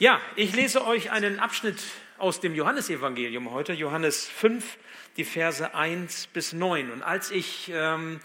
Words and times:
Ja, 0.00 0.20
ich 0.34 0.56
lese 0.56 0.84
euch 0.84 1.12
einen 1.12 1.38
Abschnitt 1.38 1.80
aus 2.18 2.40
dem 2.40 2.56
Johannesevangelium 2.56 3.52
heute, 3.52 3.74
Johannes 3.74 4.26
5, 4.26 4.76
die 5.16 5.22
Verse 5.22 5.72
1 5.72 6.26
bis 6.32 6.52
9. 6.52 6.90
Und 6.90 7.04
als 7.04 7.30
ich 7.30 7.70
ähm, 7.72 8.18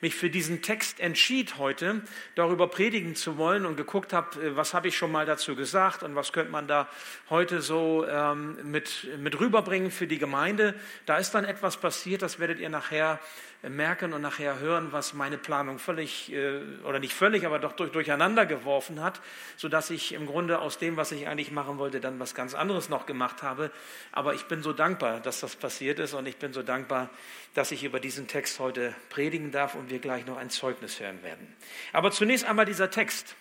mich 0.00 0.14
für 0.14 0.30
diesen 0.30 0.62
Text 0.62 0.98
entschied 0.98 1.58
heute, 1.58 2.00
darüber 2.36 2.68
predigen 2.68 3.16
zu 3.16 3.36
wollen 3.36 3.66
und 3.66 3.76
geguckt 3.76 4.14
habe, 4.14 4.40
äh, 4.40 4.56
was 4.56 4.72
habe 4.72 4.88
ich 4.88 4.96
schon 4.96 5.12
mal 5.12 5.26
dazu 5.26 5.54
gesagt 5.56 6.02
und 6.02 6.14
was 6.14 6.32
könnte 6.32 6.52
man 6.52 6.66
da 6.66 6.88
heute 7.28 7.60
so 7.60 8.06
ähm, 8.08 8.56
mit, 8.70 9.06
mit 9.18 9.38
rüberbringen 9.38 9.90
für 9.90 10.06
die 10.06 10.18
Gemeinde, 10.18 10.74
da 11.04 11.18
ist 11.18 11.32
dann 11.32 11.44
etwas 11.44 11.76
passiert, 11.76 12.22
das 12.22 12.38
werdet 12.38 12.60
ihr 12.60 12.70
nachher 12.70 13.20
merken 13.68 14.14
und 14.14 14.22
nachher 14.22 14.58
hören, 14.58 14.92
was 14.92 15.12
meine 15.12 15.36
Planung 15.36 15.78
völlig, 15.78 16.32
äh, 16.32 16.60
oder 16.84 16.98
nicht 16.98 17.12
völlig, 17.12 17.44
aber 17.44 17.58
doch 17.58 17.72
durch, 17.72 17.92
durcheinander 17.92 18.46
geworfen 18.46 19.02
hat, 19.02 19.20
sodass 19.56 19.90
ich 19.90 20.12
im 20.14 20.26
Grunde 20.26 20.60
aus 20.60 20.78
dem, 20.78 20.96
was 20.96 21.12
ich 21.12 21.28
eigentlich 21.28 21.50
machen 21.50 21.76
wollte, 21.76 22.00
dann 22.00 22.18
was 22.18 22.34
ganz 22.34 22.54
anderes 22.54 22.88
noch 22.88 23.04
gemacht 23.04 23.42
habe. 23.42 23.70
Aber 24.12 24.34
ich 24.34 24.44
bin 24.44 24.62
so 24.62 24.72
dankbar, 24.72 25.20
dass 25.20 25.40
das 25.40 25.56
passiert 25.56 25.98
ist 25.98 26.14
und 26.14 26.26
ich 26.26 26.36
bin 26.36 26.54
so 26.54 26.62
dankbar, 26.62 27.10
dass 27.54 27.70
ich 27.70 27.84
über 27.84 28.00
diesen 28.00 28.28
Text 28.28 28.58
heute 28.60 28.94
predigen 29.10 29.50
darf 29.50 29.74
und 29.74 29.90
wir 29.90 29.98
gleich 29.98 30.24
noch 30.24 30.38
ein 30.38 30.48
Zeugnis 30.48 30.98
hören 30.98 31.22
werden. 31.22 31.54
Aber 31.92 32.10
zunächst 32.12 32.46
einmal 32.46 32.64
dieser 32.64 32.90
Text. 32.90 33.36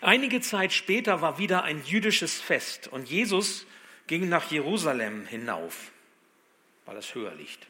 Einige 0.00 0.40
Zeit 0.40 0.72
später 0.72 1.20
war 1.20 1.38
wieder 1.38 1.64
ein 1.64 1.82
jüdisches 1.84 2.40
Fest 2.40 2.88
und 2.88 3.08
Jesus 3.08 3.66
ging 4.06 4.28
nach 4.28 4.50
Jerusalem 4.50 5.26
hinauf, 5.26 5.90
weil 6.84 6.96
es 6.96 7.14
höher 7.14 7.34
liegt. 7.34 7.66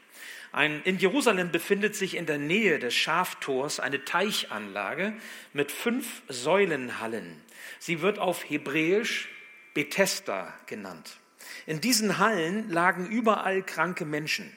Ein, 0.55 0.81
in 0.83 0.97
Jerusalem 0.97 1.51
befindet 1.51 1.97
sich 1.97 2.15
in 2.15 2.25
der 2.27 2.37
Nähe 2.37 2.79
des 2.79 2.93
Schaftors 2.93 3.81
eine 3.81 4.05
Teichanlage 4.05 5.11
mit 5.51 5.69
fünf 5.69 6.21
Säulenhallen. 6.29 7.41
Sie 7.77 8.01
wird 8.01 8.19
auf 8.19 8.49
Hebräisch 8.49 9.27
Bethesda 9.73 10.53
genannt. 10.65 11.17
In 11.65 11.81
diesen 11.81 12.19
Hallen 12.19 12.69
lagen 12.69 13.05
überall 13.05 13.63
kranke 13.63 14.05
Menschen, 14.05 14.49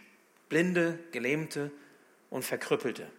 Blinde, 0.49 1.01
Gelähmte 1.11 1.73
und 2.31 2.45
Verkrüppelte. 2.45 3.11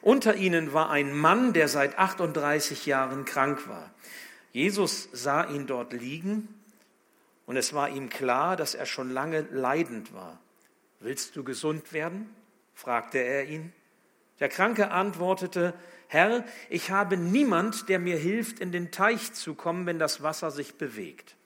Unter 0.00 0.34
ihnen 0.34 0.72
war 0.72 0.88
ein 0.88 1.14
Mann, 1.14 1.52
der 1.52 1.68
seit 1.68 1.98
38 1.98 2.86
Jahren 2.86 3.26
krank 3.26 3.68
war. 3.68 3.92
Jesus 4.52 5.10
sah 5.12 5.44
ihn 5.44 5.66
dort 5.66 5.92
liegen 5.92 6.48
und 7.44 7.58
es 7.58 7.74
war 7.74 7.90
ihm 7.90 8.08
klar, 8.08 8.56
dass 8.56 8.74
er 8.74 8.86
schon 8.86 9.10
lange 9.10 9.42
leidend 9.50 10.14
war. 10.14 10.40
Willst 11.00 11.36
du 11.36 11.44
gesund 11.44 11.92
werden? 11.92 12.34
fragte 12.74 13.18
er 13.18 13.46
ihn. 13.46 13.72
Der 14.40 14.48
Kranke 14.48 14.90
antwortete, 14.90 15.74
Herr, 16.06 16.44
ich 16.70 16.90
habe 16.90 17.16
niemand, 17.16 17.88
der 17.88 17.98
mir 17.98 18.16
hilft, 18.16 18.60
in 18.60 18.72
den 18.72 18.90
Teich 18.90 19.32
zu 19.32 19.54
kommen, 19.54 19.86
wenn 19.86 19.98
das 19.98 20.22
Wasser 20.22 20.50
sich 20.50 20.76
bewegt. 20.76 21.36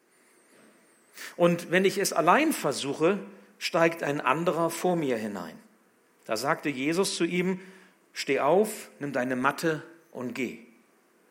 Und 1.36 1.70
wenn 1.70 1.84
ich 1.84 1.98
es 1.98 2.12
allein 2.12 2.52
versuche, 2.52 3.18
steigt 3.58 4.02
ein 4.02 4.20
anderer 4.20 4.70
vor 4.70 4.96
mir 4.96 5.16
hinein. 5.16 5.58
Da 6.24 6.36
sagte 6.36 6.68
Jesus 6.68 7.16
zu 7.16 7.24
ihm, 7.24 7.60
Steh 8.12 8.40
auf, 8.40 8.90
nimm 9.00 9.12
deine 9.12 9.36
Matte 9.36 9.82
und 10.10 10.34
geh. 10.34 10.58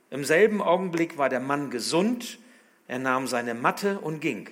Im 0.09 0.25
selben 0.25 0.61
Augenblick 0.61 1.17
war 1.17 1.29
der 1.29 1.39
Mann 1.39 1.69
gesund, 1.69 2.39
er 2.87 2.99
nahm 2.99 3.27
seine 3.27 3.53
Matte 3.53 3.99
und 3.99 4.19
ging. 4.19 4.49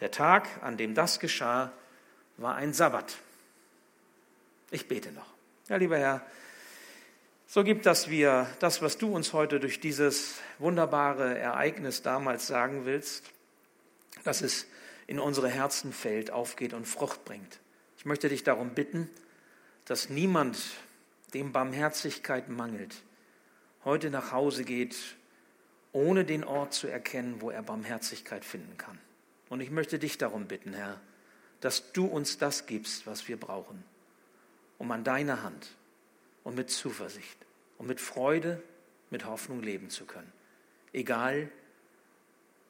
Der 0.00 0.10
Tag, 0.10 0.48
an 0.62 0.76
dem 0.76 0.94
das 0.94 1.18
geschah, 1.18 1.72
war 2.36 2.56
ein 2.56 2.72
Sabbat. 2.72 3.16
Ich 4.70 4.88
bete 4.88 5.12
noch. 5.12 5.26
Ja, 5.68 5.76
lieber 5.76 5.98
Herr, 5.98 6.24
so 7.46 7.62
gibt 7.64 7.86
das 7.86 8.10
wir 8.10 8.48
das, 8.58 8.82
was 8.82 8.98
du 8.98 9.14
uns 9.14 9.32
heute 9.32 9.60
durch 9.60 9.80
dieses 9.80 10.40
wunderbare 10.58 11.38
Ereignis 11.38 12.02
damals 12.02 12.46
sagen 12.46 12.84
willst, 12.84 13.30
dass 14.24 14.42
es 14.42 14.66
in 15.06 15.20
unsere 15.20 15.48
Herzen 15.48 15.92
fällt, 15.92 16.30
aufgeht 16.30 16.74
und 16.74 16.86
Frucht 16.86 17.24
bringt. 17.24 17.60
Ich 17.98 18.04
möchte 18.04 18.28
dich 18.28 18.42
darum 18.42 18.70
bitten, 18.70 19.08
dass 19.84 20.10
niemand, 20.10 20.58
dem 21.34 21.52
Barmherzigkeit 21.52 22.48
mangelt, 22.48 22.96
heute 23.84 24.10
nach 24.10 24.32
Hause 24.32 24.64
geht, 24.64 24.96
ohne 25.92 26.24
den 26.24 26.44
Ort 26.44 26.74
zu 26.74 26.88
erkennen, 26.88 27.40
wo 27.40 27.50
er 27.50 27.62
Barmherzigkeit 27.62 28.44
finden 28.44 28.76
kann. 28.76 28.98
Und 29.48 29.60
ich 29.60 29.70
möchte 29.70 29.98
dich 29.98 30.18
darum 30.18 30.46
bitten, 30.46 30.74
Herr, 30.74 31.00
dass 31.60 31.92
du 31.92 32.06
uns 32.06 32.38
das 32.38 32.66
gibst, 32.66 33.06
was 33.06 33.28
wir 33.28 33.38
brauchen, 33.38 33.82
um 34.78 34.90
an 34.92 35.04
deiner 35.04 35.42
Hand 35.42 35.68
und 36.44 36.54
mit 36.54 36.70
Zuversicht 36.70 37.38
und 37.78 37.86
mit 37.86 38.00
Freude, 38.00 38.62
mit 39.10 39.24
Hoffnung 39.24 39.62
leben 39.62 39.90
zu 39.90 40.04
können, 40.04 40.32
egal 40.92 41.50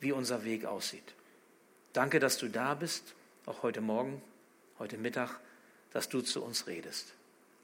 wie 0.00 0.12
unser 0.12 0.44
Weg 0.44 0.64
aussieht. 0.64 1.14
Danke, 1.92 2.20
dass 2.20 2.38
du 2.38 2.48
da 2.48 2.74
bist, 2.74 3.14
auch 3.46 3.62
heute 3.62 3.80
Morgen, 3.80 4.22
heute 4.78 4.98
Mittag, 4.98 5.40
dass 5.92 6.08
du 6.08 6.20
zu 6.20 6.42
uns 6.42 6.66
redest. 6.66 7.14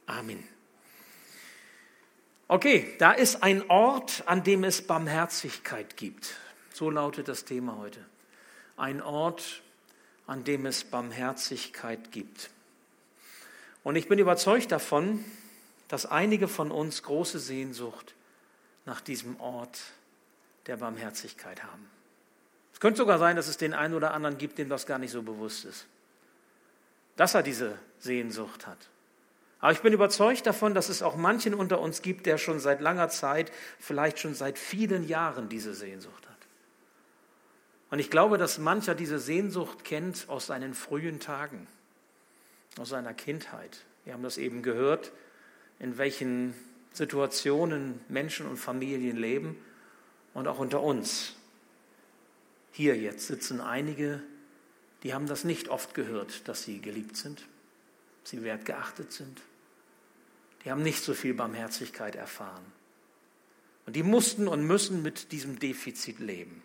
Amen. 0.06 0.42
Okay, 2.48 2.94
da 2.98 3.12
ist 3.12 3.42
ein 3.42 3.68
Ort, 3.70 4.24
an 4.26 4.42
dem 4.42 4.64
es 4.64 4.86
Barmherzigkeit 4.86 5.96
gibt. 5.96 6.34
So 6.72 6.90
lautet 6.90 7.28
das 7.28 7.44
Thema 7.44 7.78
heute. 7.78 8.04
Ein 8.76 9.00
Ort, 9.00 9.61
an 10.26 10.44
dem 10.44 10.66
es 10.66 10.84
Barmherzigkeit 10.84 12.12
gibt. 12.12 12.50
Und 13.84 13.96
ich 13.96 14.08
bin 14.08 14.18
überzeugt 14.18 14.70
davon, 14.70 15.24
dass 15.88 16.06
einige 16.06 16.48
von 16.48 16.70
uns 16.70 17.02
große 17.02 17.38
Sehnsucht 17.38 18.14
nach 18.86 19.00
diesem 19.00 19.38
Ort 19.40 19.80
der 20.66 20.76
Barmherzigkeit 20.76 21.62
haben. 21.62 21.88
Es 22.72 22.80
könnte 22.80 22.98
sogar 22.98 23.18
sein, 23.18 23.36
dass 23.36 23.48
es 23.48 23.56
den 23.56 23.74
einen 23.74 23.94
oder 23.94 24.14
anderen 24.14 24.38
gibt, 24.38 24.58
dem 24.58 24.68
das 24.68 24.86
gar 24.86 24.98
nicht 24.98 25.10
so 25.10 25.22
bewusst 25.22 25.64
ist, 25.64 25.86
dass 27.16 27.34
er 27.34 27.42
diese 27.42 27.78
Sehnsucht 27.98 28.66
hat. 28.66 28.88
Aber 29.60 29.72
ich 29.72 29.80
bin 29.80 29.92
überzeugt 29.92 30.46
davon, 30.46 30.74
dass 30.74 30.88
es 30.88 31.02
auch 31.02 31.14
manchen 31.14 31.54
unter 31.54 31.80
uns 31.80 32.02
gibt, 32.02 32.26
der 32.26 32.36
schon 32.36 32.58
seit 32.58 32.80
langer 32.80 33.08
Zeit, 33.10 33.52
vielleicht 33.78 34.18
schon 34.18 34.34
seit 34.34 34.58
vielen 34.58 35.06
Jahren 35.06 35.48
diese 35.48 35.72
Sehnsucht 35.72 36.28
hat. 36.28 36.31
Und 37.92 37.98
ich 37.98 38.08
glaube, 38.08 38.38
dass 38.38 38.56
mancher 38.56 38.94
diese 38.94 39.18
Sehnsucht 39.18 39.84
kennt 39.84 40.30
aus 40.30 40.46
seinen 40.46 40.72
frühen 40.72 41.20
Tagen, 41.20 41.66
aus 42.78 42.88
seiner 42.88 43.12
Kindheit. 43.12 43.84
Wir 44.06 44.14
haben 44.14 44.22
das 44.22 44.38
eben 44.38 44.62
gehört, 44.62 45.12
in 45.78 45.98
welchen 45.98 46.54
Situationen 46.94 48.00
Menschen 48.08 48.46
und 48.46 48.56
Familien 48.56 49.18
leben 49.18 49.62
und 50.32 50.48
auch 50.48 50.58
unter 50.58 50.80
uns. 50.80 51.34
Hier 52.70 52.96
jetzt 52.96 53.26
sitzen 53.26 53.60
einige, 53.60 54.22
die 55.02 55.12
haben 55.12 55.26
das 55.26 55.44
nicht 55.44 55.68
oft 55.68 55.92
gehört, 55.92 56.48
dass 56.48 56.62
sie 56.62 56.80
geliebt 56.80 57.18
sind, 57.18 57.46
sie 58.24 58.42
wertgeachtet 58.42 59.12
sind. 59.12 59.42
Die 60.64 60.70
haben 60.70 60.82
nicht 60.82 61.04
so 61.04 61.12
viel 61.12 61.34
Barmherzigkeit 61.34 62.16
erfahren. 62.16 62.64
Und 63.84 63.96
die 63.96 64.02
mussten 64.02 64.48
und 64.48 64.66
müssen 64.66 65.02
mit 65.02 65.30
diesem 65.30 65.58
Defizit 65.58 66.20
leben. 66.20 66.62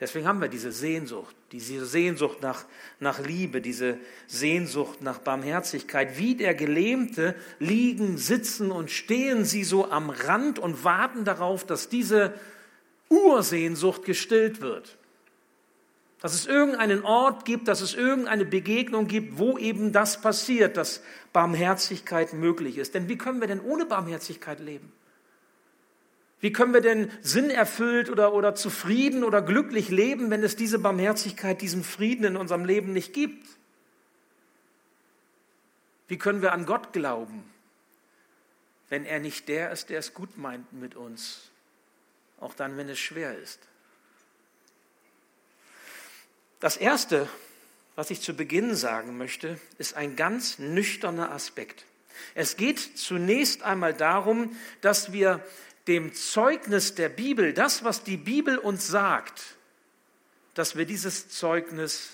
Deswegen 0.00 0.28
haben 0.28 0.40
wir 0.40 0.48
diese 0.48 0.70
Sehnsucht, 0.70 1.34
diese 1.50 1.84
Sehnsucht 1.84 2.40
nach, 2.40 2.64
nach 3.00 3.18
Liebe, 3.18 3.60
diese 3.60 3.98
Sehnsucht 4.28 5.02
nach 5.02 5.18
Barmherzigkeit. 5.18 6.18
Wie 6.18 6.36
der 6.36 6.54
Gelähmte 6.54 7.34
liegen, 7.58 8.16
sitzen 8.16 8.70
und 8.70 8.92
stehen 8.92 9.44
sie 9.44 9.64
so 9.64 9.90
am 9.90 10.10
Rand 10.10 10.60
und 10.60 10.84
warten 10.84 11.24
darauf, 11.24 11.66
dass 11.66 11.88
diese 11.88 12.32
Ursehnsucht 13.08 14.04
gestillt 14.04 14.60
wird. 14.60 14.96
Dass 16.20 16.34
es 16.34 16.46
irgendeinen 16.46 17.02
Ort 17.02 17.44
gibt, 17.44 17.66
dass 17.66 17.80
es 17.80 17.94
irgendeine 17.94 18.44
Begegnung 18.44 19.08
gibt, 19.08 19.38
wo 19.38 19.58
eben 19.58 19.92
das 19.92 20.20
passiert, 20.20 20.76
dass 20.76 21.02
Barmherzigkeit 21.32 22.34
möglich 22.34 22.78
ist. 22.78 22.94
Denn 22.94 23.08
wie 23.08 23.18
können 23.18 23.40
wir 23.40 23.48
denn 23.48 23.60
ohne 23.60 23.84
Barmherzigkeit 23.84 24.60
leben? 24.60 24.92
Wie 26.40 26.52
können 26.52 26.72
wir 26.72 26.80
denn 26.80 27.10
sinnerfüllt 27.20 28.10
oder, 28.10 28.32
oder 28.32 28.54
zufrieden 28.54 29.24
oder 29.24 29.42
glücklich 29.42 29.88
leben, 29.88 30.30
wenn 30.30 30.42
es 30.44 30.54
diese 30.54 30.78
Barmherzigkeit, 30.78 31.60
diesen 31.60 31.82
Frieden 31.82 32.24
in 32.24 32.36
unserem 32.36 32.64
Leben 32.64 32.92
nicht 32.92 33.12
gibt? 33.12 33.46
Wie 36.06 36.16
können 36.16 36.40
wir 36.40 36.52
an 36.52 36.64
Gott 36.64 36.92
glauben, 36.92 37.44
wenn 38.88 39.04
er 39.04 39.18
nicht 39.18 39.48
der 39.48 39.72
ist, 39.72 39.90
der 39.90 39.98
es 39.98 40.14
gut 40.14 40.38
meint 40.38 40.72
mit 40.72 40.94
uns, 40.94 41.50
auch 42.40 42.54
dann, 42.54 42.76
wenn 42.76 42.88
es 42.88 42.98
schwer 42.98 43.36
ist? 43.36 43.58
Das 46.60 46.76
Erste, 46.76 47.28
was 47.96 48.10
ich 48.10 48.20
zu 48.20 48.34
Beginn 48.34 48.74
sagen 48.74 49.18
möchte, 49.18 49.60
ist 49.78 49.94
ein 49.94 50.14
ganz 50.14 50.58
nüchterner 50.58 51.32
Aspekt. 51.32 51.84
Es 52.34 52.56
geht 52.56 52.78
zunächst 52.98 53.62
einmal 53.62 53.94
darum, 53.94 54.56
dass 54.80 55.12
wir 55.12 55.44
dem 55.88 56.14
Zeugnis 56.14 56.94
der 56.94 57.08
Bibel, 57.08 57.52
das, 57.52 57.82
was 57.82 58.04
die 58.04 58.16
Bibel 58.16 58.58
uns 58.58 58.86
sagt, 58.86 59.42
dass 60.54 60.76
wir 60.76 60.84
dieses 60.84 61.28
Zeugnis 61.28 62.10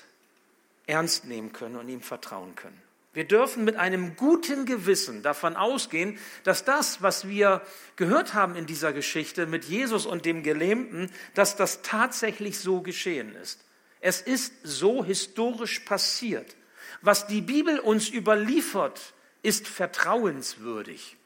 ernst 0.86 1.24
nehmen 1.24 1.52
können 1.52 1.76
und 1.76 1.88
ihm 1.88 2.00
vertrauen 2.00 2.54
können. 2.54 2.80
Wir 3.14 3.24
dürfen 3.24 3.64
mit 3.64 3.76
einem 3.76 4.16
guten 4.16 4.66
Gewissen 4.66 5.22
davon 5.22 5.54
ausgehen, 5.56 6.18
dass 6.42 6.64
das, 6.64 7.00
was 7.00 7.28
wir 7.28 7.62
gehört 7.94 8.34
haben 8.34 8.56
in 8.56 8.66
dieser 8.66 8.92
Geschichte 8.92 9.46
mit 9.46 9.64
Jesus 9.64 10.04
und 10.04 10.24
dem 10.24 10.42
Gelähmten, 10.42 11.10
dass 11.34 11.54
das 11.54 11.82
tatsächlich 11.82 12.58
so 12.58 12.82
geschehen 12.82 13.34
ist. 13.36 13.60
Es 14.00 14.20
ist 14.20 14.52
so 14.64 15.04
historisch 15.04 15.80
passiert. 15.80 16.56
Was 17.02 17.26
die 17.28 17.40
Bibel 17.40 17.78
uns 17.78 18.10
überliefert, 18.10 19.14
ist 19.42 19.68
vertrauenswürdig. 19.68 21.16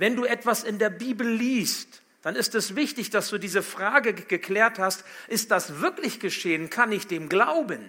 Wenn 0.00 0.16
du 0.16 0.24
etwas 0.24 0.64
in 0.64 0.78
der 0.78 0.88
Bibel 0.88 1.28
liest, 1.28 2.00
dann 2.22 2.34
ist 2.34 2.54
es 2.54 2.74
wichtig, 2.74 3.10
dass 3.10 3.28
du 3.28 3.36
diese 3.36 3.62
Frage 3.62 4.14
geklärt 4.14 4.78
hast, 4.78 5.04
ist 5.28 5.50
das 5.50 5.82
wirklich 5.82 6.20
geschehen? 6.20 6.70
Kann 6.70 6.90
ich 6.90 7.06
dem 7.06 7.28
glauben 7.28 7.84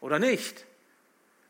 oder 0.00 0.18
nicht? 0.18 0.64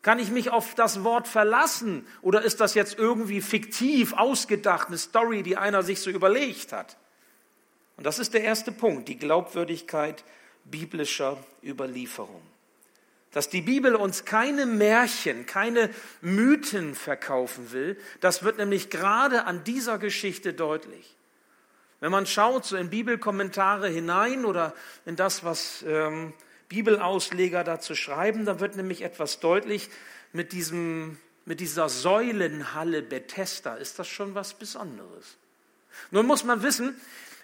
Kann 0.03 0.19
ich 0.19 0.33
mich 0.33 0.51
auf 0.51 0.75
das 0.75 1.05
Wort 1.05 1.29
verlassen 1.29 2.05
oder 2.21 2.43
ist 2.43 2.59
das 2.59 2.75
jetzt 2.75 2.99
irgendwie 2.99 3.41
fiktiv, 3.41 4.13
ausgedacht, 4.15 4.89
eine 4.89 4.99
Story, 4.99 5.45
die 5.45 5.57
einer 5.57 5.85
sich 5.85 6.01
so 6.01 6.11
überlegt 6.11 6.73
hat? 6.73 6.97
Und 7.97 8.05
das 8.05 8.19
ist 8.19 8.35
der 8.35 8.43
erste 8.43 8.73
Punkt, 8.73 9.07
die 9.07 9.19
Glaubwürdigkeit 9.19 10.25
biblischer 10.65 11.39
Überlieferung. 11.63 12.43
Dass 13.37 13.51
die 13.51 13.61
Bibel 13.61 13.95
uns 13.95 14.25
keine 14.25 14.65
Märchen, 14.65 15.45
keine 15.45 15.91
Mythen 16.23 16.95
verkaufen 16.95 17.71
will, 17.71 17.99
das 18.23 18.45
wird 18.45 18.57
nämlich 18.57 18.89
gerade 18.89 19.45
an 19.45 19.63
dieser 19.63 19.99
Geschichte 19.99 20.55
deutlich. 20.55 21.15
Wenn 22.01 22.11
man 22.11 22.25
schaut 22.25 22.65
so 22.65 22.79
in 22.79 22.89
Bibelkommentare 22.89 23.91
hinein 23.91 24.47
oder 24.47 24.75
in 25.05 25.17
das, 25.17 25.45
was 25.45 25.85
ähm, 25.87 26.33
Bibelausleger 26.71 27.63
dazu 27.63 27.95
schreiben, 27.95 28.47
da 28.47 28.59
wird 28.59 28.77
nämlich 28.77 29.03
etwas 29.03 29.39
deutlich 29.39 29.91
mit, 30.33 30.53
diesem, 30.53 31.19
mit 31.45 31.61
dieser 31.61 31.91
Säulenhalle 31.91 33.03
Bethesda. 33.03 33.75
Ist 33.75 33.99
das 33.99 34.09
schon 34.09 34.35
was 34.35 34.55
Besonderes? 34.55 35.37
Nun 36.11 36.25
muss 36.25 36.43
man 36.43 36.63
wissen, 36.63 36.99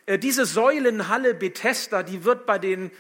äh, 0.06 0.18
diese 0.18 0.46
Säulenhalle 0.46 1.34
Bethesda, 1.34 2.02
die 2.02 2.24
wird 2.24 2.46
bei 2.46 2.58
den 2.58 2.90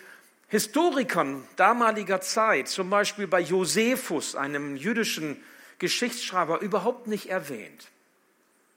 Historikern 0.52 1.48
damaliger 1.56 2.20
Zeit, 2.20 2.68
zum 2.68 2.90
Beispiel 2.90 3.26
bei 3.26 3.40
Josephus, 3.40 4.36
einem 4.36 4.76
jüdischen 4.76 5.42
Geschichtsschreiber, 5.78 6.60
überhaupt 6.60 7.06
nicht 7.06 7.30
erwähnt. 7.30 7.88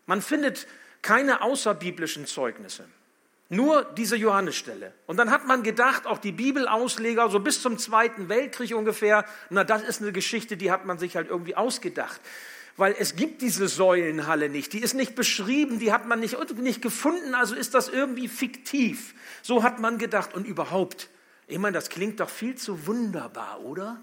Man 0.05 0.21
findet 0.21 0.67
keine 1.01 1.41
außerbiblischen 1.41 2.27
Zeugnisse. 2.27 2.85
Nur 3.49 3.83
diese 3.83 4.15
Johannesstelle. 4.15 4.93
Und 5.05 5.17
dann 5.17 5.29
hat 5.31 5.47
man 5.47 5.63
gedacht, 5.63 6.07
auch 6.07 6.17
die 6.17 6.31
Bibelausleger, 6.31 7.29
so 7.29 7.41
bis 7.41 7.61
zum 7.61 7.77
Zweiten 7.77 8.29
Weltkrieg 8.29 8.73
ungefähr, 8.73 9.25
na, 9.49 9.65
das 9.65 9.83
ist 9.83 10.01
eine 10.01 10.13
Geschichte, 10.13 10.55
die 10.55 10.71
hat 10.71 10.85
man 10.85 10.97
sich 10.97 11.17
halt 11.17 11.27
irgendwie 11.27 11.57
ausgedacht. 11.57 12.21
Weil 12.77 12.95
es 12.97 13.17
gibt 13.17 13.41
diese 13.41 13.67
Säulenhalle 13.67 14.47
nicht, 14.47 14.71
die 14.71 14.79
ist 14.79 14.93
nicht 14.93 15.13
beschrieben, 15.13 15.79
die 15.79 15.91
hat 15.91 16.07
man 16.07 16.21
nicht, 16.21 16.37
nicht 16.55 16.81
gefunden, 16.81 17.35
also 17.35 17.53
ist 17.53 17.73
das 17.73 17.89
irgendwie 17.89 18.29
fiktiv. 18.29 19.13
So 19.41 19.61
hat 19.61 19.79
man 19.79 19.97
gedacht. 19.97 20.33
Und 20.33 20.47
überhaupt, 20.47 21.09
ich 21.47 21.57
meine, 21.57 21.73
das 21.73 21.89
klingt 21.89 22.19
doch 22.19 22.29
viel 22.29 22.55
zu 22.55 22.87
wunderbar, 22.87 23.61
oder? 23.61 24.01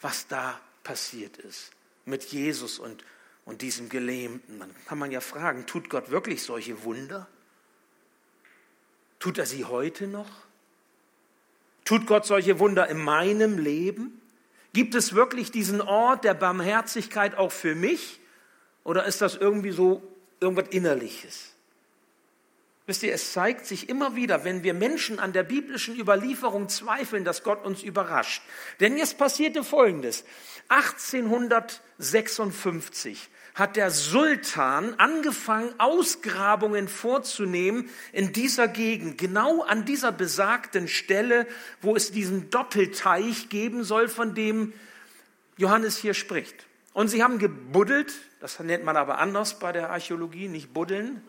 Was 0.00 0.26
da 0.26 0.60
passiert 0.82 1.38
ist 1.38 1.72
mit 2.04 2.24
Jesus 2.24 2.78
und, 2.78 3.04
und 3.44 3.62
diesem 3.62 3.88
Gelähmten. 3.88 4.58
Dann 4.58 4.74
kann 4.86 4.98
man 4.98 5.10
ja 5.10 5.20
fragen, 5.20 5.66
tut 5.66 5.88
Gott 5.88 6.10
wirklich 6.10 6.42
solche 6.42 6.84
Wunder? 6.84 7.26
Tut 9.18 9.38
er 9.38 9.46
sie 9.46 9.64
heute 9.64 10.06
noch? 10.06 10.30
Tut 11.84 12.06
Gott 12.06 12.26
solche 12.26 12.58
Wunder 12.58 12.88
in 12.88 12.98
meinem 12.98 13.58
Leben? 13.58 14.20
Gibt 14.72 14.94
es 14.94 15.14
wirklich 15.14 15.50
diesen 15.50 15.80
Ort 15.80 16.24
der 16.24 16.34
Barmherzigkeit 16.34 17.36
auch 17.36 17.52
für 17.52 17.74
mich? 17.74 18.20
Oder 18.82 19.06
ist 19.06 19.20
das 19.22 19.36
irgendwie 19.36 19.70
so 19.70 20.02
irgendwas 20.40 20.68
Innerliches? 20.68 21.53
Wisst 22.86 23.02
ihr, 23.02 23.14
es 23.14 23.32
zeigt 23.32 23.64
sich 23.64 23.88
immer 23.88 24.14
wieder, 24.14 24.44
wenn 24.44 24.62
wir 24.62 24.74
Menschen 24.74 25.18
an 25.18 25.32
der 25.32 25.42
biblischen 25.42 25.98
Überlieferung 25.98 26.68
zweifeln, 26.68 27.24
dass 27.24 27.42
Gott 27.42 27.64
uns 27.64 27.82
überrascht. 27.82 28.42
Denn 28.78 28.98
jetzt 28.98 29.16
passierte 29.16 29.64
Folgendes. 29.64 30.24
1856 30.68 33.30
hat 33.54 33.76
der 33.76 33.90
Sultan 33.90 34.94
angefangen, 34.98 35.72
Ausgrabungen 35.78 36.88
vorzunehmen 36.88 37.88
in 38.12 38.32
dieser 38.32 38.68
Gegend, 38.68 39.16
genau 39.16 39.62
an 39.62 39.86
dieser 39.86 40.12
besagten 40.12 40.88
Stelle, 40.88 41.46
wo 41.80 41.96
es 41.96 42.10
diesen 42.10 42.50
Doppelteich 42.50 43.48
geben 43.48 43.84
soll, 43.84 44.08
von 44.08 44.34
dem 44.34 44.74
Johannes 45.56 45.96
hier 45.96 46.12
spricht. 46.14 46.66
Und 46.92 47.08
sie 47.08 47.22
haben 47.22 47.38
gebuddelt, 47.38 48.12
das 48.40 48.60
nennt 48.60 48.84
man 48.84 48.96
aber 48.96 49.18
anders 49.18 49.58
bei 49.58 49.72
der 49.72 49.90
Archäologie, 49.90 50.48
nicht 50.48 50.74
buddeln, 50.74 51.22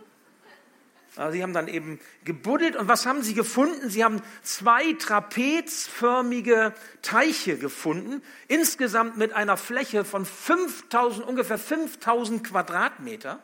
Sie 1.31 1.41
haben 1.41 1.53
dann 1.53 1.69
eben 1.69 1.99
gebuddelt 2.25 2.75
und 2.75 2.89
was 2.89 3.05
haben 3.05 3.23
sie 3.23 3.33
gefunden? 3.33 3.89
Sie 3.89 4.03
haben 4.03 4.21
zwei 4.43 4.93
trapezförmige 4.93 6.73
Teiche 7.01 7.57
gefunden, 7.57 8.21
insgesamt 8.49 9.15
mit 9.15 9.31
einer 9.31 9.55
Fläche 9.55 10.03
von 10.03 10.25
5000, 10.25 11.25
ungefähr 11.25 11.57
5000 11.57 12.43
Quadratmeter. 12.43 13.41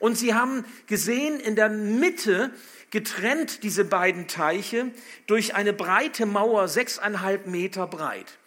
Und 0.00 0.16
sie 0.16 0.34
haben 0.34 0.64
gesehen, 0.88 1.38
in 1.38 1.54
der 1.54 1.68
Mitte 1.68 2.50
getrennt 2.90 3.62
diese 3.62 3.84
beiden 3.84 4.26
Teiche 4.26 4.90
durch 5.28 5.54
eine 5.54 5.72
breite 5.72 6.26
Mauer, 6.26 6.66
sechseinhalb 6.66 7.46
Meter 7.46 7.86
breit. 7.86 8.38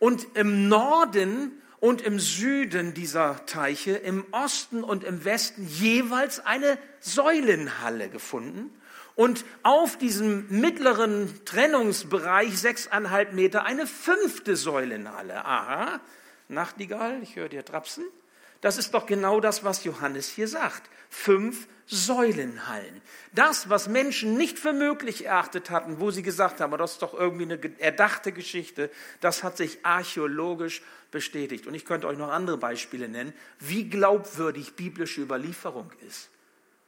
Und 0.00 0.26
im 0.34 0.68
Norden 0.68 1.61
und 1.82 2.00
im 2.00 2.20
Süden 2.20 2.94
dieser 2.94 3.44
Teiche, 3.44 3.96
im 3.96 4.24
Osten 4.30 4.84
und 4.84 5.02
im 5.02 5.24
Westen 5.24 5.66
jeweils 5.66 6.38
eine 6.38 6.78
Säulenhalle 7.00 8.08
gefunden. 8.08 8.70
Und 9.16 9.44
auf 9.64 9.98
diesem 9.98 10.46
mittleren 10.48 11.44
Trennungsbereich, 11.44 12.56
sechseinhalb 12.56 13.32
Meter, 13.32 13.64
eine 13.64 13.88
fünfte 13.88 14.54
Säulenhalle. 14.54 15.44
Aha, 15.44 16.00
Nachtigall, 16.46 17.20
ich 17.20 17.34
höre 17.34 17.48
dir 17.48 17.64
trapsen. 17.64 18.04
Das 18.60 18.78
ist 18.78 18.94
doch 18.94 19.06
genau 19.06 19.40
das, 19.40 19.64
was 19.64 19.82
Johannes 19.82 20.28
hier 20.28 20.46
sagt. 20.46 20.88
Fünf 21.10 21.66
Säulenhallen. 21.92 23.02
Das, 23.34 23.68
was 23.68 23.86
Menschen 23.86 24.36
nicht 24.38 24.58
für 24.58 24.72
möglich 24.72 25.26
erachtet 25.26 25.68
hatten, 25.68 26.00
wo 26.00 26.10
sie 26.10 26.22
gesagt 26.22 26.60
haben, 26.60 26.76
das 26.78 26.92
ist 26.92 27.02
doch 27.02 27.12
irgendwie 27.12 27.44
eine 27.44 27.80
erdachte 27.80 28.32
Geschichte, 28.32 28.90
das 29.20 29.42
hat 29.42 29.58
sich 29.58 29.84
archäologisch 29.84 30.82
bestätigt. 31.10 31.66
Und 31.66 31.74
ich 31.74 31.84
könnte 31.84 32.06
euch 32.06 32.16
noch 32.16 32.30
andere 32.30 32.56
Beispiele 32.56 33.08
nennen, 33.08 33.34
wie 33.58 33.88
glaubwürdig 33.88 34.74
biblische 34.74 35.20
Überlieferung 35.20 35.92
ist. 36.08 36.30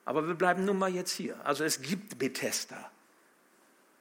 Aber 0.07 0.27
wir 0.27 0.35
bleiben 0.35 0.65
nun 0.65 0.79
mal 0.79 0.93
jetzt 0.93 1.13
hier. 1.13 1.37
Also 1.45 1.65
es 1.65 1.83
gibt 1.83 2.19
Bethesda. 2.19 2.91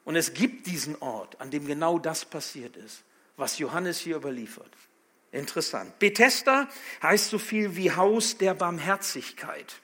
Und 0.06 0.16
es 0.16 0.34
gibt 0.34 0.68
diesen 0.68 0.96
Ort, 1.02 1.40
an 1.40 1.52
dem 1.52 1.68
genau 1.68 2.00
das 2.00 2.26
passiert 2.26 2.78
ist, 2.78 3.04
was 3.38 3.58
Johannes 3.58 4.00
hier 4.00 4.16
überliefert. 4.16 4.72
Interessant. 5.34 5.98
Bethesda 6.00 6.70
heißt 7.02 7.30
so 7.30 7.40
viel 7.40 7.76
wie 7.76 7.92
Haus 7.92 8.38
der 8.38 8.54
Barmherzigkeit. 8.54 9.82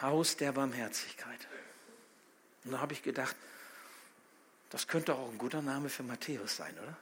Haus 0.00 0.36
der 0.36 0.52
Barmherzigkeit. 0.52 1.46
Und 2.64 2.72
da 2.72 2.80
habe 2.80 2.92
ich 2.92 3.02
gedacht, 3.02 3.36
das 4.70 4.88
könnte 4.88 5.14
auch 5.14 5.30
ein 5.30 5.38
guter 5.38 5.62
Name 5.62 5.88
für 5.88 6.02
Matthäus 6.02 6.56
sein, 6.56 6.74
oder? 6.78 6.96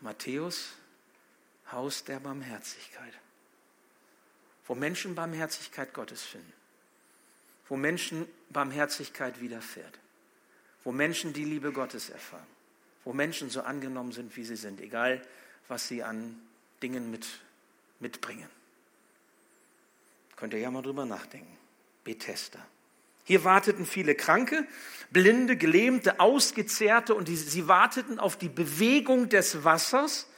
Matthäus, 0.00 0.72
Haus 1.72 2.04
der 2.04 2.20
Barmherzigkeit. 2.20 3.14
Wo 4.66 4.74
Menschen 4.74 5.14
Barmherzigkeit 5.14 5.92
Gottes 5.92 6.22
finden. 6.22 6.52
Wo 7.68 7.76
Menschen 7.76 8.28
Barmherzigkeit 8.50 9.40
widerfährt. 9.40 9.98
Wo 10.84 10.92
Menschen 10.92 11.32
die 11.32 11.44
Liebe 11.44 11.72
Gottes 11.72 12.10
erfahren 12.10 12.46
wo 13.04 13.12
Menschen 13.12 13.50
so 13.50 13.62
angenommen 13.62 14.12
sind, 14.12 14.36
wie 14.36 14.44
sie 14.44 14.56
sind, 14.56 14.80
egal 14.80 15.22
was 15.68 15.88
sie 15.88 16.02
an 16.02 16.40
Dingen 16.82 17.10
mit, 17.10 17.26
mitbringen. 18.00 18.48
Könnt 20.36 20.52
ihr 20.54 20.60
ja 20.60 20.70
mal 20.70 20.82
drüber 20.82 21.04
nachdenken. 21.04 21.56
Bethesda. 22.04 22.58
Hier 23.24 23.44
warteten 23.44 23.86
viele 23.86 24.14
Kranke, 24.14 24.66
Blinde, 25.10 25.56
Gelähmte, 25.56 26.20
Ausgezehrte 26.20 27.14
und 27.14 27.28
die, 27.28 27.36
sie 27.36 27.68
warteten 27.68 28.18
auf 28.18 28.36
die 28.36 28.50
Bewegung 28.50 29.30
des 29.30 29.64
Wassers 29.64 30.28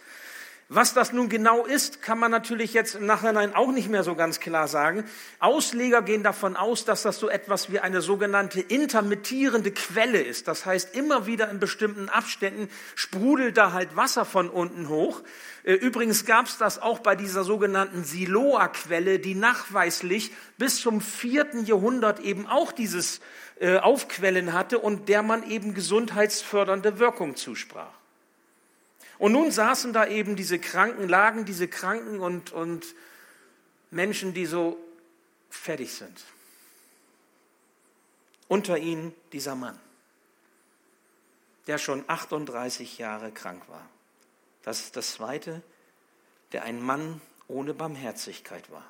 was 0.69 0.95
das 0.95 1.13
nun 1.13 1.29
genau 1.29 1.65
ist, 1.65 2.03
kann 2.03 2.19
man 2.19 2.33
natürlich 2.33 2.75
jetzt 2.75 2.97
im 2.97 3.07
Nachhinein 3.07 3.55
auch 3.55 3.71
nicht 3.71 3.89
mehr 3.89 4.03
so 4.03 4.17
ganz 4.17 4.41
klar 4.41 4.67
sagen. 4.67 5.05
Ausleger 5.39 6.03
gehen 6.03 6.25
davon 6.25 6.57
aus, 6.57 6.85
dass 6.85 7.03
das 7.03 7.21
so 7.21 7.29
etwas 7.29 7.71
wie 7.71 7.79
eine 7.79 8.03
sogenannte 8.03 8.61
intermittierende 8.61 9.71
Quelle 9.71 10.21
ist. 10.21 10.49
Das 10.49 10.67
heißt, 10.67 10.97
immer 10.97 11.27
wieder 11.27 11.49
in 11.51 11.61
bestimmten 11.61 12.09
Abständen 12.09 12.69
sprudelt 12.97 13.57
da 13.57 13.73
halt 13.73 13.95
Wasser 13.95 14.25
von 14.25 14.51
unten 14.51 14.89
hoch. 14.89 15.23
Äh, 15.63 15.75
übrigens 15.75 16.25
gab 16.25 16.47
es 16.47 16.59
das 16.59 16.83
auch 16.83 16.99
bei 16.99 17.15
dieser 17.15 17.45
sogenannten 17.45 18.03
Siloa-Quelle, 18.03 19.21
die 19.21 19.37
nachweislich 19.37 20.33
bis 20.59 20.81
zum 20.81 21.01
vierten 21.01 21.65
Jahrhundert 21.65 22.19
eben 22.19 22.49
auch 22.49 22.73
dieses 22.73 23.21
äh, 23.61 23.77
Aufquellen 23.79 24.53
hatte 24.53 24.81
und 24.81 25.09
der 25.09 25.23
man 25.23 25.49
eben 25.49 25.75
gesundheitsfördernde 25.75 26.99
Wirkung 26.99 27.37
zusprach. 27.37 27.96
Und 29.19 29.33
nun 29.33 29.51
saßen 29.51 29.93
da 29.93 30.07
eben 30.07 30.37
diese 30.37 30.59
Kranken, 30.59 31.09
lagen 31.09 31.45
diese 31.45 31.69
Kranken 31.69 32.21
und, 32.21 32.53
und 32.53 32.95
Menschen, 33.91 34.35
die 34.35 34.47
so 34.47 34.79
fertig 35.49 35.95
sind. 35.95 36.25
Unter 38.49 38.79
ihnen 38.79 39.15
dieser 39.33 39.55
Mann, 39.55 39.79
der 41.67 41.79
schon 41.79 42.05
38 42.07 42.99
Jahre 42.99 43.33
krank 43.33 43.69
war. 43.69 43.89
Das 44.63 44.81
ist 44.81 44.97
das 44.97 45.13
Zweite, 45.13 45.63
der 46.53 46.65
ein 46.65 46.81
Mann 46.81 47.21
ohne 47.49 47.75
Barmherzigkeit 47.75 48.71
war. 48.71 48.85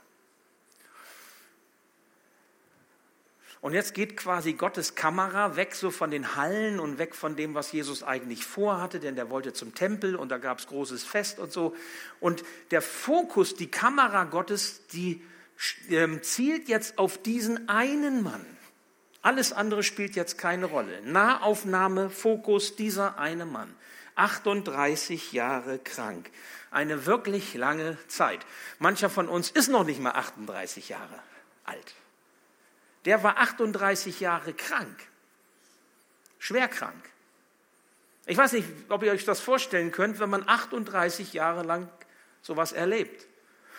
Und 3.66 3.72
jetzt 3.72 3.94
geht 3.94 4.16
quasi 4.16 4.52
Gottes 4.52 4.94
Kamera 4.94 5.56
weg 5.56 5.74
so 5.74 5.90
von 5.90 6.12
den 6.12 6.36
Hallen 6.36 6.78
und 6.78 6.98
weg 6.98 7.16
von 7.16 7.34
dem, 7.34 7.54
was 7.54 7.72
Jesus 7.72 8.04
eigentlich 8.04 8.46
vorhatte, 8.46 9.00
denn 9.00 9.16
der 9.16 9.28
wollte 9.28 9.54
zum 9.54 9.74
Tempel 9.74 10.14
und 10.14 10.28
da 10.28 10.38
gab 10.38 10.60
es 10.60 10.68
großes 10.68 11.02
Fest 11.02 11.40
und 11.40 11.52
so. 11.52 11.74
Und 12.20 12.44
der 12.70 12.80
Fokus, 12.80 13.56
die 13.56 13.68
Kamera 13.68 14.22
Gottes, 14.22 14.86
die 14.92 15.20
ähm, 15.90 16.22
zielt 16.22 16.68
jetzt 16.68 16.96
auf 16.98 17.18
diesen 17.18 17.68
einen 17.68 18.22
Mann. 18.22 18.46
Alles 19.20 19.52
andere 19.52 19.82
spielt 19.82 20.14
jetzt 20.14 20.38
keine 20.38 20.66
Rolle. 20.66 21.02
Nahaufnahme, 21.02 22.08
Fokus, 22.08 22.76
dieser 22.76 23.18
eine 23.18 23.46
Mann. 23.46 23.74
38 24.14 25.32
Jahre 25.32 25.80
krank. 25.80 26.30
Eine 26.70 27.04
wirklich 27.04 27.54
lange 27.54 27.98
Zeit. 28.06 28.46
Mancher 28.78 29.10
von 29.10 29.28
uns 29.28 29.50
ist 29.50 29.66
noch 29.66 29.82
nicht 29.82 30.00
mal 30.00 30.12
38 30.12 30.88
Jahre 30.88 31.18
alt. 31.64 31.96
Der 33.06 33.22
war 33.22 33.38
38 33.38 34.20
Jahre 34.20 34.52
krank. 34.52 35.08
Schwer 36.38 36.68
krank. 36.68 37.02
Ich 38.26 38.36
weiß 38.36 38.52
nicht, 38.52 38.68
ob 38.88 39.04
ihr 39.04 39.12
euch 39.12 39.24
das 39.24 39.40
vorstellen 39.40 39.92
könnt, 39.92 40.18
wenn 40.18 40.28
man 40.28 40.46
38 40.46 41.32
Jahre 41.32 41.62
lang 41.62 41.88
sowas 42.42 42.72
erlebt. 42.72 43.26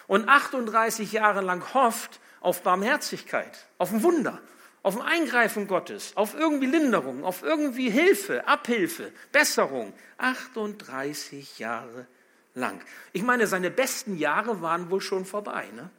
Und 0.08 0.30
38 0.30 1.12
Jahre 1.12 1.42
lang 1.42 1.74
hofft 1.74 2.22
auf 2.40 2.64
Barmherzigkeit, 2.64 3.68
auf 3.78 3.92
ein 3.92 4.04
Wunder, 4.04 4.40
auf 4.84 4.96
ein 4.96 5.06
Eingreifen 5.06 5.68
Gottes, 5.68 6.16
auf 6.16 6.34
irgendwie 6.34 6.68
Linderung, 6.68 7.26
auf 7.26 7.44
irgendwie 7.44 7.90
Hilfe, 7.90 8.48
Abhilfe, 8.48 9.12
Besserung. 9.34 9.94
38 10.18 11.60
Jahre 11.60 12.08
lang. 12.54 12.80
Ich 13.12 13.22
meine, 13.22 13.48
seine 13.48 13.70
besten 13.70 14.18
Jahre 14.18 14.62
waren 14.62 14.90
wohl 14.90 15.02
schon 15.02 15.26
vorbei. 15.26 15.68
Ne? 15.76 15.90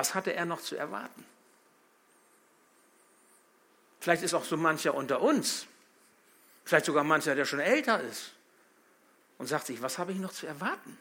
Was 0.00 0.14
hatte 0.14 0.32
er 0.32 0.46
noch 0.46 0.62
zu 0.62 0.76
erwarten? 0.76 1.26
Vielleicht 4.00 4.22
ist 4.22 4.32
auch 4.32 4.46
so 4.46 4.56
mancher 4.56 4.94
unter 4.94 5.20
uns, 5.20 5.66
vielleicht 6.64 6.86
sogar 6.86 7.04
mancher, 7.04 7.34
der 7.34 7.44
schon 7.44 7.60
älter 7.60 8.00
ist 8.00 8.32
und 9.36 9.46
sagt 9.46 9.66
sich, 9.66 9.82
was 9.82 9.98
habe 9.98 10.12
ich 10.12 10.18
noch 10.18 10.32
zu 10.32 10.46
erwarten? 10.46 10.96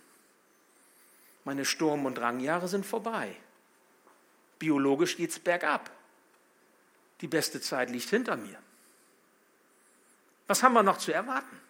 Meine 1.46 1.64
Sturm- 1.64 2.06
und 2.08 2.16
Drangjahre 2.16 2.68
sind 2.68 2.86
vorbei. 2.86 3.34
Biologisch 4.60 5.16
geht 5.16 5.30
es 5.30 5.40
bergab. 5.40 5.90
Die 7.22 7.28
beste 7.28 7.62
Zeit 7.62 7.90
liegt 7.92 8.10
hinter 8.10 8.36
mir. 8.36 8.60
Was 10.48 10.62
haben 10.62 10.74
wir 10.74 10.84
noch 10.84 10.98
zu 10.98 11.14
erwarten? 11.14 11.62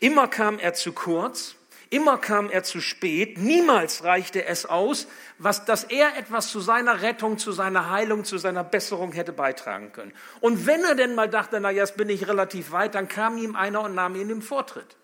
Immer 0.00 0.28
kam 0.28 0.58
er 0.58 0.72
zu 0.72 0.94
kurz, 0.94 1.56
immer 1.90 2.18
kam 2.18 2.50
er 2.50 2.62
zu 2.62 2.80
spät, 2.80 3.38
niemals 3.38 4.04
reichte 4.04 4.44
es 4.44 4.66
aus, 4.66 5.06
was, 5.38 5.64
dass 5.64 5.84
er 5.84 6.16
etwas 6.16 6.48
zu 6.48 6.60
seiner 6.60 7.02
Rettung, 7.02 7.38
zu 7.38 7.52
seiner 7.52 7.90
Heilung, 7.90 8.24
zu 8.24 8.38
seiner 8.38 8.64
Besserung 8.64 9.12
hätte 9.12 9.32
beitragen 9.32 9.92
können. 9.92 10.12
Und 10.40 10.66
wenn 10.66 10.84
er 10.84 10.94
denn 10.94 11.14
mal 11.14 11.28
dachte, 11.28 11.60
na 11.60 11.70
jetzt 11.70 11.96
bin 11.96 12.08
ich 12.08 12.28
relativ 12.28 12.72
weit, 12.72 12.94
dann 12.94 13.08
kam 13.08 13.38
ihm 13.38 13.56
einer 13.56 13.82
und 13.82 13.94
nahm 13.94 14.16
ihn 14.16 14.28
den 14.28 14.42
Vortritt. 14.42 14.96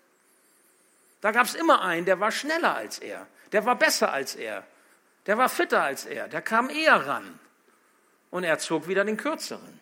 Da 1.21 1.31
gab 1.31 1.45
es 1.45 1.55
immer 1.55 1.81
einen, 1.81 2.05
der 2.05 2.19
war 2.19 2.31
schneller 2.31 2.75
als 2.75 2.99
er, 2.99 3.25
der 3.51 3.65
war 3.65 3.75
besser 3.75 4.11
als 4.11 4.35
er, 4.35 4.63
der 5.25 5.37
war 5.37 5.49
fitter 5.49 5.81
als 5.81 6.05
er, 6.05 6.27
der 6.27 6.41
kam 6.41 6.69
eher 6.69 7.07
ran. 7.07 7.39
Und 8.29 8.43
er 8.43 8.59
zog 8.59 8.87
wieder 8.87 9.05
den 9.05 9.17
Kürzeren. 9.17 9.79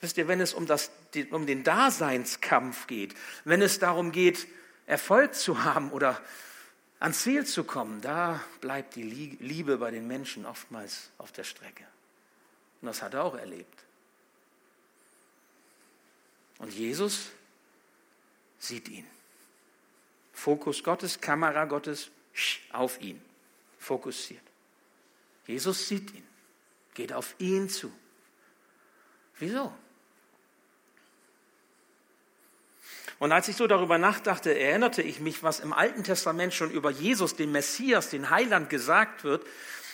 Wisst 0.00 0.16
ihr, 0.18 0.28
wenn 0.28 0.40
es 0.40 0.54
um, 0.54 0.66
das, 0.66 0.90
um 1.30 1.46
den 1.46 1.62
Daseinskampf 1.62 2.86
geht, 2.86 3.14
wenn 3.44 3.60
es 3.60 3.78
darum 3.78 4.12
geht, 4.12 4.46
Erfolg 4.86 5.34
zu 5.34 5.64
haben 5.64 5.90
oder 5.92 6.20
ans 7.00 7.22
Ziel 7.22 7.46
zu 7.46 7.64
kommen, 7.64 8.00
da 8.00 8.42
bleibt 8.60 8.94
die 8.96 9.02
Liebe 9.02 9.78
bei 9.78 9.90
den 9.90 10.06
Menschen 10.06 10.46
oftmals 10.46 11.10
auf 11.18 11.32
der 11.32 11.44
Strecke. 11.44 11.84
Und 12.80 12.86
das 12.86 13.02
hat 13.02 13.14
er 13.14 13.24
auch 13.24 13.34
erlebt. 13.34 13.84
Und 16.58 16.72
Jesus 16.72 17.30
sieht 18.58 18.88
ihn. 18.88 19.06
Fokus 20.32 20.82
Gottes, 20.82 21.20
Kamera 21.20 21.64
Gottes 21.64 22.10
auf 22.72 23.00
ihn. 23.00 23.20
Fokussiert. 23.78 24.42
Jesus 25.46 25.88
sieht 25.88 26.14
ihn, 26.14 26.26
geht 26.94 27.12
auf 27.12 27.34
ihn 27.38 27.68
zu. 27.68 27.92
Wieso? 29.38 29.72
Und 33.22 33.30
als 33.30 33.46
ich 33.46 33.54
so 33.54 33.68
darüber 33.68 33.98
nachdachte, 33.98 34.58
erinnerte 34.58 35.00
ich 35.00 35.20
mich, 35.20 35.44
was 35.44 35.60
im 35.60 35.72
Alten 35.72 36.02
Testament 36.02 36.52
schon 36.54 36.72
über 36.72 36.90
Jesus, 36.90 37.36
den 37.36 37.52
Messias, 37.52 38.10
den 38.10 38.30
Heiland 38.30 38.68
gesagt 38.68 39.22
wird, 39.22 39.46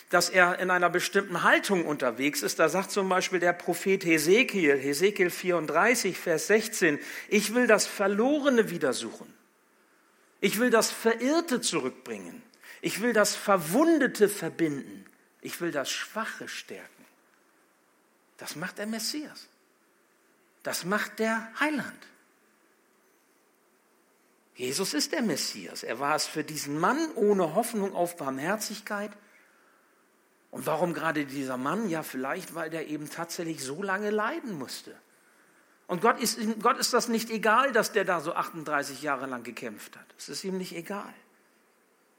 dass 0.08 0.30
er 0.30 0.58
in 0.60 0.70
einer 0.70 0.88
bestimmten 0.88 1.42
Haltung 1.42 1.84
unterwegs 1.84 2.40
ist. 2.40 2.58
Da 2.58 2.70
sagt 2.70 2.90
zum 2.90 3.06
Beispiel 3.10 3.38
der 3.38 3.52
Prophet 3.52 4.02
Hesekiel, 4.02 4.78
Hesekiel 4.78 5.28
34, 5.28 6.16
Vers 6.16 6.46
16, 6.46 6.98
ich 7.28 7.54
will 7.54 7.66
das 7.66 7.86
Verlorene 7.86 8.70
wiedersuchen. 8.70 9.30
Ich 10.40 10.58
will 10.58 10.70
das 10.70 10.90
Verirrte 10.90 11.60
zurückbringen. 11.60 12.42
Ich 12.80 13.02
will 13.02 13.12
das 13.12 13.36
Verwundete 13.36 14.30
verbinden. 14.30 15.04
Ich 15.42 15.60
will 15.60 15.70
das 15.70 15.90
Schwache 15.90 16.48
stärken. 16.48 17.04
Das 18.38 18.56
macht 18.56 18.78
der 18.78 18.86
Messias. 18.86 19.48
Das 20.62 20.86
macht 20.86 21.18
der 21.18 21.46
Heiland. 21.60 22.08
Jesus 24.58 24.92
ist 24.92 25.12
der 25.12 25.22
Messias. 25.22 25.84
Er 25.84 26.00
war 26.00 26.16
es 26.16 26.26
für 26.26 26.42
diesen 26.42 26.80
Mann 26.80 27.12
ohne 27.14 27.54
Hoffnung 27.54 27.94
auf 27.94 28.16
Barmherzigkeit. 28.16 29.12
Und 30.50 30.66
warum 30.66 30.94
gerade 30.94 31.26
dieser 31.26 31.56
Mann? 31.56 31.88
Ja, 31.88 32.02
vielleicht, 32.02 32.56
weil 32.56 32.68
der 32.68 32.88
eben 32.88 33.08
tatsächlich 33.08 33.62
so 33.62 33.84
lange 33.84 34.10
leiden 34.10 34.58
musste. 34.58 34.98
Und 35.86 36.02
Gott 36.02 36.18
ist, 36.18 36.40
Gott 36.60 36.76
ist 36.78 36.92
das 36.92 37.06
nicht 37.06 37.30
egal, 37.30 37.70
dass 37.70 37.92
der 37.92 38.04
da 38.04 38.20
so 38.20 38.32
38 38.34 39.00
Jahre 39.00 39.26
lang 39.26 39.44
gekämpft 39.44 39.96
hat. 39.96 40.06
Es 40.18 40.28
ist 40.28 40.42
ihm 40.42 40.58
nicht 40.58 40.74
egal. 40.74 41.14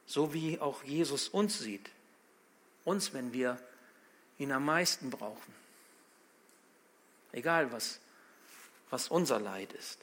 So 0.06 0.34
wie 0.34 0.62
auch 0.62 0.82
Jesus 0.86 1.28
uns 1.28 1.60
sieht. 1.60 1.92
Uns, 2.86 3.14
wenn 3.14 3.34
wir 3.34 3.60
ihn 4.38 4.54
am 4.54 4.64
meisten 4.64 5.10
brauchen. 5.10 5.54
Egal, 7.34 7.74
was, 7.74 8.00
was 8.92 9.10
unser 9.10 9.42
Leid 9.42 9.74
ist. 9.74 10.00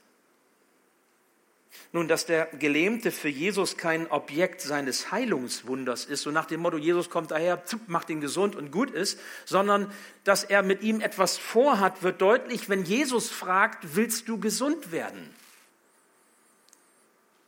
Nun, 1.93 2.09
dass 2.09 2.27
der 2.27 2.47
Gelähmte 2.47 3.11
für 3.11 3.29
Jesus 3.29 3.77
kein 3.77 4.11
Objekt 4.11 4.61
seines 4.61 5.13
Heilungswunders 5.13 6.05
ist, 6.05 6.23
so 6.23 6.31
nach 6.31 6.47
dem 6.47 6.61
Motto, 6.61 6.77
Jesus 6.77 7.11
kommt 7.11 7.31
daher, 7.31 7.63
macht 7.87 8.11
ihn 8.11 8.21
gesund 8.21 8.57
und 8.57 8.71
gut 8.71 8.91
ist, 8.91 9.19
sondern 9.45 9.91
dass 10.25 10.45
er 10.45 10.63
mit 10.63 10.83
ihm 10.83 11.01
etwas 11.01 11.39
vorhat, 11.39 12.03
wird 12.03 12.21
deutlich, 12.21 12.69
wenn 12.69 12.85
Jesus 12.85 13.31
fragt, 13.31 13.97
willst 13.97 14.29
du 14.29 14.39
gesund 14.39 14.93
werden? 14.93 15.35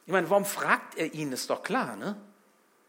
Ich 0.07 0.13
meine, 0.13 0.31
warum 0.31 0.47
fragt 0.47 0.97
er 0.97 1.13
ihn? 1.13 1.33
Ist 1.33 1.51
doch 1.51 1.63
klar, 1.63 1.97
ne? 1.97 2.17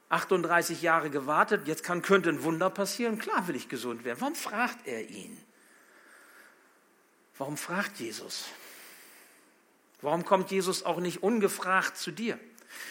38 0.09 0.81
Jahre 0.81 1.09
gewartet, 1.09 1.67
jetzt 1.67 1.83
kann, 1.83 2.01
könnte 2.01 2.29
ein 2.29 2.43
Wunder 2.43 2.69
passieren. 2.69 3.19
Klar 3.19 3.47
will 3.47 3.55
ich 3.55 3.69
gesund 3.69 4.03
werden. 4.03 4.21
Warum 4.21 4.35
fragt 4.35 4.87
er 4.87 5.07
ihn? 5.07 5.37
Warum 7.37 7.57
fragt 7.57 7.99
Jesus? 7.99 8.45
Warum 10.01 10.25
kommt 10.25 10.51
Jesus 10.51 10.83
auch 10.83 10.99
nicht 10.99 11.23
ungefragt 11.23 11.97
zu 11.97 12.11
dir? 12.11 12.39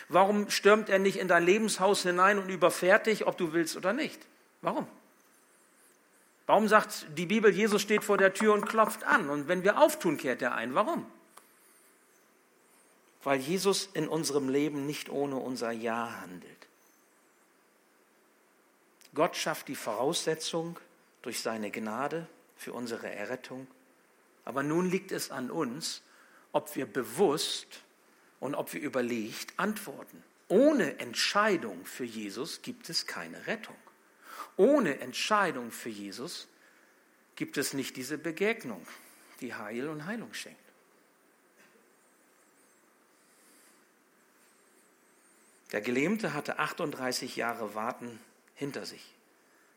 Warum 0.08 0.50
stürmt 0.50 0.88
er 0.88 0.98
nicht 0.98 1.18
in 1.18 1.28
dein 1.28 1.44
Lebenshaus 1.44 2.02
hinein 2.02 2.38
und 2.38 2.48
überfährt 2.48 3.06
dich, 3.06 3.26
ob 3.26 3.38
du 3.38 3.52
willst 3.52 3.76
oder 3.76 3.92
nicht? 3.92 4.20
Warum? 4.60 4.86
Warum 6.46 6.66
sagt 6.66 7.06
die 7.16 7.26
Bibel, 7.26 7.52
Jesus 7.52 7.82
steht 7.82 8.04
vor 8.04 8.18
der 8.18 8.34
Tür 8.34 8.54
und 8.54 8.66
klopft 8.66 9.04
an 9.04 9.28
und 9.28 9.48
wenn 9.48 9.64
wir 9.64 9.78
auftun, 9.80 10.16
kehrt 10.16 10.42
er 10.42 10.54
ein? 10.54 10.74
Warum? 10.74 11.06
Weil 13.22 13.38
Jesus 13.38 13.88
in 13.92 14.08
unserem 14.08 14.48
Leben 14.48 14.86
nicht 14.86 15.10
ohne 15.10 15.36
unser 15.36 15.70
Ja 15.72 16.20
handelt. 16.22 16.66
Gott 19.14 19.36
schafft 19.36 19.68
die 19.68 19.74
Voraussetzung 19.74 20.78
durch 21.22 21.40
seine 21.40 21.70
Gnade 21.70 22.26
für 22.56 22.72
unsere 22.72 23.10
Errettung. 23.10 23.66
Aber 24.44 24.62
nun 24.62 24.90
liegt 24.90 25.12
es 25.12 25.30
an 25.30 25.50
uns, 25.50 26.02
ob 26.52 26.74
wir 26.76 26.86
bewusst 26.86 27.82
und 28.40 28.54
ob 28.54 28.72
wir 28.72 28.80
überlegt 28.80 29.58
antworten. 29.58 30.22
Ohne 30.48 30.98
Entscheidung 30.98 31.84
für 31.84 32.04
Jesus 32.04 32.62
gibt 32.62 32.88
es 32.88 33.06
keine 33.06 33.46
Rettung. 33.46 33.76
Ohne 34.56 35.00
Entscheidung 35.00 35.70
für 35.70 35.90
Jesus 35.90 36.48
gibt 37.36 37.56
es 37.58 37.74
nicht 37.74 37.96
diese 37.96 38.18
Begegnung, 38.18 38.84
die 39.40 39.54
Heil 39.54 39.88
und 39.88 40.06
Heilung 40.06 40.32
schenkt. 40.34 40.58
Der 45.72 45.82
Gelähmte 45.82 46.32
hatte 46.32 46.58
38 46.58 47.36
Jahre 47.36 47.74
Warten 47.74 48.18
hinter 48.54 48.86
sich. 48.86 49.17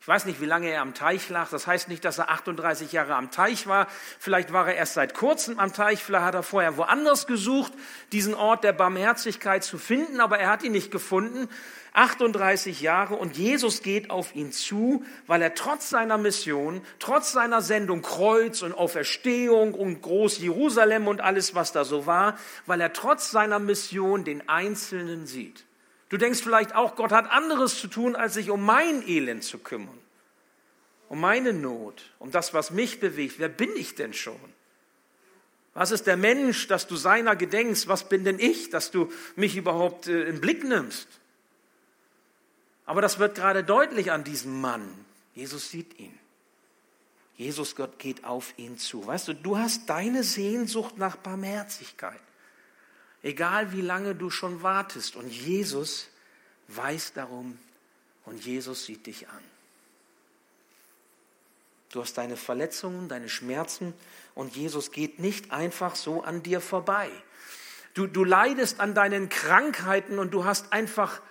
Ich 0.02 0.08
weiß 0.08 0.26
nicht, 0.26 0.42
wie 0.42 0.48
lange 0.48 0.68
er 0.68 0.82
am 0.82 0.96
Teich 0.96 1.30
lag. 1.30 1.50
Das 1.52 1.68
heißt 1.68 1.88
nicht, 1.88 2.04
dass 2.04 2.18
er 2.18 2.32
38 2.32 2.92
Jahre 2.92 3.14
am 3.14 3.30
Teich 3.30 3.68
war. 3.68 3.86
Vielleicht 4.18 4.52
war 4.52 4.68
er 4.68 4.74
erst 4.74 4.96
seit 4.96 5.14
kurzem 5.14 5.60
am 5.60 5.74
Teich. 5.74 6.04
Vielleicht 6.04 6.26
hat 6.26 6.34
er 6.34 6.42
vorher 6.42 6.76
woanders 6.76 7.28
gesucht, 7.28 7.72
diesen 8.12 8.34
Ort 8.34 8.64
der 8.64 8.74
Barmherzigkeit 8.74 9.64
zu 9.64 9.78
finden, 9.78 10.20
aber 10.20 10.40
er 10.40 10.50
hat 10.50 10.64
ihn 10.64 10.72
nicht 10.72 10.90
gefunden. 10.90 11.48
38 11.94 12.82
Jahre 12.82 13.14
und 13.14 13.38
Jesus 13.38 13.84
geht 13.84 14.10
auf 14.10 14.34
ihn 14.34 14.52
zu, 14.52 15.06
weil 15.28 15.44
er 15.44 15.54
trotz 15.54 15.92
seiner 15.92 16.18
Mission, 16.18 16.82
trotz 16.98 17.32
seiner 17.32 17.62
Sendung 17.62 18.02
Kreuz 18.02 18.64
und 18.64 18.74
Auferstehung 18.74 19.76
und 19.76 20.02
Groß 20.02 20.40
Jerusalem 20.40 21.08
und 21.08 21.22
alles, 21.22 21.54
was 21.54 21.74
da 21.74 21.86
so 21.86 22.08
war, 22.08 22.40
weil 22.66 22.82
er 22.82 22.94
trotz 22.94 23.30
seiner 23.30 23.60
Mission 23.60 24.24
den 24.24 24.50
Einzelnen 24.50 25.28
sieht. 25.28 25.64
Du 26.12 26.18
denkst 26.18 26.42
vielleicht 26.42 26.76
auch, 26.76 26.98
Gott 26.98 27.14
hat 27.14 27.32
anderes 27.32 27.80
zu 27.80 27.88
tun, 27.88 28.18
als 28.18 28.34
sich 28.34 28.50
um 28.50 28.66
mein 28.66 29.08
Elend 29.08 29.46
zu 29.46 29.60
kümmern, 29.60 29.98
um 31.08 31.22
meine 31.22 31.54
Not, 31.54 32.04
um 32.20 32.32
das, 32.32 32.54
was 32.54 32.70
mich 32.70 33.00
bewegt. 33.00 33.36
Wer 33.40 33.48
bin 33.48 33.70
ich 33.78 33.96
denn 33.96 34.14
schon? 34.14 34.36
Was 35.74 35.92
ist 35.92 36.08
der 36.08 36.18
Mensch, 36.18 36.68
dass 36.68 36.86
du 36.86 36.98
seiner 36.98 37.38
gedenkst? 37.38 37.88
Was 37.88 38.10
bin 38.10 38.26
denn 38.26 38.40
ich, 38.40 38.70
dass 38.70 38.92
du 38.92 39.10
mich 39.38 39.56
überhaupt 39.56 40.08
äh, 40.08 40.24
in 40.24 40.42
Blick 40.42 40.66
nimmst? 40.66 41.08
Aber 42.86 43.02
das 43.02 43.18
wird 43.18 43.36
gerade 43.36 43.64
deutlich 43.64 44.12
an 44.12 44.26
diesem 44.26 44.60
Mann. 44.60 44.86
Jesus 45.34 45.70
sieht 45.70 45.98
ihn. 45.98 46.20
Jesus 47.38 47.78
Gott 47.78 48.00
geht 48.00 48.26
auf 48.26 48.54
ihn 48.58 48.78
zu. 48.78 49.08
Weißt 49.08 49.30
du, 49.30 49.34
du 49.34 49.58
hast 49.58 49.90
deine 49.90 50.26
Sehnsucht 50.26 50.98
nach 50.98 51.16
Barmherzigkeit. 51.16 52.20
Egal 53.24 53.72
wie 53.72 53.82
lange 53.82 54.16
du 54.16 54.30
schon 54.30 54.64
wartest. 54.64 55.16
Und 55.16 55.30
Jesus 55.30 56.08
weiß 56.68 57.14
darum 57.14 57.60
und 58.26 58.44
Jesus 58.44 58.86
sieht 58.86 59.06
dich 59.06 59.28
an. 59.30 59.44
Du 61.92 62.02
hast 62.02 62.18
deine 62.18 62.38
Verletzungen, 62.38 63.10
deine 63.10 63.28
Schmerzen 63.28 63.94
und 64.34 64.56
Jesus 64.56 64.92
geht 64.92 65.20
nicht 65.20 65.52
einfach 65.52 65.96
so 65.96 66.24
an 66.24 66.42
dir 66.42 66.62
vorbei. 66.62 67.10
Du, 67.94 68.08
du 68.08 68.24
leidest 68.24 68.80
an 68.80 68.96
deinen 68.96 69.28
Krankheiten 69.28 70.18
und 70.18 70.34
du 70.34 70.46
hast 70.46 70.72
einfach 70.72 71.22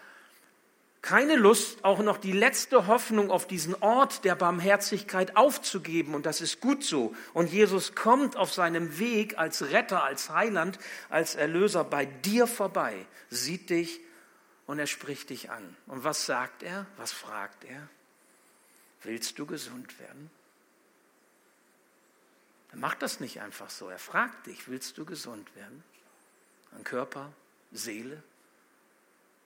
keine 1.03 1.37
Lust, 1.37 1.83
auch 1.85 2.01
noch 2.01 2.19
die 2.19 2.33
letzte 2.33 2.87
Hoffnung 2.87 3.31
auf 3.31 3.47
diesen 3.47 3.75
Ort 3.83 4.25
der 4.25 4.35
Barmherzigkeit 4.35 5.37
aufzugeben. 5.37 6.15
Und 6.15 6.27
das 6.27 6.41
ist 6.41 6.61
gut 6.61 6.85
so. 6.85 7.15
Und 7.33 7.51
Jesus 7.51 7.95
kommt 7.95 8.37
auf 8.37 8.53
seinem 8.53 8.99
Weg 8.99 9.39
als 9.39 9.71
Retter, 9.71 10.05
als 10.05 10.29
Heiland, 10.29 10.79
als 11.09 11.37
Erlöser 11.37 11.85
bei 11.85 12.05
dir 12.05 12.47
vorbei, 12.47 13.07
sieht 13.31 13.71
dich 13.71 14.01
und 14.67 14.79
er 14.79 14.87
spricht 14.87 15.31
dich 15.31 15.51
an. 15.51 15.77
Und 15.87 16.05
was 16.05 16.27
sagt 16.27 16.63
er? 16.63 16.87
Was 16.99 17.13
fragt 17.13 17.65
er? 17.65 17.89
Willst 19.03 19.39
du 19.39 19.47
gesund 19.47 19.99
werden? 19.99 20.31
Er 22.73 22.79
macht 22.79 23.03
das 23.03 23.21
nicht 23.21 23.41
einfach 23.41 23.71
so. 23.71 23.89
Er 23.89 23.99
fragt 23.99 24.47
dich, 24.47 24.69
willst 24.69 24.99
du 24.99 25.05
gesund 25.05 25.57
werden? 25.57 25.83
An 26.73 26.85
Körper, 26.85 27.33
Seele 27.73 28.23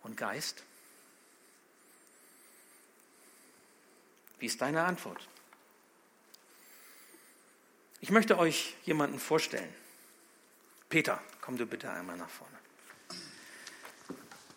und 0.03 0.17
Geist? 0.17 0.65
Wie 4.45 4.47
ist 4.47 4.61
deine 4.61 4.85
Antwort? 4.85 5.27
Ich 8.03 8.11
möchte 8.11 8.37
euch 8.37 8.75
jemanden 8.85 9.19
vorstellen. 9.19 9.73
Peter, 10.91 11.19
komm 11.41 11.57
du 11.57 11.65
bitte 11.65 11.91
einmal 11.91 12.19
nach 12.19 12.29
vorne. 12.29 12.53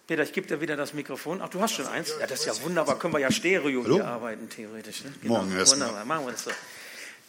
Peter, 0.05 0.23
ich 0.23 0.33
gebe 0.33 0.45
dir 0.45 0.59
wieder 0.59 0.75
das 0.75 0.93
Mikrofon. 0.93 1.41
Ach, 1.41 1.47
du 1.47 1.61
hast 1.61 1.71
schon 1.71 1.87
eins? 1.87 2.13
Ja, 2.19 2.27
das 2.27 2.41
ist 2.41 2.47
ja 2.47 2.63
wunderbar. 2.63 2.99
Können 2.99 3.13
wir 3.13 3.21
ja 3.21 3.31
Stereo 3.31 3.85
hier 3.85 4.05
arbeiten, 4.05 4.49
theoretisch. 4.49 5.05
Ne? 5.05 5.13
Genau. 5.21 5.35
Morgen 5.35 5.57
erst 5.57 5.71
Wunderbar, 5.71 6.03
machen 6.03 6.25
wir 6.25 6.31
das 6.33 6.43
so. 6.43 6.51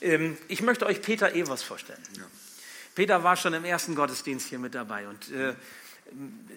Ähm, 0.01 0.37
ich 0.49 0.61
möchte 0.61 0.85
euch 0.87 1.01
Peter 1.01 1.33
Evers 1.37 1.63
vorstellen. 1.63 2.03
Ja. 2.17 2.25
Peter 2.97 3.23
war 3.23 3.37
schon 3.37 3.55
im 3.55 3.65
ersten 3.65 3.95
Gottesdienst 3.95 4.49
hier 4.49 4.59
mit 4.59 4.75
dabei 4.75 5.07
und 5.07 5.31
äh, 5.31 5.55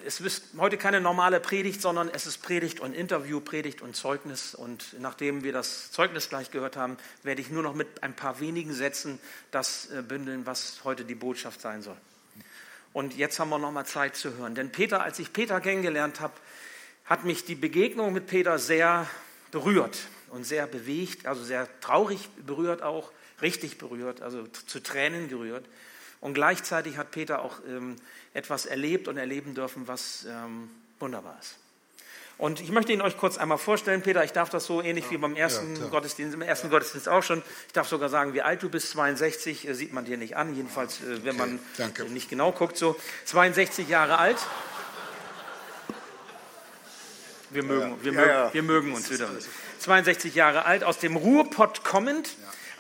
es 0.06 0.20
ist 0.20 0.44
heute 0.58 0.78
keine 0.78 1.02
normale 1.02 1.40
Predigt, 1.40 1.82
sondern 1.82 2.10
es 2.10 2.26
ist 2.26 2.40
Predigt 2.42 2.80
und 2.80 2.94
Interview, 2.94 3.40
Predigt 3.40 3.82
und 3.82 3.96
Zeugnis. 3.96 4.56
Und 4.56 4.96
nachdem 5.00 5.44
wir 5.44 5.54
das 5.54 5.92
Zeugnis 5.92 6.30
gleich 6.30 6.52
gehört 6.52 6.78
haben, 6.78 6.98
werde 7.24 7.42
ich 7.42 7.50
nur 7.50 7.64
noch 7.64 7.76
mit 7.76 8.04
ein 8.04 8.16
paar 8.16 8.40
wenigen 8.40 8.74
Sätzen 8.74 9.20
das 9.52 9.90
äh, 9.92 10.02
bündeln, 10.02 10.46
was 10.46 10.82
heute 10.84 11.06
die 11.06 11.16
Botschaft 11.16 11.62
sein 11.62 11.82
soll. 11.82 11.98
Und 12.94 13.16
jetzt 13.16 13.40
haben 13.40 13.50
wir 13.50 13.58
noch 13.58 13.72
mal 13.72 13.86
Zeit 13.86 14.16
zu 14.16 14.38
hören. 14.38 14.56
Denn 14.56 14.72
Peter, 14.72 15.04
als 15.04 15.20
ich 15.20 15.34
Peter 15.34 15.62
kennengelernt 15.62 16.20
habe, 16.20 16.34
hat 17.06 17.24
mich 17.24 17.46
die 17.46 17.56
Begegnung 17.56 18.14
mit 18.14 18.28
Peter 18.28 18.60
sehr 18.60 19.08
berührt 19.52 19.98
und 20.30 20.46
sehr 20.46 20.68
bewegt, 20.68 21.26
also 21.26 21.44
sehr 21.44 21.68
traurig 21.82 22.30
berührt 22.46 22.82
auch, 22.82 23.12
richtig 23.42 23.78
berührt, 23.78 24.22
also 24.22 24.48
zu 24.48 24.82
Tränen 24.82 25.30
gerührt. 25.30 25.66
Und 26.22 26.36
gleichzeitig 26.36 26.98
hat 26.98 27.12
Peter 27.12 27.42
auch 27.42 27.58
ähm, 27.68 27.98
etwas 28.34 28.66
erlebt 28.66 29.08
und 29.08 29.18
erleben 29.18 29.56
dürfen, 29.56 29.88
was 29.88 30.26
ähm, 30.30 30.70
wunderbar 31.00 31.38
ist. 31.42 31.58
Und 32.38 32.60
ich 32.60 32.72
möchte 32.72 32.92
ihn 32.92 33.02
euch 33.02 33.18
kurz 33.18 33.38
einmal 33.38 33.60
vorstellen, 33.60 34.02
Peter. 34.02 34.24
Ich 34.24 34.32
darf 34.32 34.50
das 34.50 34.66
so 34.66 34.82
ähnlich 34.82 35.06
ja, 35.06 35.12
wie 35.12 35.18
beim 35.18 35.36
ersten 35.36 35.76
ja, 35.76 35.88
Gottesdienst, 35.90 36.34
im 36.34 36.42
ersten 36.42 36.68
ja. 36.68 36.72
Gottesdienst 36.72 37.08
auch 37.08 37.22
schon. 37.22 37.44
Ich 37.68 37.74
darf 37.74 37.88
sogar 37.88 38.10
sagen, 38.10 38.34
wie 38.34 38.42
alt 38.42 38.64
du 38.64 38.70
bist. 38.70 38.90
62 38.92 39.68
äh, 39.68 39.76
sieht 39.76 39.94
man 39.94 40.06
dir 40.06 40.18
nicht 40.18 40.38
an, 40.38 40.56
jedenfalls, 40.56 41.02
äh, 41.02 41.24
wenn 41.24 41.36
okay, 41.36 41.38
man 41.38 41.60
danke. 41.78 42.04
nicht 42.06 42.30
genau 42.30 42.52
guckt. 42.52 42.78
So 42.78 42.96
62 43.26 43.88
Jahre 43.90 44.18
alt. 44.18 44.38
Wir 47.52 47.64
mögen, 47.64 47.98
wir, 48.02 48.12
mögen, 48.12 48.54
wir 48.54 48.64
mögen 48.64 48.94
uns 48.94 49.12
wieder. 49.12 49.30
62 49.80 50.34
Jahre 50.34 50.66
alt, 50.66 50.84
aus 50.84 50.98
dem 50.98 51.18
Ruhrpott 51.18 51.84
kommend. 51.84 52.30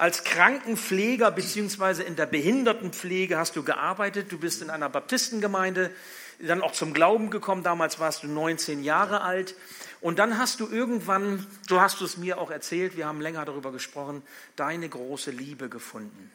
Als 0.01 0.23
Krankenpfleger 0.23 1.29
bzw. 1.29 2.01
in 2.01 2.15
der 2.15 2.25
Behindertenpflege 2.25 3.37
hast 3.37 3.55
du 3.55 3.61
gearbeitet. 3.61 4.31
Du 4.31 4.39
bist 4.39 4.63
in 4.63 4.71
einer 4.71 4.89
Baptistengemeinde 4.89 5.91
dann 6.39 6.63
auch 6.63 6.71
zum 6.71 6.95
Glauben 6.95 7.29
gekommen. 7.29 7.61
Damals 7.61 7.99
warst 7.99 8.23
du 8.23 8.27
19 8.27 8.83
Jahre 8.83 9.21
alt. 9.21 9.53
Und 10.01 10.17
dann 10.17 10.39
hast 10.39 10.59
du 10.59 10.67
irgendwann, 10.67 11.45
so 11.69 11.79
hast 11.79 12.01
du 12.01 12.05
es 12.05 12.17
mir 12.17 12.39
auch 12.39 12.49
erzählt, 12.49 12.97
wir 12.97 13.05
haben 13.05 13.21
länger 13.21 13.45
darüber 13.45 13.71
gesprochen, 13.71 14.23
deine 14.55 14.89
große 14.89 15.29
Liebe 15.29 15.69
gefunden, 15.69 16.31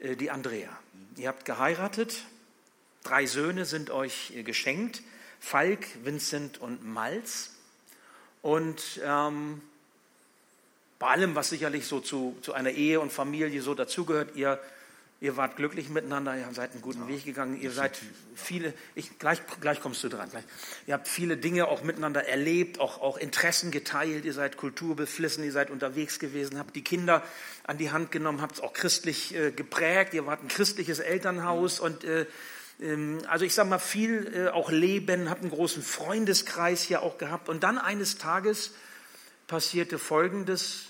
äh, 0.00 0.16
die 0.16 0.32
Andrea. 0.32 0.76
Ihr 1.14 1.28
habt 1.28 1.44
geheiratet, 1.44 2.24
drei 3.04 3.26
Söhne 3.26 3.64
sind 3.64 3.90
euch 3.90 4.32
äh, 4.34 4.42
geschenkt, 4.42 5.04
Falk, 5.38 5.86
Vincent 6.02 6.58
und 6.58 6.84
Malz. 6.84 7.52
Und 8.42 9.00
ähm, 9.04 9.60
bei 10.98 11.08
allem, 11.08 11.34
was 11.34 11.50
sicherlich 11.50 11.86
so 11.86 12.00
zu, 12.00 12.36
zu 12.42 12.52
einer 12.54 12.70
Ehe 12.70 13.00
und 13.00 13.12
Familie 13.12 13.62
so 13.62 13.74
dazugehört, 13.74 14.34
ihr, 14.34 14.60
ihr 15.20 15.36
wart 15.36 15.56
glücklich 15.56 15.88
miteinander, 15.88 16.36
ihr 16.36 16.48
seid 16.52 16.72
einen 16.72 16.82
guten 16.82 17.02
ja, 17.02 17.08
Weg 17.08 17.24
gegangen, 17.24 17.60
ihr 17.60 17.70
seid 17.70 17.96
viele, 18.34 18.74
ich, 18.96 19.18
gleich, 19.18 19.40
gleich 19.60 19.80
kommst 19.80 20.02
du 20.02 20.08
dran, 20.08 20.28
gleich. 20.28 20.44
ihr 20.86 20.94
habt 20.94 21.06
viele 21.06 21.36
Dinge 21.36 21.68
auch 21.68 21.84
miteinander 21.84 22.26
erlebt, 22.26 22.80
auch, 22.80 23.00
auch 23.00 23.16
Interessen 23.16 23.70
geteilt, 23.70 24.24
ihr 24.24 24.32
seid 24.32 24.56
kulturbeflissen, 24.56 25.44
ihr 25.44 25.52
seid 25.52 25.70
unterwegs 25.70 26.18
gewesen, 26.18 26.58
habt 26.58 26.74
die 26.74 26.82
Kinder 26.82 27.22
an 27.64 27.78
die 27.78 27.92
Hand 27.92 28.10
genommen, 28.10 28.40
habt 28.40 28.56
es 28.56 28.60
auch 28.60 28.72
christlich 28.72 29.34
äh, 29.36 29.52
geprägt, 29.52 30.14
ihr 30.14 30.26
wart 30.26 30.42
ein 30.42 30.48
christliches 30.48 30.98
Elternhaus 30.98 31.78
mhm. 31.78 31.86
und 31.86 32.04
äh, 32.04 32.26
ähm, 32.80 33.20
also 33.28 33.44
ich 33.44 33.54
sage 33.54 33.68
mal 33.68 33.78
viel 33.78 34.32
äh, 34.34 34.48
auch 34.48 34.72
Leben, 34.72 35.30
habt 35.30 35.42
einen 35.42 35.50
großen 35.50 35.82
Freundeskreis 35.82 36.82
hier 36.82 37.02
auch 37.02 37.18
gehabt 37.18 37.48
und 37.48 37.62
dann 37.62 37.78
eines 37.78 38.18
Tages 38.18 38.72
passierte 39.48 39.98
Folgendes, 39.98 40.87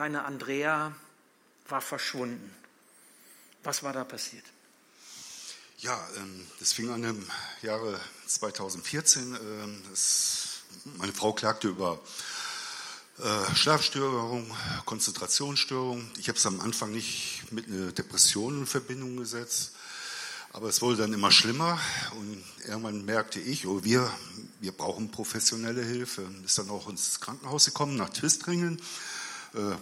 deine 0.00 0.24
Andrea 0.24 0.94
war 1.68 1.82
verschwunden. 1.82 2.50
Was 3.62 3.82
war 3.82 3.92
da 3.92 4.02
passiert? 4.02 4.44
Ja, 5.76 6.08
ähm, 6.16 6.46
das 6.58 6.72
fing 6.72 6.88
an 6.88 7.04
im 7.04 7.26
Jahre 7.60 8.00
2014. 8.26 9.34
Ähm, 9.34 9.82
meine 10.96 11.12
Frau 11.12 11.34
klagte 11.34 11.68
über 11.68 12.00
äh, 13.18 13.54
Schlafstörung, 13.54 14.50
Konzentrationsstörung. 14.86 16.10
Ich 16.16 16.28
habe 16.28 16.38
es 16.38 16.46
am 16.46 16.62
Anfang 16.62 16.92
nicht 16.92 17.52
mit 17.52 17.66
einer 17.66 17.92
Depression 17.92 18.60
in 18.60 18.66
Verbindung 18.66 19.18
gesetzt, 19.18 19.72
aber 20.54 20.70
es 20.70 20.80
wurde 20.80 20.96
dann 20.96 21.12
immer 21.12 21.30
schlimmer 21.30 21.78
und 22.12 22.42
irgendwann 22.66 23.04
merkte 23.04 23.38
ich, 23.38 23.66
oh, 23.66 23.84
wir, 23.84 24.10
wir 24.60 24.72
brauchen 24.72 25.10
professionelle 25.10 25.84
Hilfe. 25.84 26.26
Ist 26.42 26.56
dann 26.56 26.70
auch 26.70 26.88
ins 26.88 27.20
Krankenhaus 27.20 27.66
gekommen, 27.66 27.96
nach 27.96 28.08
Twistringen 28.08 28.80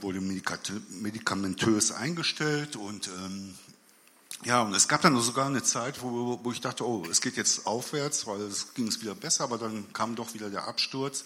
wurde 0.00 0.20
medikamentös 0.20 1.92
eingestellt 1.92 2.76
und 2.76 3.08
ähm, 3.08 3.54
ja, 4.44 4.62
und 4.62 4.72
es 4.72 4.86
gab 4.86 5.02
dann 5.02 5.20
sogar 5.20 5.46
eine 5.46 5.62
Zeit, 5.62 6.00
wo, 6.00 6.38
wo 6.42 6.52
ich 6.52 6.60
dachte, 6.60 6.86
oh, 6.86 7.04
es 7.10 7.20
geht 7.20 7.36
jetzt 7.36 7.66
aufwärts, 7.66 8.26
weil 8.26 8.40
es 8.42 8.72
ging 8.74 8.86
es 8.86 9.02
wieder 9.02 9.14
besser, 9.14 9.44
aber 9.44 9.58
dann 9.58 9.92
kam 9.92 10.14
doch 10.14 10.32
wieder 10.32 10.48
der 10.48 10.68
Absturz. 10.68 11.24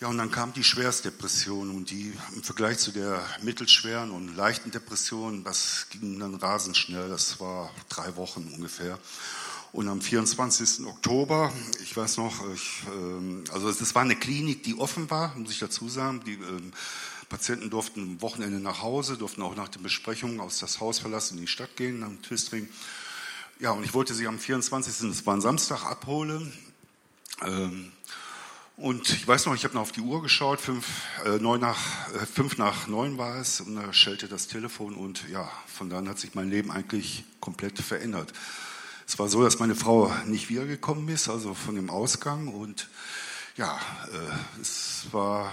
Ja, 0.00 0.08
und 0.08 0.18
dann 0.18 0.30
kam 0.30 0.52
die 0.52 0.64
Schwerstdepression 0.64 1.70
und 1.70 1.90
die 1.90 2.12
im 2.34 2.42
Vergleich 2.42 2.78
zu 2.78 2.92
der 2.92 3.20
mittelschweren 3.42 4.10
und 4.10 4.36
leichten 4.36 4.70
Depression, 4.70 5.44
das 5.44 5.86
ging 5.90 6.18
dann 6.18 6.34
rasend 6.34 6.76
schnell, 6.76 7.08
das 7.08 7.40
war 7.40 7.70
drei 7.88 8.14
Wochen 8.16 8.50
ungefähr. 8.54 8.98
Und 9.72 9.88
am 9.88 10.00
24. 10.00 10.86
Oktober, 10.86 11.52
ich 11.82 11.96
weiß 11.96 12.18
noch, 12.18 12.48
ich, 12.54 12.82
äh, 12.86 13.50
also 13.52 13.68
es 13.68 13.94
war 13.94 14.02
eine 14.02 14.14
Klinik, 14.14 14.62
die 14.62 14.78
offen 14.78 15.10
war, 15.10 15.34
muss 15.36 15.50
ich 15.50 15.58
dazu 15.58 15.88
sagen. 15.88 16.22
Die 16.24 16.34
äh, 16.34 16.60
Patienten 17.34 17.68
durften 17.68 18.00
am 18.00 18.22
Wochenende 18.22 18.60
nach 18.60 18.80
Hause, 18.80 19.18
durften 19.18 19.42
auch 19.42 19.56
nach 19.56 19.68
den 19.68 19.82
Besprechungen 19.82 20.38
aus 20.38 20.60
das 20.60 20.78
Haus 20.78 21.00
verlassen, 21.00 21.34
in 21.34 21.40
die 21.40 21.48
Stadt 21.48 21.74
gehen, 21.74 22.04
am 22.04 22.22
Twistring. 22.22 22.68
Ja, 23.58 23.72
und 23.72 23.82
ich 23.82 23.92
wollte 23.92 24.14
sie 24.14 24.28
am 24.28 24.38
24., 24.38 25.08
das 25.08 25.26
war 25.26 25.34
ein 25.34 25.40
Samstag, 25.40 25.82
abholen. 25.84 26.52
Ähm, 27.42 27.90
und 28.76 29.10
ich 29.10 29.26
weiß 29.26 29.46
noch, 29.46 29.54
ich 29.56 29.64
habe 29.64 29.74
noch 29.74 29.80
auf 29.80 29.90
die 29.90 30.00
Uhr 30.00 30.22
geschaut, 30.22 30.60
fünf, 30.60 30.86
äh, 31.24 31.38
neun 31.40 31.60
nach, 31.60 32.08
äh, 32.14 32.24
fünf 32.24 32.56
nach 32.56 32.86
neun 32.86 33.18
war 33.18 33.40
es, 33.40 33.60
und 33.60 33.74
da 33.74 33.92
schellte 33.92 34.28
das 34.28 34.46
Telefon 34.46 34.94
und 34.94 35.28
ja, 35.28 35.50
von 35.66 35.90
dann 35.90 36.08
hat 36.08 36.20
sich 36.20 36.36
mein 36.36 36.48
Leben 36.48 36.70
eigentlich 36.70 37.24
komplett 37.40 37.80
verändert. 37.80 38.32
Es 39.08 39.18
war 39.18 39.28
so, 39.28 39.42
dass 39.42 39.58
meine 39.58 39.74
Frau 39.74 40.14
nicht 40.26 40.50
wiedergekommen 40.50 41.08
ist, 41.08 41.28
also 41.28 41.52
von 41.52 41.74
dem 41.74 41.90
Ausgang 41.90 42.46
und 42.46 42.88
ja, 43.56 43.80
äh, 44.12 44.60
es 44.60 45.06
war 45.10 45.50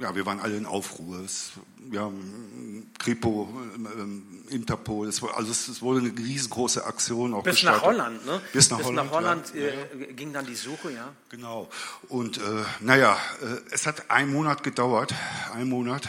ja, 0.00 0.14
wir 0.14 0.26
waren 0.26 0.40
alle 0.40 0.56
in 0.56 0.66
Aufruhr. 0.66 1.20
Es, 1.24 1.52
wir 1.78 2.00
haben 2.00 2.90
Kripo, 2.98 3.48
ähm, 3.76 4.44
Interpol, 4.50 5.08
es, 5.08 5.22
also 5.22 5.50
es, 5.50 5.68
es, 5.68 5.82
wurde 5.82 6.00
eine 6.00 6.16
riesengroße 6.16 6.84
Aktion 6.84 7.34
auch 7.34 7.42
Bis 7.42 7.54
gestartet. 7.54 7.82
nach 7.82 7.88
Holland, 7.88 8.26
ne? 8.26 8.40
Bis 8.52 8.70
nach 8.70 8.78
Bis 8.78 8.86
Holland, 8.86 9.10
nach 9.10 9.16
Holland 9.16 9.52
ja. 9.54 9.62
äh, 9.62 10.12
ging 10.14 10.32
dann 10.32 10.46
die 10.46 10.54
Suche, 10.54 10.92
ja. 10.92 11.12
Genau. 11.28 11.68
Und 12.08 12.38
äh, 12.38 12.40
naja, 12.80 13.16
äh, 13.42 13.60
es 13.70 13.86
hat 13.86 14.10
einen 14.10 14.32
Monat 14.32 14.62
gedauert, 14.62 15.14
einen 15.54 15.68
Monat, 15.68 16.08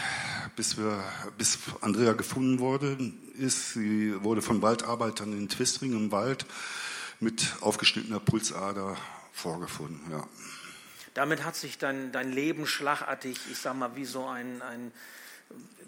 bis, 0.56 0.78
wir, 0.78 1.04
bis 1.38 1.58
Andrea 1.82 2.13
gefunden 2.13 2.60
wurde, 2.60 2.98
ist. 3.38 3.74
Sie 3.74 4.13
wurde 4.24 4.42
von 4.42 4.62
Waldarbeitern 4.62 5.34
in 5.34 5.50
Twistring 5.50 5.94
im 5.94 6.12
Wald 6.12 6.46
mit 7.20 7.56
aufgeschnittener 7.62 8.20
Pulsader 8.20 8.96
vorgefunden, 9.34 10.02
ja. 10.12 10.26
Damit 11.13 11.43
hat 11.43 11.56
sich 11.56 11.78
dein, 11.78 12.12
dein 12.12 12.32
Leben 12.32 12.67
schlagartig, 12.67 13.38
ich 13.52 13.58
sag 13.58 13.76
mal, 13.76 13.95
wie 13.95 14.06
so 14.06 14.26
ein, 14.26 14.62
ein 14.62 14.91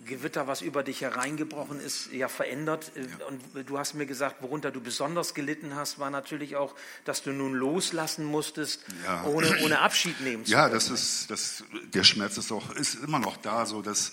Gewitter, 0.06 0.48
was 0.48 0.62
über 0.62 0.84
dich 0.84 1.02
hereingebrochen 1.02 1.80
ist, 1.80 2.12
ja 2.12 2.28
verändert. 2.28 2.92
Ja. 2.96 3.26
Und 3.28 3.70
du 3.70 3.78
hast 3.78 3.94
mir 3.94 4.06
gesagt, 4.06 4.42
worunter 4.42 4.72
du 4.72 4.82
besonders 4.82 5.34
gelitten 5.34 5.76
hast, 5.76 6.00
war 6.00 6.10
natürlich 6.10 6.56
auch, 6.56 6.74
dass 7.06 7.22
du 7.22 7.32
nun 7.32 7.54
loslassen 7.54 8.26
musstest, 8.26 8.84
ja. 9.06 9.24
ohne, 9.26 9.64
ohne 9.64 9.80
Abschied 9.80 10.20
nehmen 10.22 10.46
zu 10.46 10.52
ja, 10.52 10.64
können. 10.64 10.74
Ja, 10.74 10.76
das 10.76 10.90
ist, 10.90 11.30
das, 11.30 11.64
der 11.94 12.04
Schmerz 12.04 12.38
ist 12.38 12.52
auch, 12.52 12.72
ist 12.76 12.96
immer 12.96 13.20
noch 13.20 13.38
da, 13.38 13.66
so 13.66 13.82
dass 13.82 14.12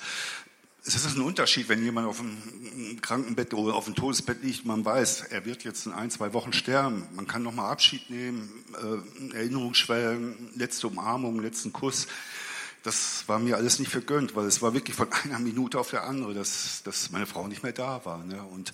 es 0.95 1.05
ist 1.05 1.17
ein 1.17 1.23
Unterschied, 1.23 1.69
wenn 1.69 1.83
jemand 1.83 2.07
auf 2.07 2.17
dem 2.17 2.99
Krankenbett 3.03 3.53
oder 3.53 3.75
auf 3.75 3.85
dem 3.85 3.95
Todesbett 3.95 4.43
liegt, 4.43 4.65
man 4.65 4.85
weiß, 4.85 5.25
er 5.29 5.45
wird 5.45 5.63
jetzt 5.63 5.85
in 5.85 5.93
ein, 5.93 6.11
zwei 6.11 6.33
Wochen 6.33 6.55
sterben. 6.55 7.07
Man 7.15 7.27
kann 7.27 7.43
nochmal 7.43 7.71
Abschied 7.71 8.09
nehmen, 8.09 8.65
äh, 9.33 9.37
Erinnerungsschwellen, 9.37 10.51
letzte 10.55 10.87
Umarmung, 10.87 11.41
letzten 11.41 11.75
Kuss. 11.75 12.07
Das 12.85 13.25
war 13.27 13.39
mir 13.39 13.59
alles 13.59 13.79
nicht 13.79 13.91
vergönnt, 13.91 14.35
weil 14.35 14.47
es 14.47 14.63
war 14.63 14.73
wirklich 14.73 14.97
von 14.97 15.13
einer 15.25 15.39
Minute 15.39 15.79
auf 15.79 15.91
der 15.91 16.05
andere, 16.05 16.33
dass, 16.33 16.83
dass 16.85 17.11
meine 17.11 17.27
Frau 17.27 17.49
nicht 17.49 17.63
mehr 17.63 17.73
da 17.73 18.05
war. 18.07 18.25
Ne? 18.25 18.43
Und 18.43 18.73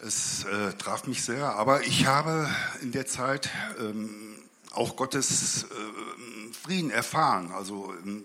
es 0.00 0.44
äh, 0.44 0.72
traf 0.74 1.08
mich 1.08 1.24
sehr. 1.24 1.56
Aber 1.56 1.82
ich 1.82 2.06
habe 2.06 2.48
in 2.82 2.92
der 2.92 3.06
Zeit 3.06 3.50
ähm, 3.80 4.36
auch 4.70 4.94
Gottes 4.94 5.64
äh, 5.64 6.54
Frieden 6.54 6.90
erfahren. 6.90 7.50
Also 7.50 7.92
ähm, 8.04 8.22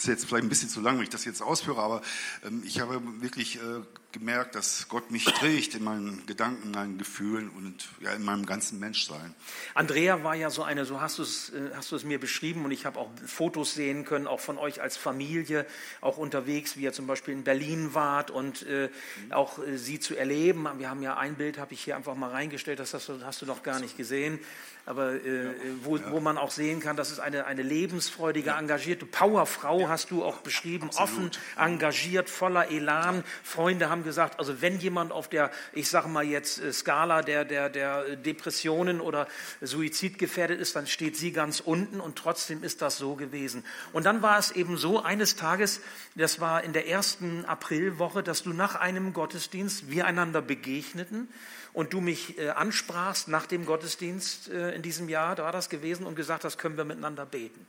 ist 0.00 0.06
jetzt 0.06 0.26
vielleicht 0.26 0.44
ein 0.44 0.48
bisschen 0.48 0.68
zu 0.68 0.80
lang, 0.80 0.96
wenn 0.96 1.04
ich 1.04 1.10
das 1.10 1.24
jetzt 1.24 1.42
ausführe, 1.42 1.80
aber 1.80 2.02
ähm, 2.44 2.62
ich 2.64 2.80
habe 2.80 3.00
wirklich 3.20 3.56
äh, 3.56 3.82
gemerkt, 4.12 4.54
dass 4.54 4.88
Gott 4.88 5.10
mich 5.10 5.24
trägt 5.24 5.74
in 5.74 5.84
meinen 5.84 6.24
Gedanken, 6.26 6.68
in 6.68 6.70
meinen 6.70 6.98
Gefühlen 6.98 7.50
und 7.50 7.88
ja, 8.00 8.12
in 8.12 8.24
meinem 8.24 8.46
ganzen 8.46 8.80
Menschsein. 8.80 9.34
Andrea 9.74 10.24
war 10.24 10.34
ja 10.34 10.48
so 10.48 10.62
eine, 10.62 10.84
so 10.84 11.00
hast 11.00 11.18
du 11.18 11.22
es, 11.22 11.50
äh, 11.50 11.70
hast 11.74 11.92
du 11.92 11.96
es 11.96 12.04
mir 12.04 12.18
beschrieben 12.18 12.64
und 12.64 12.70
ich 12.70 12.86
habe 12.86 12.98
auch 12.98 13.10
Fotos 13.26 13.74
sehen 13.74 14.04
können, 14.04 14.26
auch 14.26 14.40
von 14.40 14.58
euch 14.58 14.80
als 14.80 14.96
Familie, 14.96 15.66
auch 16.00 16.16
unterwegs, 16.16 16.76
wie 16.76 16.82
ihr 16.82 16.92
zum 16.92 17.06
Beispiel 17.06 17.34
in 17.34 17.44
Berlin 17.44 17.92
wart 17.92 18.30
und 18.30 18.62
äh, 18.66 18.88
mhm. 19.24 19.32
auch 19.32 19.58
äh, 19.58 19.76
sie 19.76 20.00
zu 20.00 20.16
erleben. 20.16 20.66
Wir 20.78 20.88
haben 20.88 21.02
ja 21.02 21.16
ein 21.16 21.34
Bild, 21.34 21.58
habe 21.58 21.74
ich 21.74 21.82
hier 21.82 21.96
einfach 21.96 22.14
mal 22.14 22.30
reingestellt, 22.30 22.80
das 22.80 22.94
hast 22.94 23.08
du, 23.08 23.20
hast 23.24 23.42
du 23.42 23.46
noch 23.46 23.62
gar 23.62 23.80
nicht 23.80 23.96
gesehen 23.96 24.40
aber 24.86 25.14
äh, 25.14 25.44
ja, 25.44 25.50
wo, 25.82 25.98
wo 26.10 26.20
man 26.20 26.38
auch 26.38 26.52
sehen 26.52 26.78
kann, 26.78 26.96
das 26.96 27.10
ist 27.10 27.18
eine, 27.18 27.44
eine 27.46 27.62
lebensfreudige, 27.62 28.50
engagierte 28.50 29.04
Powerfrau, 29.04 29.88
hast 29.88 30.12
du 30.12 30.24
auch 30.24 30.38
beschrieben, 30.38 30.90
Absolut. 30.96 31.08
offen, 31.08 31.30
engagiert, 31.56 32.30
voller 32.30 32.70
Elan. 32.70 33.24
Freunde 33.42 33.90
haben 33.90 34.04
gesagt, 34.04 34.38
also 34.38 34.62
wenn 34.62 34.78
jemand 34.78 35.10
auf 35.10 35.28
der, 35.28 35.50
ich 35.72 35.88
sage 35.88 36.08
mal 36.08 36.24
jetzt, 36.24 36.62
äh, 36.62 36.72
Skala 36.72 37.22
der, 37.22 37.44
der, 37.44 37.68
der 37.68 38.14
Depressionen 38.14 39.00
oder 39.00 39.26
Suizid 39.60 40.18
gefährdet 40.18 40.60
ist, 40.60 40.76
dann 40.76 40.86
steht 40.86 41.16
sie 41.16 41.32
ganz 41.32 41.58
unten 41.58 41.98
und 41.98 42.16
trotzdem 42.16 42.62
ist 42.62 42.80
das 42.80 42.96
so 42.96 43.16
gewesen. 43.16 43.64
Und 43.92 44.06
dann 44.06 44.22
war 44.22 44.38
es 44.38 44.52
eben 44.52 44.76
so, 44.76 45.02
eines 45.02 45.34
Tages, 45.34 45.80
das 46.14 46.38
war 46.38 46.62
in 46.62 46.72
der 46.72 46.86
ersten 46.88 47.44
Aprilwoche, 47.44 48.22
dass 48.22 48.44
du 48.44 48.52
nach 48.52 48.76
einem 48.76 49.12
Gottesdienst 49.12 49.90
wir 49.90 50.06
einander 50.06 50.42
begegneten 50.42 51.28
und 51.76 51.92
du 51.92 52.00
mich 52.00 52.38
äh, 52.38 52.48
ansprachst 52.48 53.28
nach 53.28 53.44
dem 53.44 53.66
Gottesdienst 53.66 54.48
äh, 54.48 54.74
in 54.76 54.82
diesem 54.82 55.08
Jahr, 55.08 55.34
da 55.34 55.44
war 55.44 55.52
das 55.52 55.68
gewesen, 55.68 56.06
und 56.06 56.14
gesagt 56.14 56.44
hast, 56.44 56.58
können 56.58 56.76
wir 56.76 56.84
miteinander 56.84 57.26
beten. 57.26 57.66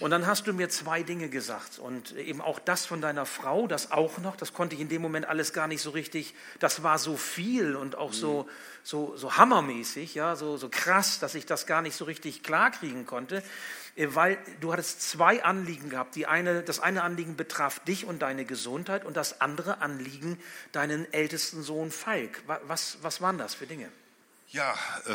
Und 0.00 0.10
dann 0.10 0.26
hast 0.26 0.46
du 0.46 0.52
mir 0.52 0.68
zwei 0.68 1.02
Dinge 1.02 1.28
gesagt 1.28 1.78
und 1.78 2.16
eben 2.16 2.40
auch 2.40 2.58
das 2.58 2.84
von 2.84 3.00
deiner 3.00 3.26
Frau, 3.26 3.66
das 3.66 3.92
auch 3.92 4.18
noch, 4.18 4.36
das 4.36 4.52
konnte 4.52 4.74
ich 4.74 4.80
in 4.80 4.88
dem 4.88 5.02
Moment 5.02 5.26
alles 5.26 5.52
gar 5.52 5.66
nicht 5.68 5.82
so 5.82 5.90
richtig, 5.90 6.34
das 6.58 6.82
war 6.82 6.98
so 6.98 7.16
viel 7.16 7.76
und 7.76 7.96
auch 7.96 8.12
so, 8.12 8.48
so, 8.82 9.16
so 9.16 9.36
hammermäßig, 9.36 10.14
ja, 10.14 10.36
so, 10.36 10.56
so 10.56 10.68
krass, 10.68 11.20
dass 11.20 11.34
ich 11.34 11.46
das 11.46 11.66
gar 11.66 11.82
nicht 11.82 11.96
so 11.96 12.04
richtig 12.06 12.42
klarkriegen 12.42 13.06
konnte, 13.06 13.42
äh, 13.96 14.08
weil 14.10 14.38
du 14.60 14.72
hattest 14.72 15.02
zwei 15.02 15.44
Anliegen 15.44 15.90
gehabt. 15.90 16.16
Die 16.16 16.26
eine, 16.26 16.62
das 16.62 16.80
eine 16.80 17.02
Anliegen 17.02 17.36
betraf 17.36 17.78
dich 17.80 18.04
und 18.04 18.22
deine 18.22 18.44
Gesundheit 18.44 19.04
und 19.04 19.16
das 19.16 19.40
andere 19.40 19.80
Anliegen 19.80 20.40
deinen 20.72 21.12
ältesten 21.12 21.62
Sohn 21.62 21.90
Falk. 21.90 22.42
Was, 22.66 22.98
was 23.02 23.20
waren 23.20 23.38
das 23.38 23.54
für 23.54 23.66
Dinge? 23.66 23.88
Ja, 24.48 24.74
äh 25.06 25.12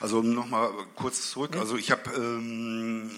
also 0.00 0.22
nochmal 0.22 0.70
kurz 0.94 1.30
zurück. 1.30 1.56
Also 1.56 1.76
ich 1.76 1.90
habe 1.90 2.10
ähm, 2.14 3.10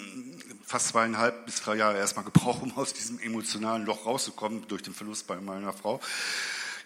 fast 0.64 0.88
zweieinhalb 0.88 1.46
bis 1.46 1.62
drei 1.62 1.76
Jahre 1.76 1.98
erstmal 1.98 2.24
gebraucht, 2.24 2.62
um 2.62 2.76
aus 2.76 2.92
diesem 2.92 3.18
emotionalen 3.20 3.84
Loch 3.84 4.06
rauszukommen 4.06 4.66
durch 4.68 4.82
den 4.82 4.94
Verlust 4.94 5.26
bei 5.26 5.36
meiner 5.40 5.72
Frau. 5.72 6.00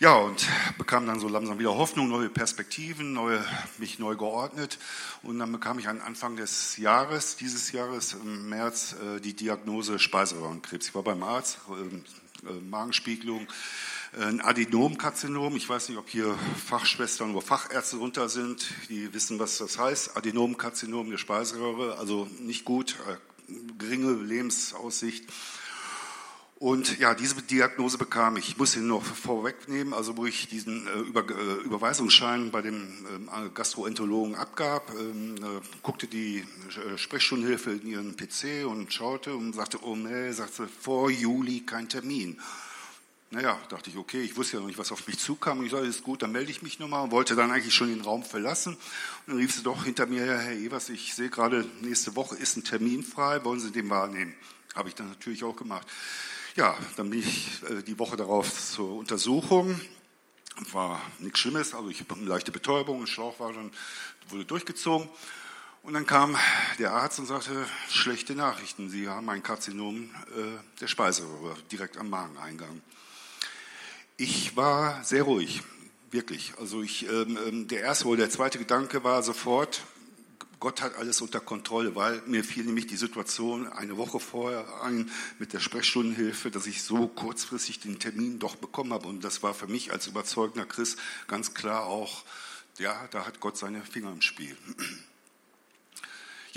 Ja, 0.00 0.14
und 0.14 0.46
bekam 0.78 1.06
dann 1.06 1.18
so 1.18 1.26
langsam 1.26 1.58
wieder 1.58 1.74
Hoffnung, 1.74 2.08
neue 2.08 2.28
Perspektiven, 2.28 3.14
neue, 3.14 3.44
mich 3.78 3.98
neu 3.98 4.14
geordnet. 4.14 4.78
Und 5.24 5.40
dann 5.40 5.50
bekam 5.50 5.80
ich 5.80 5.88
an 5.88 6.00
Anfang 6.00 6.36
des 6.36 6.76
Jahres, 6.76 7.34
dieses 7.34 7.72
Jahres 7.72 8.12
im 8.12 8.48
März, 8.48 8.94
äh, 8.94 9.20
die 9.20 9.34
Diagnose 9.34 9.98
Speiseröhrenkrebs. 9.98 10.88
Ich 10.88 10.94
war 10.94 11.02
beim 11.02 11.24
Arzt, 11.24 11.58
äh, 11.68 12.48
äh, 12.48 12.60
Magenspiegelung, 12.70 13.48
ein 14.16 14.40
Adenomkarzinom. 14.40 15.57
Ich 15.57 15.68
weiß 15.68 15.88
nicht, 15.88 15.99
ob 15.99 16.09
hier 16.09 16.35
Fachschwestern 16.64 17.33
oder 17.33 17.42
Fachärzte 17.42 17.97
runter 17.97 18.29
sind, 18.29 18.66
die 18.88 19.12
wissen, 19.12 19.38
was 19.38 19.59
das 19.59 19.79
heißt. 19.79 20.16
Adenomkarzinom 20.16 21.11
der 21.11 21.18
Speiseröhre, 21.18 21.99
also 21.99 22.29
nicht 22.40 22.64
gut, 22.64 22.97
äh, 23.09 23.53
geringe 23.79 24.12
Lebensaussicht. 24.12 25.25
Und 26.59 26.99
ja, 26.99 27.14
diese 27.14 27.40
Diagnose 27.40 27.99
bekam 27.99 28.37
ich. 28.37 28.49
Ich 28.49 28.59
muss 28.59 28.75
ihn 28.75 28.88
noch 28.88 29.05
vorwegnehmen, 29.05 29.94
also 29.94 30.16
wo 30.16 30.27
ich 30.27 30.49
diesen 30.49 30.88
äh, 30.88 30.99
Über, 30.99 31.21
äh, 31.21 31.62
Überweisungsschein 31.62 32.51
bei 32.51 32.62
dem 32.62 32.83
äh, 33.33 33.49
Gastroenterologen 33.55 34.35
abgab, 34.35 34.90
ähm, 34.99 35.37
äh, 35.37 35.61
guckte 35.83 36.09
die 36.09 36.38
äh, 36.38 36.99
Sprechstundenhilfe 36.99 37.71
in 37.71 37.87
ihren 37.87 38.16
PC 38.16 38.66
und 38.66 38.92
schaute 38.92 39.37
und 39.37 39.53
sagte, 39.55 39.85
oh 39.85 39.94
nee, 39.94 40.33
sagte, 40.33 40.66
vor 40.66 41.11
Juli 41.11 41.61
kein 41.61 41.88
Termin. 41.88 42.40
Naja, 43.30 43.60
dachte 43.68 43.90
ich, 43.90 43.96
okay, 43.98 44.22
ich 44.22 44.36
wusste 44.38 44.54
ja 44.54 44.60
noch 44.60 44.68
nicht, 44.68 44.78
was 44.78 44.90
auf 44.90 45.06
mich 45.06 45.18
zukam. 45.18 45.62
Ich 45.62 45.72
sagte, 45.72 45.86
ist 45.86 46.02
gut, 46.02 46.22
dann 46.22 46.32
melde 46.32 46.50
ich 46.50 46.62
mich 46.62 46.78
nochmal 46.78 47.04
und 47.04 47.10
wollte 47.10 47.36
dann 47.36 47.50
eigentlich 47.50 47.74
schon 47.74 47.88
den 47.88 48.00
Raum 48.00 48.22
verlassen. 48.22 48.72
Und 48.74 48.80
dann 49.26 49.36
rief 49.36 49.54
sie 49.54 49.62
doch 49.62 49.84
hinter 49.84 50.06
mir, 50.06 50.24
Herr 50.24 50.52
Evers, 50.52 50.88
ich 50.88 51.14
sehe 51.14 51.28
gerade, 51.28 51.66
nächste 51.82 52.16
Woche 52.16 52.36
ist 52.36 52.56
ein 52.56 52.64
Termin 52.64 53.02
frei, 53.02 53.44
wollen 53.44 53.60
Sie 53.60 53.70
den 53.70 53.90
wahrnehmen? 53.90 54.34
Habe 54.74 54.88
ich 54.88 54.94
dann 54.94 55.08
natürlich 55.08 55.44
auch 55.44 55.56
gemacht. 55.56 55.86
Ja, 56.56 56.74
dann 56.96 57.10
bin 57.10 57.20
ich 57.20 57.62
äh, 57.68 57.82
die 57.82 57.98
Woche 57.98 58.16
darauf 58.16 58.50
zur 58.70 58.94
Untersuchung. 58.94 59.78
War 60.72 61.00
nichts 61.18 61.40
Schlimmes, 61.40 61.74
also 61.74 61.90
ich 61.90 62.00
habe 62.00 62.14
eine 62.14 62.24
leichte 62.24 62.50
Betäubung, 62.50 63.02
ein 63.02 63.06
Schlauch 63.06 63.38
war 63.40 63.52
schon, 63.52 63.70
wurde 64.30 64.46
durchgezogen. 64.46 65.06
Und 65.82 65.92
dann 65.92 66.06
kam 66.06 66.36
der 66.78 66.92
Arzt 66.92 67.18
und 67.18 67.26
sagte, 67.26 67.66
schlechte 67.90 68.34
Nachrichten, 68.34 68.88
Sie 68.88 69.06
haben 69.06 69.28
ein 69.28 69.42
Karzinom 69.42 70.04
äh, 70.04 70.80
der 70.80 70.88
Speiseröhre 70.88 71.56
direkt 71.70 71.98
am 71.98 72.08
Mageneingang. 72.08 72.80
Ich 74.20 74.57
war 74.57 75.04
sehr 75.04 75.22
ruhig, 75.22 75.62
wirklich. 76.11 76.52
Also 76.59 76.83
ich, 76.83 77.09
ähm, 77.09 77.38
ähm, 77.46 77.68
der 77.68 77.83
erste 77.83 78.09
oder 78.09 78.18
der 78.18 78.31
zweite 78.31 78.59
Gedanke 78.59 79.04
war 79.04 79.22
sofort, 79.22 79.85
Gott 80.59 80.83
hat 80.83 80.96
alles 80.96 81.20
unter 81.20 81.38
Kontrolle, 81.38 81.94
weil 81.94 82.20
mir 82.26 82.42
fiel 82.42 82.64
nämlich 82.64 82.88
die 82.88 82.96
Situation 82.96 83.68
eine 83.68 83.96
Woche 83.96 84.18
vorher 84.18 84.83
ein 84.83 85.09
mit 85.38 85.52
der 85.52 85.61
Sprechstundenhilfe, 85.61 86.50
dass 86.50 86.66
ich 86.66 86.83
so 86.83 87.07
kurzfristig 87.07 87.78
den 87.78 88.00
Termin 88.00 88.40
doch 88.40 88.57
bekommen 88.57 88.92
habe. 88.92 89.07
Und 89.07 89.22
das 89.22 89.44
war 89.44 89.54
für 89.54 89.68
mich 89.68 89.92
als 89.92 90.09
überzeugender 90.09 90.66
Christ 90.66 90.98
ganz 91.28 91.54
klar 91.54 91.87
auch 91.87 92.24
ja, 92.78 93.09
da 93.11 93.26
hat 93.26 93.40
Gott 93.40 93.57
seine 93.57 93.83
Finger 93.83 94.11
im 94.12 94.20
Spiel. 94.20 94.57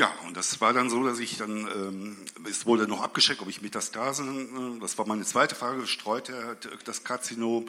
Ja, 0.02 0.12
und 0.26 0.36
das 0.36 0.60
war 0.62 0.74
dann 0.74 0.90
so, 0.90 1.04
dass 1.04 1.20
ich 1.20 1.38
dann, 1.38 1.68
ähm, 1.76 2.18
es 2.50 2.66
wurde 2.66 2.88
noch 2.88 3.04
abgeschickt, 3.04 3.40
ob 3.40 3.48
ich 3.50 3.62
Metastasen, 3.62 4.78
äh, 4.78 4.80
das 4.80 4.98
war 4.98 5.06
meine 5.06 5.24
zweite 5.26 5.54
Frage, 5.54 5.86
streut 5.86 6.32
das 6.86 7.04
Karzinom, 7.04 7.68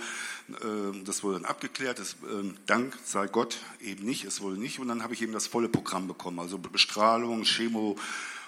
äh, 0.48 1.04
das 1.04 1.22
wurde 1.22 1.40
dann 1.40 1.44
abgeklärt, 1.44 1.98
das, 1.98 2.14
äh, 2.14 2.54
Dank 2.64 2.96
sei 3.04 3.26
Gott 3.26 3.58
eben 3.82 4.06
nicht, 4.06 4.24
es 4.24 4.40
wurde 4.40 4.58
nicht, 4.58 4.78
und 4.78 4.88
dann 4.88 5.02
habe 5.02 5.12
ich 5.12 5.20
eben 5.20 5.34
das 5.34 5.46
volle 5.46 5.68
Programm 5.68 6.08
bekommen, 6.08 6.38
also 6.38 6.56
Bestrahlung, 6.56 7.42
Chemo, 7.42 7.98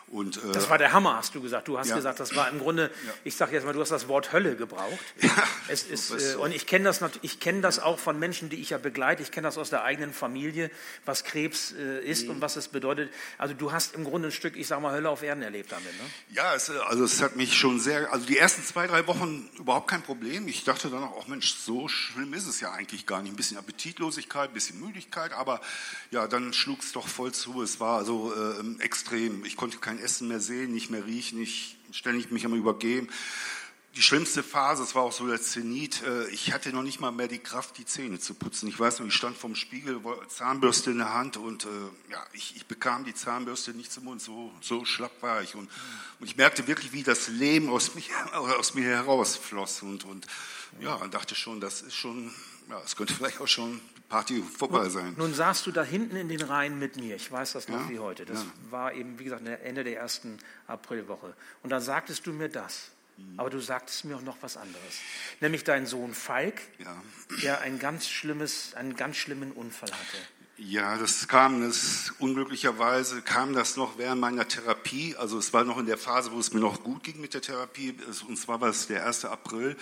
und, 0.08 0.36
äh, 0.36 0.52
das 0.52 0.68
war 0.68 0.78
der 0.78 0.92
Hammer, 0.92 1.16
hast 1.16 1.34
du 1.34 1.40
gesagt. 1.40 1.68
Du 1.68 1.78
hast 1.78 1.88
ja. 1.88 1.96
gesagt, 1.96 2.20
das 2.20 2.36
war 2.36 2.48
im 2.48 2.58
Grunde, 2.58 2.90
ja. 3.06 3.12
ich 3.24 3.36
sage 3.36 3.52
jetzt 3.52 3.64
mal, 3.64 3.72
du 3.72 3.80
hast 3.80 3.90
das 3.90 4.06
Wort 4.06 4.32
Hölle 4.32 4.56
gebraucht. 4.56 4.98
Ja. 5.20 5.30
Es 5.66 5.82
ist, 5.84 6.10
äh, 6.10 6.36
und 6.36 6.54
ich 6.54 6.66
kenne 6.66 6.84
das, 6.84 7.00
ich 7.22 7.40
kenn 7.40 7.62
das 7.62 7.78
auch 7.78 7.98
von 7.98 8.18
Menschen, 8.18 8.50
die 8.50 8.56
ich 8.56 8.70
ja 8.70 8.78
begleite. 8.78 9.22
Ich 9.22 9.30
kenne 9.30 9.48
das 9.48 9.56
aus 9.56 9.70
der 9.70 9.82
eigenen 9.82 10.12
Familie, 10.12 10.70
was 11.06 11.24
Krebs 11.24 11.72
äh, 11.72 12.04
ist 12.04 12.24
mhm. 12.24 12.32
und 12.32 12.40
was 12.42 12.56
es 12.56 12.68
bedeutet. 12.68 13.10
Also 13.38 13.54
du 13.54 13.72
hast 13.72 13.94
im 13.94 14.04
Grunde 14.04 14.28
ein 14.28 14.32
Stück, 14.32 14.56
ich 14.56 14.66
sage 14.66 14.82
mal, 14.82 14.92
Hölle 14.92 15.08
auf 15.08 15.22
Erden 15.22 15.42
erlebt 15.42 15.72
damit. 15.72 15.86
Ne? 15.86 16.10
Ja, 16.30 16.54
es, 16.54 16.70
also 16.70 17.04
es 17.04 17.22
hat 17.22 17.36
mich 17.36 17.56
schon 17.56 17.80
sehr, 17.80 18.12
also 18.12 18.26
die 18.26 18.36
ersten 18.36 18.62
zwei, 18.62 18.86
drei 18.86 19.06
Wochen 19.06 19.48
überhaupt 19.58 19.88
kein 19.88 20.02
Problem. 20.02 20.46
Ich 20.48 20.64
dachte 20.64 20.90
dann 20.90 21.02
auch, 21.02 21.28
Mensch, 21.28 21.54
so 21.54 21.88
schlimm 21.88 22.34
ist 22.34 22.46
es 22.46 22.60
ja 22.60 22.72
eigentlich 22.72 23.06
gar 23.06 23.22
nicht. 23.22 23.32
Ein 23.32 23.36
bisschen 23.36 23.56
Appetitlosigkeit, 23.56 24.50
ein 24.50 24.54
bisschen 24.54 24.78
Müdigkeit, 24.80 25.32
aber 25.32 25.60
ja, 26.10 26.28
dann 26.28 26.52
schlug 26.52 26.80
es 26.80 26.92
doch 26.92 27.08
voll 27.08 27.32
zu. 27.32 27.62
Es 27.62 27.80
war 27.80 27.98
also 27.98 28.32
äh, 28.34 28.82
extrem. 28.82 29.44
Ich 29.44 29.56
konnte 29.56 29.78
kein 29.78 29.93
Essen 29.98 30.28
mehr 30.28 30.40
sehen, 30.40 30.72
nicht 30.72 30.90
mehr 30.90 31.04
riechen, 31.04 31.40
ich 31.40 31.76
ständig 31.92 32.30
mich 32.30 32.44
am 32.44 32.54
Übergeben. 32.54 33.09
Die 33.96 34.02
schlimmste 34.02 34.42
Phase, 34.42 34.83
es 34.83 34.96
war 34.96 35.02
auch 35.02 35.12
so 35.12 35.28
der 35.28 35.40
Zenit, 35.40 36.02
äh, 36.02 36.26
ich 36.30 36.52
hatte 36.52 36.70
noch 36.72 36.83
nicht 36.83 36.98
mal 36.98 37.12
mehr 37.12 37.28
die 37.28 37.38
Kraft, 37.38 37.78
die 37.78 37.85
Zähne 37.85 38.18
zu 38.18 38.35
putzen. 38.35 38.68
Ich 38.68 38.78
weiß 38.78 38.98
noch, 38.98 39.07
ich 39.07 39.14
stand 39.14 39.37
vorm 39.37 39.54
Spiegel, 39.54 40.00
Zahnbürste 40.28 40.90
in 40.90 40.98
der 40.98 41.14
Hand 41.14 41.37
und 41.37 41.64
äh, 41.64 41.68
ja, 42.11 42.18
ich, 42.33 42.57
ich, 42.57 42.66
bekam 42.66 43.04
die 43.04 43.14
Zahnbürste 43.14 43.70
nicht 43.70 43.92
zum 43.92 44.04
Mund, 44.04 44.20
so, 44.20 44.52
so 44.61 44.85
schlapp 44.85 45.22
war 45.22 45.42
ich. 45.42 45.54
Und, 45.54 45.70
und 46.18 46.26
ich 46.26 46.37
merkte 46.37 46.66
wirklich, 46.66 46.92
wie 46.92 47.04
das 47.04 47.28
Leben 47.28 47.68
aus, 47.68 47.94
mich, 47.94 48.11
aus 48.33 48.74
mir 48.74 48.85
herausfloss 48.85 49.83
und, 49.83 50.04
und 50.04 50.26
ja, 50.80 50.94
und 50.96 51.14
dachte 51.14 51.37
schon, 51.37 51.61
das 51.61 51.83
ist 51.83 51.94
schon, 51.94 52.35
ja, 52.68 52.83
es 52.85 52.96
könnte 52.96 53.14
vielleicht 53.18 53.40
auch 53.40 53.48
schon 53.48 53.80
Party 54.14 54.44
vorbei 54.44 54.88
sein. 54.90 55.07
Nun, 55.16 55.27
nun 55.27 55.35
saßt 55.35 55.66
du 55.66 55.72
da 55.72 55.83
hinten 55.83 56.14
in 56.14 56.29
den 56.29 56.40
Reihen 56.40 56.79
mit 56.79 56.96
mir. 56.96 57.16
Ich 57.16 57.33
weiß 57.33 57.55
das 57.55 57.66
noch 57.66 57.81
ja, 57.81 57.88
wie 57.88 57.98
heute. 57.98 58.24
Das 58.24 58.42
ja. 58.42 58.46
war 58.70 58.92
eben, 58.92 59.18
wie 59.18 59.24
gesagt, 59.24 59.44
Ende 59.44 59.83
der 59.83 59.96
ersten 59.96 60.38
Aprilwoche. 60.68 61.35
Und 61.64 61.70
dann 61.70 61.83
sagtest 61.83 62.24
du 62.24 62.33
mir 62.33 62.48
das. 62.48 62.92
Mhm. 63.16 63.40
Aber 63.40 63.50
du 63.50 63.59
sagtest 63.59 64.05
mir 64.05 64.16
auch 64.16 64.22
noch 64.22 64.37
was 64.40 64.57
anderes. 64.57 65.00
Nämlich 65.40 65.64
dein 65.64 65.87
Sohn 65.87 66.14
Falk, 66.14 66.61
ja. 66.79 66.96
der 67.42 67.62
ein 67.62 67.81
ganz 67.81 68.09
schlimmes, 68.09 68.74
einen 68.74 68.94
ganz 68.94 69.16
schlimmen 69.16 69.50
Unfall 69.50 69.90
hatte. 69.90 70.18
Ja, 70.59 70.96
das 70.96 71.27
kam, 71.27 71.62
das, 71.62 72.12
unglücklicherweise 72.20 73.20
kam 73.20 73.53
das 73.53 73.77
noch 73.77 73.98
während 73.98 74.20
meiner 74.20 74.46
Therapie. 74.46 75.16
Also 75.16 75.38
es 75.38 75.53
war 75.53 75.64
noch 75.64 75.79
in 75.79 75.87
der 75.87 75.98
Phase, 75.98 76.31
wo 76.31 76.38
es 76.38 76.53
mir 76.53 76.61
noch 76.61 76.85
gut 76.85 77.03
ging 77.03 77.20
mit 77.20 77.35
der 77.35 77.42
Therapie. 77.42 77.96
Und 78.29 78.37
zwar 78.37 78.61
war 78.61 78.68
es 78.68 78.87
der 78.87 79.05
1. 79.05 79.24
April. 79.24 79.77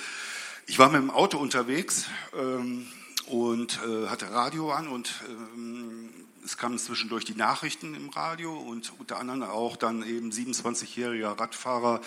Ich 0.66 0.78
war 0.78 0.88
mit 0.88 1.02
dem 1.02 1.10
Auto 1.10 1.36
unterwegs. 1.36 2.06
Ähm, 2.34 2.86
und 3.32 3.80
äh, 3.88 4.08
hatte 4.08 4.30
Radio 4.30 4.72
an 4.72 4.88
und 4.88 5.14
ähm, 5.26 6.10
es 6.44 6.58
kamen 6.58 6.78
zwischendurch 6.78 7.24
die 7.24 7.34
Nachrichten 7.34 7.94
im 7.94 8.10
Radio 8.10 8.54
und 8.54 8.92
unter 8.98 9.18
anderem 9.18 9.42
auch 9.44 9.76
dann 9.76 10.06
eben 10.06 10.30
27-jähriger 10.30 11.40
Radfahrer 11.40 12.02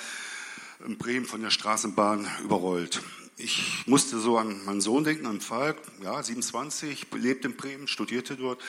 in 0.86 1.00
Bremen 1.00 1.26
von 1.26 1.42
der 1.42 1.50
Straßenbahn 1.50 2.28
überrollt. 2.44 3.02
Ich 3.38 3.88
musste 3.88 4.20
so 4.20 4.38
an 4.38 4.64
meinen 4.66 4.82
Sohn 4.82 5.04
denken, 5.04 5.26
an 5.26 5.42
Falk, 5.42 5.78
ja, 6.04 6.22
27, 6.22 7.08
lebt 7.16 7.44
in 7.44 7.56
Bremen, 7.58 7.88
studierte 7.88 8.36
dort 8.36 8.62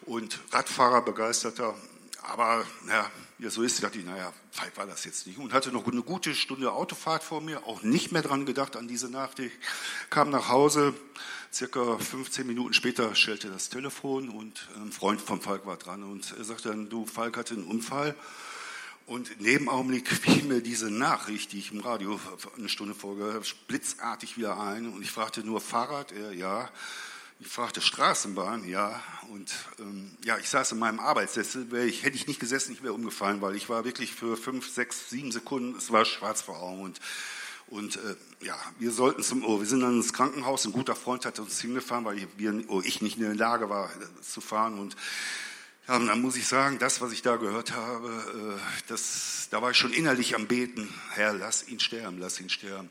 und 0.00 0.40
Radfahrer 0.50 1.02
begeisterter. 1.02 1.76
Aber 2.22 2.64
ja, 2.88 3.08
ja, 3.42 3.50
so 3.50 3.62
ist, 3.62 3.82
dachte 3.82 3.98
ich, 3.98 4.04
naja, 4.04 4.32
Falk 4.52 4.76
war 4.76 4.86
das 4.86 5.04
jetzt 5.04 5.26
nicht. 5.26 5.38
Und 5.38 5.52
hatte 5.52 5.72
noch 5.72 5.84
eine 5.88 6.02
gute 6.02 6.32
Stunde 6.32 6.72
Autofahrt 6.72 7.24
vor 7.24 7.40
mir, 7.40 7.66
auch 7.66 7.82
nicht 7.82 8.12
mehr 8.12 8.22
dran 8.22 8.46
gedacht 8.46 8.76
an 8.76 8.86
diese 8.86 9.10
Nacht. 9.10 9.40
Ich 9.40 9.50
kam 10.10 10.30
nach 10.30 10.48
Hause, 10.48 10.94
Circa 11.52 11.98
15 11.98 12.46
Minuten 12.46 12.72
später 12.72 13.16
schellte 13.16 13.48
das 13.48 13.68
Telefon 13.68 14.28
und 14.28 14.68
ein 14.76 14.92
Freund 14.92 15.20
von 15.20 15.40
Falk 15.40 15.66
war 15.66 15.76
dran 15.76 16.04
und 16.04 16.32
er 16.38 16.44
sagte 16.44 16.68
dann, 16.68 16.88
du, 16.88 17.04
Falk 17.04 17.36
hatte 17.36 17.54
einen 17.54 17.64
Unfall. 17.64 18.14
Und 19.06 19.28
in 19.32 19.44
dem 19.44 19.68
Augenblick 19.68 20.08
fiel 20.08 20.44
mir 20.44 20.60
diese 20.60 20.92
Nachricht, 20.92 21.50
die 21.50 21.58
ich 21.58 21.72
im 21.72 21.80
Radio 21.80 22.20
eine 22.56 22.68
Stunde 22.68 22.94
vorgehört 22.94 23.34
habe, 23.34 23.46
blitzartig 23.66 24.36
wieder 24.36 24.60
ein. 24.60 24.86
Und 24.86 25.02
ich 25.02 25.10
fragte 25.10 25.40
nur 25.40 25.60
Fahrrad, 25.60 26.12
er 26.12 26.32
ja. 26.32 26.70
Ich 27.44 27.48
fragte 27.48 27.80
Straßenbahn, 27.80 28.68
ja. 28.68 29.02
Und 29.28 29.52
ähm, 29.80 30.16
ja, 30.24 30.38
ich 30.38 30.48
saß 30.48 30.72
in 30.72 30.78
meinem 30.78 31.00
Arbeitssessel. 31.00 31.66
Ich, 31.86 32.04
hätte 32.04 32.14
ich 32.14 32.28
nicht 32.28 32.38
gesessen, 32.38 32.72
ich 32.72 32.84
wäre 32.84 32.92
umgefallen, 32.92 33.40
weil 33.42 33.56
ich 33.56 33.68
war 33.68 33.84
wirklich 33.84 34.14
für 34.14 34.36
fünf, 34.36 34.68
sechs, 34.68 35.10
sieben 35.10 35.32
Sekunden, 35.32 35.76
es 35.76 35.90
war 35.90 36.04
schwarz 36.04 36.40
vor 36.40 36.62
Augen. 36.62 36.82
Und 36.82 37.00
und 37.66 37.96
äh, 37.96 38.16
ja, 38.44 38.56
wir 38.78 38.92
sollten 38.92 39.22
zum, 39.22 39.44
oh, 39.44 39.58
wir 39.58 39.66
sind 39.66 39.80
dann 39.80 39.96
ins 39.96 40.12
Krankenhaus. 40.12 40.66
Ein 40.66 40.72
guter 40.72 40.94
Freund 40.94 41.24
hat 41.24 41.38
uns 41.40 41.60
hingefahren, 41.60 42.04
weil 42.04 42.28
wir, 42.36 42.64
oh, 42.68 42.80
ich 42.84 43.00
nicht 43.02 43.16
in 43.16 43.24
der 43.24 43.34
Lage 43.34 43.68
war 43.70 43.86
äh, 43.86 44.22
zu 44.22 44.40
fahren. 44.40 44.78
Und 44.78 44.94
ja, 45.88 45.96
und 45.96 46.06
dann 46.06 46.20
muss 46.20 46.36
ich 46.36 46.46
sagen, 46.46 46.78
das, 46.78 47.00
was 47.00 47.10
ich 47.10 47.22
da 47.22 47.36
gehört 47.36 47.72
habe, 47.72 48.58
äh, 48.58 48.82
das, 48.86 49.48
da 49.50 49.62
war 49.62 49.72
ich 49.72 49.78
schon 49.78 49.92
innerlich 49.92 50.36
am 50.36 50.46
Beten. 50.46 50.94
Herr, 51.10 51.32
lass 51.32 51.66
ihn 51.66 51.80
sterben, 51.80 52.18
lass 52.18 52.38
ihn 52.40 52.50
sterben. 52.50 52.90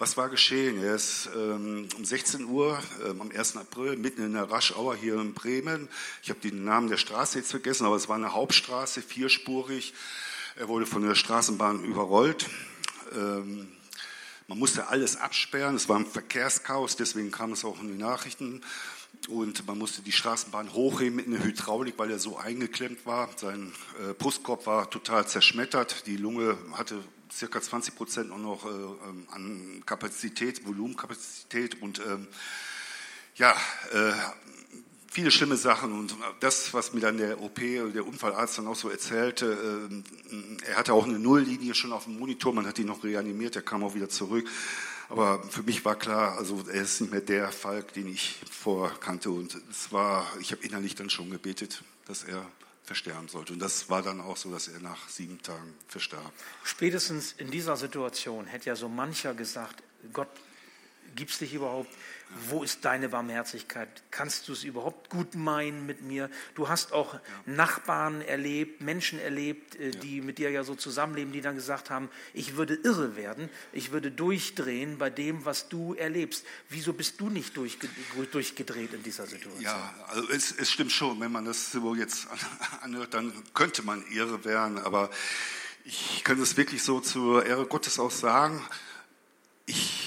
Was 0.00 0.16
war 0.16 0.30
geschehen? 0.30 0.82
Er 0.82 0.94
ist 0.94 1.28
ähm, 1.36 1.86
um 1.94 2.06
16 2.06 2.46
Uhr 2.46 2.82
ähm, 3.04 3.20
am 3.20 3.30
1. 3.30 3.58
April 3.58 3.98
mitten 3.98 4.24
in 4.24 4.32
der 4.32 4.50
Raschauer 4.50 4.96
hier 4.96 5.20
in 5.20 5.34
Bremen. 5.34 5.90
Ich 6.22 6.30
habe 6.30 6.40
den 6.40 6.64
Namen 6.64 6.88
der 6.88 6.96
Straße 6.96 7.36
jetzt 7.36 7.50
vergessen, 7.50 7.84
aber 7.84 7.96
es 7.96 8.08
war 8.08 8.16
eine 8.16 8.32
Hauptstraße, 8.32 9.02
vierspurig. 9.02 9.92
Er 10.56 10.68
wurde 10.68 10.86
von 10.86 11.06
der 11.06 11.14
Straßenbahn 11.14 11.84
überrollt. 11.84 12.48
Ähm, 13.12 13.68
man 14.48 14.58
musste 14.58 14.88
alles 14.88 15.16
absperren, 15.18 15.76
es 15.76 15.90
war 15.90 15.98
ein 15.98 16.06
Verkehrschaos, 16.06 16.96
deswegen 16.96 17.30
kam 17.30 17.52
es 17.52 17.66
auch 17.66 17.78
in 17.82 17.88
die 17.88 18.02
Nachrichten. 18.02 18.62
Und 19.28 19.66
man 19.66 19.76
musste 19.76 20.00
die 20.00 20.12
Straßenbahn 20.12 20.72
hochheben 20.72 21.16
mit 21.16 21.26
einer 21.26 21.44
Hydraulik, 21.44 21.98
weil 21.98 22.10
er 22.10 22.18
so 22.18 22.38
eingeklemmt 22.38 23.04
war. 23.04 23.28
Sein 23.36 23.74
äh, 24.02 24.14
Brustkorb 24.14 24.64
war 24.64 24.88
total 24.88 25.28
zerschmettert. 25.28 26.06
Die 26.06 26.16
Lunge 26.16 26.56
hatte 26.72 27.04
circa 27.32 27.60
20 27.60 27.94
Prozent 27.94 28.30
noch 28.30 28.66
äh, 28.66 28.68
ähm, 28.68 29.26
an 29.30 29.82
Kapazität, 29.86 30.66
Volumenkapazität. 30.66 31.80
Und 31.82 32.00
ähm, 32.00 32.26
ja, 33.36 33.52
äh, 33.92 34.12
viele 35.10 35.30
schlimme 35.30 35.56
Sachen 35.56 35.92
und 35.92 36.14
das, 36.40 36.72
was 36.72 36.92
mir 36.92 37.00
dann 37.00 37.18
der 37.18 37.40
OP, 37.40 37.56
der 37.56 38.06
Unfallarzt 38.06 38.58
dann 38.58 38.68
auch 38.68 38.76
so 38.76 38.88
erzählte, 38.88 39.90
äh, 39.90 40.70
er 40.70 40.76
hatte 40.76 40.94
auch 40.94 41.04
eine 41.04 41.18
Nulllinie 41.18 41.74
schon 41.74 41.92
auf 41.92 42.04
dem 42.04 42.18
Monitor, 42.18 42.52
man 42.52 42.66
hat 42.66 42.78
ihn 42.78 42.86
noch 42.86 43.02
reanimiert, 43.02 43.56
er 43.56 43.62
kam 43.62 43.82
auch 43.82 43.94
wieder 43.94 44.08
zurück. 44.08 44.48
Aber 45.08 45.42
für 45.42 45.64
mich 45.64 45.84
war 45.84 45.96
klar, 45.96 46.38
also 46.38 46.62
er 46.72 46.82
ist 46.82 47.00
nicht 47.00 47.10
mehr 47.10 47.20
der 47.20 47.50
Falk, 47.50 47.92
den 47.94 48.06
ich 48.06 48.38
vorkannte 48.48 49.30
und 49.30 49.60
es 49.68 49.90
war, 49.90 50.24
ich 50.38 50.52
habe 50.52 50.62
innerlich 50.64 50.94
dann 50.94 51.10
schon 51.10 51.30
gebetet, 51.30 51.82
dass 52.06 52.22
er 52.22 52.46
versterben 52.84 53.28
sollte. 53.28 53.52
Und 53.52 53.60
das 53.60 53.88
war 53.88 54.02
dann 54.02 54.20
auch 54.20 54.36
so, 54.36 54.50
dass 54.50 54.68
er 54.68 54.80
nach 54.80 55.08
sieben 55.08 55.40
Tagen 55.42 55.74
verstarb. 55.88 56.32
Spätestens 56.64 57.32
in 57.32 57.50
dieser 57.50 57.76
Situation 57.76 58.46
hätte 58.46 58.66
ja 58.66 58.76
so 58.76 58.88
mancher 58.88 59.34
gesagt, 59.34 59.82
Gott, 60.12 60.28
gibt 61.14 61.30
es 61.30 61.38
dich 61.38 61.54
überhaupt? 61.54 61.90
Wo 62.48 62.62
ist 62.62 62.84
deine 62.84 63.08
Barmherzigkeit? 63.08 63.88
Kannst 64.10 64.46
du 64.48 64.52
es 64.52 64.62
überhaupt 64.62 65.10
gut 65.10 65.34
meinen 65.34 65.84
mit 65.84 66.02
mir? 66.02 66.30
Du 66.54 66.68
hast 66.68 66.92
auch 66.92 67.14
ja. 67.14 67.20
Nachbarn 67.44 68.20
erlebt, 68.22 68.80
Menschen 68.80 69.18
erlebt, 69.18 69.74
äh, 69.76 69.90
die 69.90 70.18
ja. 70.18 70.22
mit 70.22 70.38
dir 70.38 70.50
ja 70.50 70.62
so 70.62 70.76
zusammenleben, 70.76 71.32
die 71.32 71.40
dann 71.40 71.56
gesagt 71.56 71.90
haben, 71.90 72.08
ich 72.32 72.56
würde 72.56 72.74
irre 72.74 73.16
werden, 73.16 73.50
ich 73.72 73.90
würde 73.90 74.12
durchdrehen 74.12 74.98
bei 74.98 75.10
dem, 75.10 75.44
was 75.44 75.68
du 75.68 75.94
erlebst. 75.94 76.44
Wieso 76.68 76.92
bist 76.92 77.20
du 77.20 77.28
nicht 77.28 77.56
durchgedreht 77.56 78.94
in 78.94 79.02
dieser 79.02 79.26
Situation? 79.26 79.60
Ja, 79.60 79.94
also 80.06 80.28
es, 80.30 80.52
es 80.52 80.70
stimmt 80.70 80.92
schon, 80.92 81.18
wenn 81.20 81.32
man 81.32 81.44
das 81.44 81.72
so 81.72 81.94
jetzt 81.96 82.28
anhört, 82.82 83.12
dann 83.14 83.32
könnte 83.54 83.82
man 83.82 84.04
irre 84.12 84.44
werden, 84.44 84.78
aber 84.78 85.10
ich 85.84 86.22
kann 86.22 86.40
es 86.40 86.56
wirklich 86.56 86.82
so 86.82 87.00
zur 87.00 87.44
Ehre 87.44 87.66
Gottes 87.66 87.98
auch 87.98 88.10
sagen. 88.10 88.64
Ich 89.66 89.99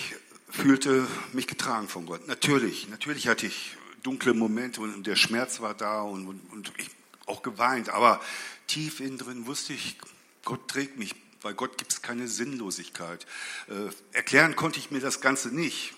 fühlte 0.54 1.08
mich 1.34 1.48
getragen 1.48 1.88
von 1.90 2.06
Gott. 2.06 2.28
Natürlich, 2.28 2.88
natürlich 2.88 3.28
hatte 3.28 3.48
ich 3.48 3.76
dunkle 4.04 4.34
Momente 4.34 4.82
und 4.82 5.08
der 5.08 5.16
Schmerz 5.16 5.60
war 5.62 5.74
da 5.74 6.02
und, 6.02 6.28
und, 6.28 6.54
und 6.54 6.72
ich 6.78 6.90
auch 7.26 7.42
geweint, 7.42 7.90
aber 7.90 8.22
tief 8.68 9.00
innen 9.00 9.18
drin 9.18 9.48
wusste 9.48 9.74
ich, 9.74 9.98
Gott 10.46 10.68
trägt 10.68 10.98
mich, 10.98 11.16
weil 11.42 11.54
Gott 11.54 11.78
gibt 11.78 11.92
es 11.92 12.02
keine 12.02 12.28
Sinnlosigkeit. 12.28 13.26
Äh, 13.68 14.16
erklären 14.16 14.56
konnte 14.56 14.78
ich 14.78 14.92
mir 14.92 15.00
das 15.00 15.22
Ganze 15.22 15.50
nicht. 15.50 15.94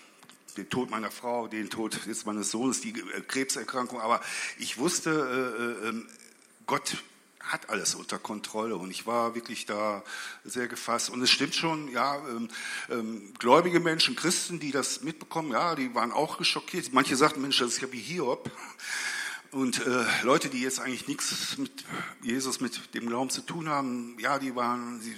Den 0.56 0.70
Tod 0.70 0.88
meiner 0.88 1.10
Frau, 1.10 1.48
den 1.48 1.68
Tod 1.68 2.00
jetzt 2.06 2.24
meines 2.24 2.50
Sohnes, 2.50 2.80
die 2.80 2.94
Krebserkrankung, 2.94 4.00
aber 4.00 4.22
ich 4.58 4.78
wusste, 4.78 5.10
äh, 5.10 5.86
äh, 5.86 5.88
ähm, 5.90 6.08
Gott 6.66 6.96
hat 7.46 7.70
alles 7.70 7.94
unter 7.94 8.18
Kontrolle 8.18 8.76
und 8.76 8.90
ich 8.90 9.06
war 9.06 9.34
wirklich 9.34 9.66
da 9.66 10.02
sehr 10.44 10.68
gefasst. 10.68 11.10
Und 11.10 11.22
es 11.22 11.30
stimmt 11.30 11.54
schon, 11.54 11.88
ja, 11.88 12.16
ähm, 12.28 12.48
ähm, 12.90 13.34
gläubige 13.38 13.80
Menschen, 13.80 14.16
Christen, 14.16 14.60
die 14.60 14.72
das 14.72 15.02
mitbekommen, 15.02 15.52
ja, 15.52 15.74
die 15.74 15.94
waren 15.94 16.12
auch 16.12 16.38
geschockiert. 16.38 16.92
Manche 16.92 17.16
sagten, 17.16 17.42
Mensch, 17.42 17.58
das 17.58 17.74
ist 17.74 17.80
ja 17.80 17.92
wie 17.92 18.00
Hiob. 18.00 18.50
Und 19.52 19.86
äh, 19.86 20.04
Leute, 20.22 20.48
die 20.48 20.60
jetzt 20.60 20.80
eigentlich 20.80 21.08
nichts 21.08 21.56
mit 21.56 21.84
Jesus, 22.22 22.60
mit 22.60 22.94
dem 22.94 23.06
Glauben 23.06 23.30
zu 23.30 23.40
tun 23.40 23.68
haben, 23.68 24.16
ja, 24.18 24.38
die 24.38 24.54
waren, 24.54 25.00
sie 25.00 25.14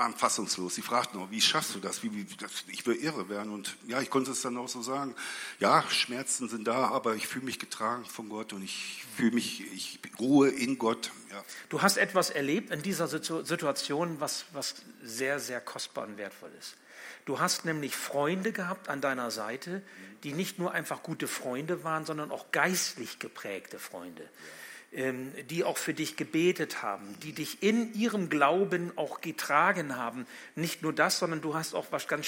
waren 0.00 0.14
fassungslos. 0.14 0.76
Sie 0.76 0.82
fragten 0.82 1.20
auch, 1.20 1.30
wie 1.30 1.42
schaffst 1.42 1.74
du 1.74 1.78
das? 1.78 2.02
Wie, 2.02 2.10
wie? 2.14 2.26
Ich 2.68 2.86
will 2.86 2.96
irre 2.96 3.28
werden. 3.28 3.52
Und 3.52 3.76
ja, 3.86 4.00
ich 4.00 4.08
konnte 4.08 4.30
es 4.30 4.40
dann 4.40 4.56
auch 4.56 4.68
so 4.68 4.80
sagen. 4.80 5.14
Ja, 5.58 5.84
Schmerzen 5.90 6.48
sind 6.48 6.66
da, 6.66 6.88
aber 6.88 7.16
ich 7.16 7.26
fühle 7.28 7.44
mich 7.44 7.58
getragen 7.58 8.06
von 8.06 8.30
Gott 8.30 8.54
und 8.54 8.62
ich 8.62 9.04
fühle 9.14 9.32
mich, 9.32 9.60
ich 9.74 10.00
ruhe 10.18 10.48
in 10.48 10.78
Gott. 10.78 11.10
Ja. 11.30 11.44
Du 11.68 11.82
hast 11.82 11.98
etwas 11.98 12.30
erlebt 12.30 12.70
in 12.70 12.80
dieser 12.80 13.08
Situation, 13.08 14.20
was, 14.20 14.46
was 14.52 14.76
sehr, 15.02 15.38
sehr 15.38 15.60
kostbar 15.60 16.06
und 16.06 16.16
wertvoll 16.16 16.50
ist. 16.58 16.76
Du 17.26 17.38
hast 17.38 17.66
nämlich 17.66 17.94
Freunde 17.94 18.52
gehabt 18.52 18.88
an 18.88 19.02
deiner 19.02 19.30
Seite, 19.30 19.82
die 20.24 20.32
nicht 20.32 20.58
nur 20.58 20.72
einfach 20.72 21.02
gute 21.02 21.28
Freunde 21.28 21.84
waren, 21.84 22.06
sondern 22.06 22.30
auch 22.30 22.50
geistlich 22.52 23.18
geprägte 23.18 23.78
Freunde, 23.78 24.22
ähm, 24.22 24.28
die 24.92 25.62
auch 25.62 25.78
für 25.78 25.94
dich 25.94 26.16
gebetet 26.16 26.82
haben, 26.82 27.14
die 27.22 27.32
dich 27.32 27.62
in 27.62 27.94
ihrem 27.94 28.28
Glauben 28.28 28.90
auch 28.96 29.20
getragen 29.20 29.96
haben. 29.96 30.26
Nicht 30.56 30.82
nur 30.82 30.92
das, 30.92 31.20
sondern 31.20 31.40
du 31.40 31.54
hast 31.54 31.74
auch 31.74 31.86
was 31.92 32.08
ganz 32.08 32.26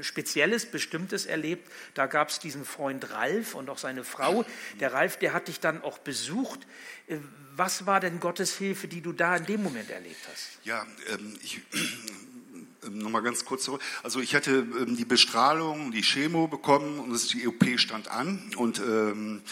Spezielles, 0.00 0.66
Bestimmtes 0.66 1.24
erlebt. 1.24 1.70
Da 1.94 2.06
gab 2.06 2.30
es 2.30 2.40
diesen 2.40 2.64
Freund 2.64 3.10
Ralf 3.12 3.54
und 3.54 3.70
auch 3.70 3.78
seine 3.78 4.02
Frau. 4.02 4.44
Der 4.80 4.92
Ralf, 4.92 5.18
der 5.18 5.32
hat 5.32 5.46
dich 5.46 5.60
dann 5.60 5.82
auch 5.82 5.98
besucht. 5.98 6.66
Äh, 7.06 7.18
was 7.54 7.86
war 7.86 8.00
denn 8.00 8.18
Gottes 8.18 8.56
Hilfe, 8.56 8.88
die 8.88 9.00
du 9.00 9.12
da 9.12 9.36
in 9.36 9.46
dem 9.46 9.62
Moment 9.62 9.90
erlebt 9.90 10.20
hast? 10.32 10.58
Ja, 10.64 10.84
ähm, 11.12 11.38
ich 11.42 11.60
ähm, 12.84 12.98
Nochmal 12.98 13.22
ganz 13.22 13.44
kurz 13.44 13.62
zurück. 13.62 13.80
Also 14.02 14.20
ich 14.20 14.34
hatte 14.34 14.66
ähm, 14.80 14.96
die 14.96 15.04
Bestrahlung, 15.04 15.92
die 15.92 16.02
Chemo 16.02 16.48
bekommen 16.48 16.98
und 16.98 17.32
die 17.32 17.46
OP 17.46 17.78
stand 17.78 18.08
an 18.08 18.50
und 18.56 18.80
ähm, 18.80 19.22
ähm, 19.22 19.42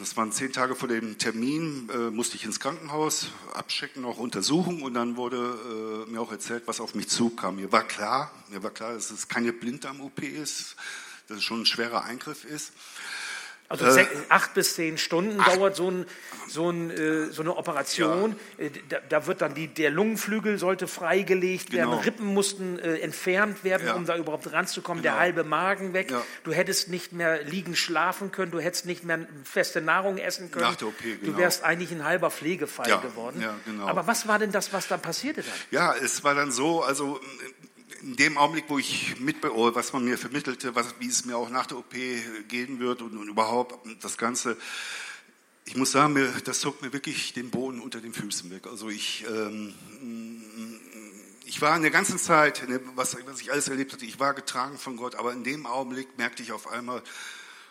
das 0.00 0.16
waren 0.16 0.32
zehn 0.32 0.52
Tage 0.52 0.74
vor 0.74 0.88
dem 0.88 1.18
Termin, 1.18 1.88
äh, 1.92 2.10
musste 2.10 2.36
ich 2.36 2.44
ins 2.44 2.58
Krankenhaus 2.58 3.28
abchecken, 3.54 4.04
auch 4.04 4.18
untersuchen 4.18 4.82
und 4.82 4.94
dann 4.94 5.16
wurde 5.16 6.06
äh, 6.06 6.10
mir 6.10 6.20
auch 6.20 6.32
erzählt, 6.32 6.64
was 6.66 6.80
auf 6.80 6.96
mich 6.96 7.08
zukam. 7.08 7.56
Mir 7.56 7.70
war 7.70 7.86
klar, 7.86 8.32
mir 8.48 8.62
war 8.62 8.70
klar, 8.70 8.94
dass 8.94 9.10
es 9.10 9.28
keine 9.28 9.52
Blinddarm-OP 9.52 10.20
ist, 10.22 10.74
dass 11.28 11.38
es 11.38 11.44
schon 11.44 11.62
ein 11.62 11.66
schwerer 11.66 12.02
Eingriff 12.02 12.44
ist. 12.44 12.72
Also 13.70 13.84
äh, 13.84 14.06
acht 14.30 14.54
bis 14.54 14.76
zehn 14.76 14.96
Stunden 14.96 15.40
acht. 15.40 15.54
dauert 15.54 15.76
so, 15.76 15.90
ein, 15.90 16.06
so, 16.48 16.70
ein, 16.70 16.90
äh, 16.90 17.26
so 17.26 17.42
eine 17.42 17.54
Operation. 17.54 18.34
Ja. 18.56 18.64
Äh, 18.64 18.70
da, 18.88 18.98
da, 19.06 19.26
wird 19.26 19.42
dann 19.42 19.54
die, 19.54 19.68
der 19.68 19.90
Lungenflügel 19.90 20.58
sollte 20.58 20.88
freigelegt 20.88 21.70
genau. 21.70 21.90
werden, 21.90 22.00
Rippen 22.02 22.26
mussten 22.32 22.78
äh, 22.78 22.96
entfernt 23.00 23.64
werden, 23.64 23.86
ja. 23.86 23.94
um 23.94 24.06
da 24.06 24.16
überhaupt 24.16 24.50
ranzukommen, 24.50 25.02
genau. 25.02 25.14
der 25.14 25.20
halbe 25.20 25.44
Magen 25.44 25.92
weg. 25.92 26.10
Ja. 26.10 26.22
Du 26.44 26.52
hättest 26.52 26.88
nicht 26.88 27.12
mehr 27.12 27.42
liegen 27.42 27.76
schlafen 27.76 28.32
können, 28.32 28.50
du 28.52 28.58
hättest 28.58 28.86
nicht 28.86 29.04
mehr 29.04 29.26
feste 29.44 29.82
Nahrung 29.82 30.16
essen 30.16 30.50
können. 30.50 30.64
Nach 30.64 30.76
der 30.76 30.88
OP, 30.88 31.02
genau. 31.02 31.32
Du 31.32 31.36
wärst 31.36 31.62
eigentlich 31.62 31.92
ein 31.92 32.04
halber 32.04 32.30
Pflegefall 32.30 33.00
geworden. 33.00 33.44
Genau. 33.66 33.86
Aber 33.86 34.06
was 34.06 34.26
war 34.26 34.38
denn 34.38 34.50
das, 34.50 34.72
was 34.72 34.88
da 34.88 34.96
passierte 34.96 35.42
dann? 35.42 35.52
Ja, 35.70 35.94
es 35.94 36.24
war 36.24 36.34
dann 36.34 36.52
so, 36.52 36.82
also 36.82 37.20
in 38.02 38.16
dem 38.16 38.38
Augenblick, 38.38 38.66
wo 38.68 38.78
ich 38.78 39.18
mitbeobachte, 39.20 39.74
was 39.74 39.92
man 39.92 40.04
mir 40.04 40.18
vermittelte, 40.18 40.74
was, 40.74 40.94
wie 40.98 41.08
es 41.08 41.24
mir 41.24 41.36
auch 41.36 41.50
nach 41.50 41.66
der 41.66 41.78
OP 41.78 41.94
gehen 42.48 42.80
wird 42.80 43.02
und, 43.02 43.16
und 43.16 43.28
überhaupt 43.28 43.74
das 44.02 44.18
Ganze, 44.18 44.56
ich 45.64 45.76
muss 45.76 45.92
sagen, 45.92 46.14
mir, 46.14 46.32
das 46.44 46.60
zog 46.60 46.80
mir 46.82 46.92
wirklich 46.92 47.32
den 47.32 47.50
Boden 47.50 47.80
unter 47.80 48.00
den 48.00 48.14
Füßen 48.14 48.50
weg. 48.50 48.66
Also 48.66 48.88
ich, 48.88 49.26
ähm, 49.28 49.74
ich 51.44 51.60
war 51.60 51.76
in 51.76 51.82
der 51.82 51.90
ganzen 51.90 52.18
Zeit, 52.18 52.62
was, 52.94 53.16
was 53.26 53.40
ich 53.40 53.52
alles 53.52 53.68
erlebt 53.68 53.92
hatte, 53.92 54.04
ich 54.04 54.18
war 54.18 54.34
getragen 54.34 54.78
von 54.78 54.96
Gott, 54.96 55.14
aber 55.14 55.32
in 55.32 55.44
dem 55.44 55.66
Augenblick 55.66 56.16
merkte 56.16 56.42
ich 56.42 56.52
auf 56.52 56.68
einmal, 56.68 57.02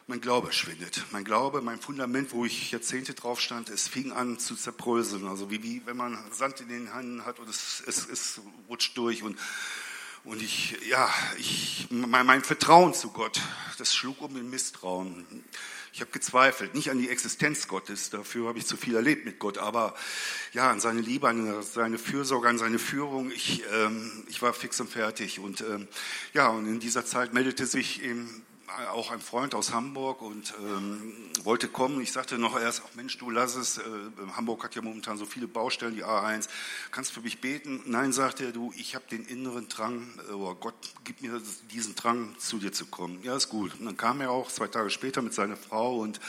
mein 0.10 0.22
Glaube 0.22 0.54
schwindet. 0.54 1.04
Mein 1.12 1.26
Glaube, 1.26 1.62
mein 1.62 1.82
Fundament, 1.82 2.32
wo 2.32 2.46
ich 2.46 2.72
Jahrzehnte 2.72 3.14
drauf 3.14 3.42
stand, 3.42 3.70
es 3.70 3.90
fing 3.90 4.14
an 4.14 4.40
zu 4.40 4.56
zerbröseln. 4.56 5.28
Also 5.28 5.52
wie, 5.52 5.62
wie 5.64 5.82
wenn 5.86 5.98
man 5.98 6.18
Sand 6.32 6.62
in 6.62 6.70
den 6.70 6.94
Händen 6.94 7.26
hat 7.26 7.40
und 7.40 7.50
es, 7.50 7.84
es, 7.86 8.08
es 8.08 8.42
rutscht 8.70 8.98
durch. 8.98 9.22
Und 9.22 9.38
und 10.24 10.42
ich, 10.42 10.78
ja, 10.88 11.10
ich, 11.38 11.88
mein, 11.90 12.26
mein 12.26 12.44
Vertrauen 12.44 12.94
zu 12.94 13.12
Gott, 13.12 13.42
das 13.78 13.96
schlug 13.96 14.22
um 14.22 14.36
in 14.38 14.50
Misstrauen. 14.50 15.26
Ich 15.94 16.02
habe 16.02 16.12
gezweifelt, 16.12 16.76
nicht 16.76 16.92
an 16.92 17.00
die 17.00 17.10
Existenz 17.10 17.68
Gottes, 17.68 18.10
dafür 18.10 18.50
habe 18.50 18.60
ich 18.60 18.68
zu 18.68 18.78
viel 18.78 18.96
erlebt 18.96 19.26
mit 19.26 19.40
Gott, 19.40 19.58
aber 19.58 19.96
ja, 20.54 20.70
an 20.70 20.80
seine 20.80 21.02
Liebe, 21.02 21.28
an 21.28 21.64
seine 21.64 21.98
Fürsorge, 21.98 22.48
an 22.48 22.58
seine 22.58 22.78
Führung. 22.78 23.32
Ich, 23.32 23.64
ähm, 23.74 24.24
ich 24.28 24.42
war 24.42 24.54
fix 24.54 24.80
und 24.80 24.90
fertig. 24.90 25.40
Und 25.40 25.62
ähm, 25.62 25.88
ja, 26.34 26.50
und 26.50 26.68
in 26.68 26.80
dieser 26.80 27.06
Zeit 27.06 27.34
meldete 27.34 27.66
sich 27.66 28.04
eben 28.04 28.46
auch 28.92 29.12
ein 29.12 29.22
Freund 29.22 29.56
aus 29.56 29.72
Hamburg 29.74 30.22
und 30.22 30.54
ähm, 30.60 31.14
wollte 31.44 31.68
kommen. 31.68 32.02
Ich 32.02 32.12
sagte 32.12 32.38
noch 32.38 32.60
erst, 32.60 32.84
ach 32.86 32.96
Mensch, 32.96 33.18
du 33.18 33.30
lass 33.30 33.56
es. 33.56 33.78
Äh, 33.78 33.84
Hamburg 34.36 34.64
hat 34.64 34.76
ja 34.76 34.82
momentan 34.82 35.18
so 35.18 35.26
viele 35.26 35.48
Baustellen, 35.48 35.96
die 35.96 36.04
A1. 36.04 36.50
Kannst 36.92 37.12
du 37.12 37.16
für 37.16 37.22
mich 37.22 37.40
beten? 37.40 37.82
Nein, 37.86 38.12
sagte 38.12 38.46
er, 38.46 38.52
du, 38.52 38.74
ich 38.76 38.96
habe 38.96 39.06
den 39.10 39.26
inneren 39.26 39.68
Drang, 39.70 40.08
oh 40.34 40.54
Gott, 40.56 40.76
gib 41.04 41.22
mir 41.22 41.42
diesen 41.72 41.96
Drang, 41.96 42.36
zu 42.38 42.58
dir 42.58 42.74
zu 42.74 42.86
kommen. 42.86 43.20
Ja, 43.24 43.36
ist 43.36 43.50
gut. 43.50 43.80
Und 43.80 43.86
dann 43.86 43.98
kam 43.98 44.22
er 44.22 44.32
auch 44.32 44.52
zwei 44.52 44.68
Tage 44.68 44.90
später 44.90 45.22
mit 45.22 45.34
seiner 45.34 45.58
Frau 45.58 46.00
und 46.00 46.20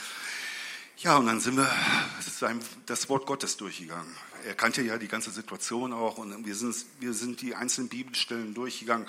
ja, 0.97 1.15
und 1.15 1.27
dann 1.27 1.39
sind 1.39 1.55
wir 1.55 1.69
das 2.85 3.07
Wort 3.07 3.25
Gottes 3.25 3.55
durchgegangen. 3.55 4.13
Er 4.45 4.53
kannte 4.53 4.81
ja 4.81 4.97
die 4.97 5.07
ganze 5.07 5.31
Situation 5.31 5.93
auch 5.93 6.17
und 6.17 6.45
wir 6.45 6.55
sind, 6.55 6.75
wir 6.99 7.13
sind 7.13 7.41
die 7.41 7.55
einzelnen 7.55 7.87
Bibelstellen 7.87 8.53
durchgegangen. 8.53 9.07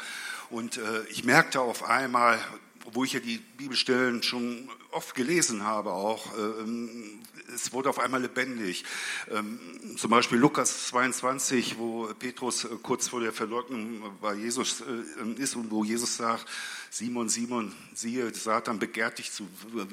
Und 0.50 0.76
äh, 0.76 1.02
ich 1.08 1.24
merkte 1.24 1.60
auf 1.60 1.82
einmal, 1.82 2.38
obwohl 2.84 3.06
ich 3.06 3.12
ja 3.12 3.20
die 3.20 3.38
Bibelstellen 3.56 4.22
schon 4.22 4.68
oft 4.90 5.14
gelesen 5.14 5.64
habe 5.64 5.92
auch, 5.92 6.26
ähm, 6.36 7.20
es 7.54 7.72
wurde 7.72 7.90
auf 7.90 7.98
einmal 7.98 8.22
lebendig. 8.22 8.84
Ähm, 9.30 9.58
zum 9.96 10.10
Beispiel 10.10 10.38
Lukas 10.38 10.88
22, 10.88 11.78
wo 11.78 12.08
Petrus 12.18 12.64
äh, 12.64 12.68
kurz 12.82 13.08
vor 13.08 13.20
der 13.20 13.32
Verleugnung 13.32 14.02
bei 14.20 14.34
Jesus 14.34 14.82
äh, 14.82 15.42
ist 15.42 15.56
und 15.56 15.70
wo 15.70 15.84
Jesus 15.84 16.16
sagt, 16.16 16.46
Simon, 16.90 17.28
Simon, 17.28 17.72
siehe, 17.94 18.32
Satan 18.34 18.78
begehrt 18.78 19.18
dich 19.18 19.32
zu 19.32 19.46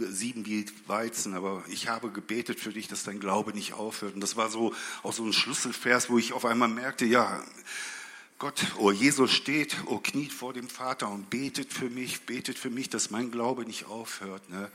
sieben 0.09 0.45
wie 0.45 0.65
Weizen, 0.87 1.35
aber 1.35 1.63
ich 1.69 1.89
habe 1.89 2.09
gebetet 2.09 2.59
für 2.59 2.71
dich, 2.71 2.87
dass 2.87 3.03
dein 3.03 3.19
Glaube 3.19 3.53
nicht 3.53 3.73
aufhört. 3.73 4.15
Und 4.15 4.21
das 4.21 4.35
war 4.35 4.49
so 4.49 4.73
auch 5.03 5.13
so 5.13 5.23
ein 5.23 5.33
Schlüsselvers, 5.33 6.09
wo 6.09 6.17
ich 6.17 6.33
auf 6.33 6.45
einmal 6.45 6.69
merkte, 6.69 7.05
ja, 7.05 7.43
Gott, 8.39 8.61
oh 8.77 8.91
Jesus 8.91 9.31
steht, 9.31 9.75
oh 9.87 9.97
kniet 9.97 10.31
vor 10.31 10.53
dem 10.53 10.69
Vater 10.69 11.09
und 11.09 11.31
betet 11.31 11.73
für 11.73 11.89
mich, 11.89 12.21
betet 12.27 12.59
für 12.59 12.69
mich, 12.69 12.87
dass 12.87 13.09
mein 13.09 13.31
Glaube 13.31 13.65
nicht 13.65 13.87
aufhört. 13.87 14.47
Ne? 14.51 14.69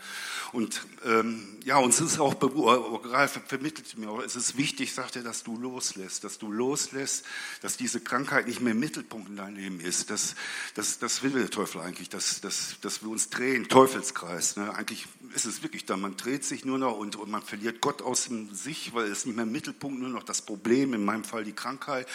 Und 0.50 0.84
ähm, 1.04 1.46
ja, 1.64 1.76
uns 1.76 2.00
ist 2.00 2.18
auch, 2.18 2.34
oh, 2.42 2.96
Ralf 3.04 3.38
vermittelt 3.46 3.96
mir 3.96 4.10
auch, 4.10 4.20
es 4.20 4.34
ist 4.34 4.56
wichtig, 4.56 4.92
sagt 4.92 5.14
er, 5.14 5.22
dass 5.22 5.44
du 5.44 5.56
loslässt, 5.56 6.24
dass 6.24 6.38
du 6.38 6.50
loslässt, 6.50 7.24
dass 7.60 7.76
diese 7.76 8.00
Krankheit 8.00 8.48
nicht 8.48 8.60
mehr 8.60 8.74
Mittelpunkt 8.74 9.28
in 9.28 9.36
deinem 9.36 9.54
Leben 9.54 9.80
ist. 9.80 10.10
Das, 10.10 10.34
das, 10.74 10.98
das 10.98 11.22
will 11.22 11.30
der 11.30 11.48
Teufel 11.48 11.82
eigentlich, 11.82 12.08
dass, 12.08 12.40
dass, 12.40 12.80
dass 12.80 13.02
wir 13.02 13.10
uns 13.10 13.30
drehen, 13.30 13.68
Teufelskreis. 13.68 14.56
Ne? 14.56 14.74
Eigentlich 14.74 15.06
ist 15.36 15.44
es 15.44 15.62
wirklich 15.62 15.86
da, 15.86 15.96
man 15.96 16.16
dreht 16.16 16.44
sich 16.44 16.64
nur 16.64 16.78
noch 16.78 16.98
und, 16.98 17.14
und 17.14 17.30
man 17.30 17.42
verliert 17.42 17.80
Gott 17.80 18.02
aus 18.02 18.24
dem 18.24 18.52
sich, 18.52 18.92
weil 18.92 19.06
es 19.06 19.24
nicht 19.24 19.36
mehr 19.36 19.46
Mittelpunkt, 19.46 20.00
nur 20.00 20.08
noch 20.08 20.24
das 20.24 20.42
Problem, 20.42 20.94
in 20.94 21.04
meinem 21.04 21.22
Fall 21.22 21.44
die 21.44 21.52
Krankheit. 21.52 22.08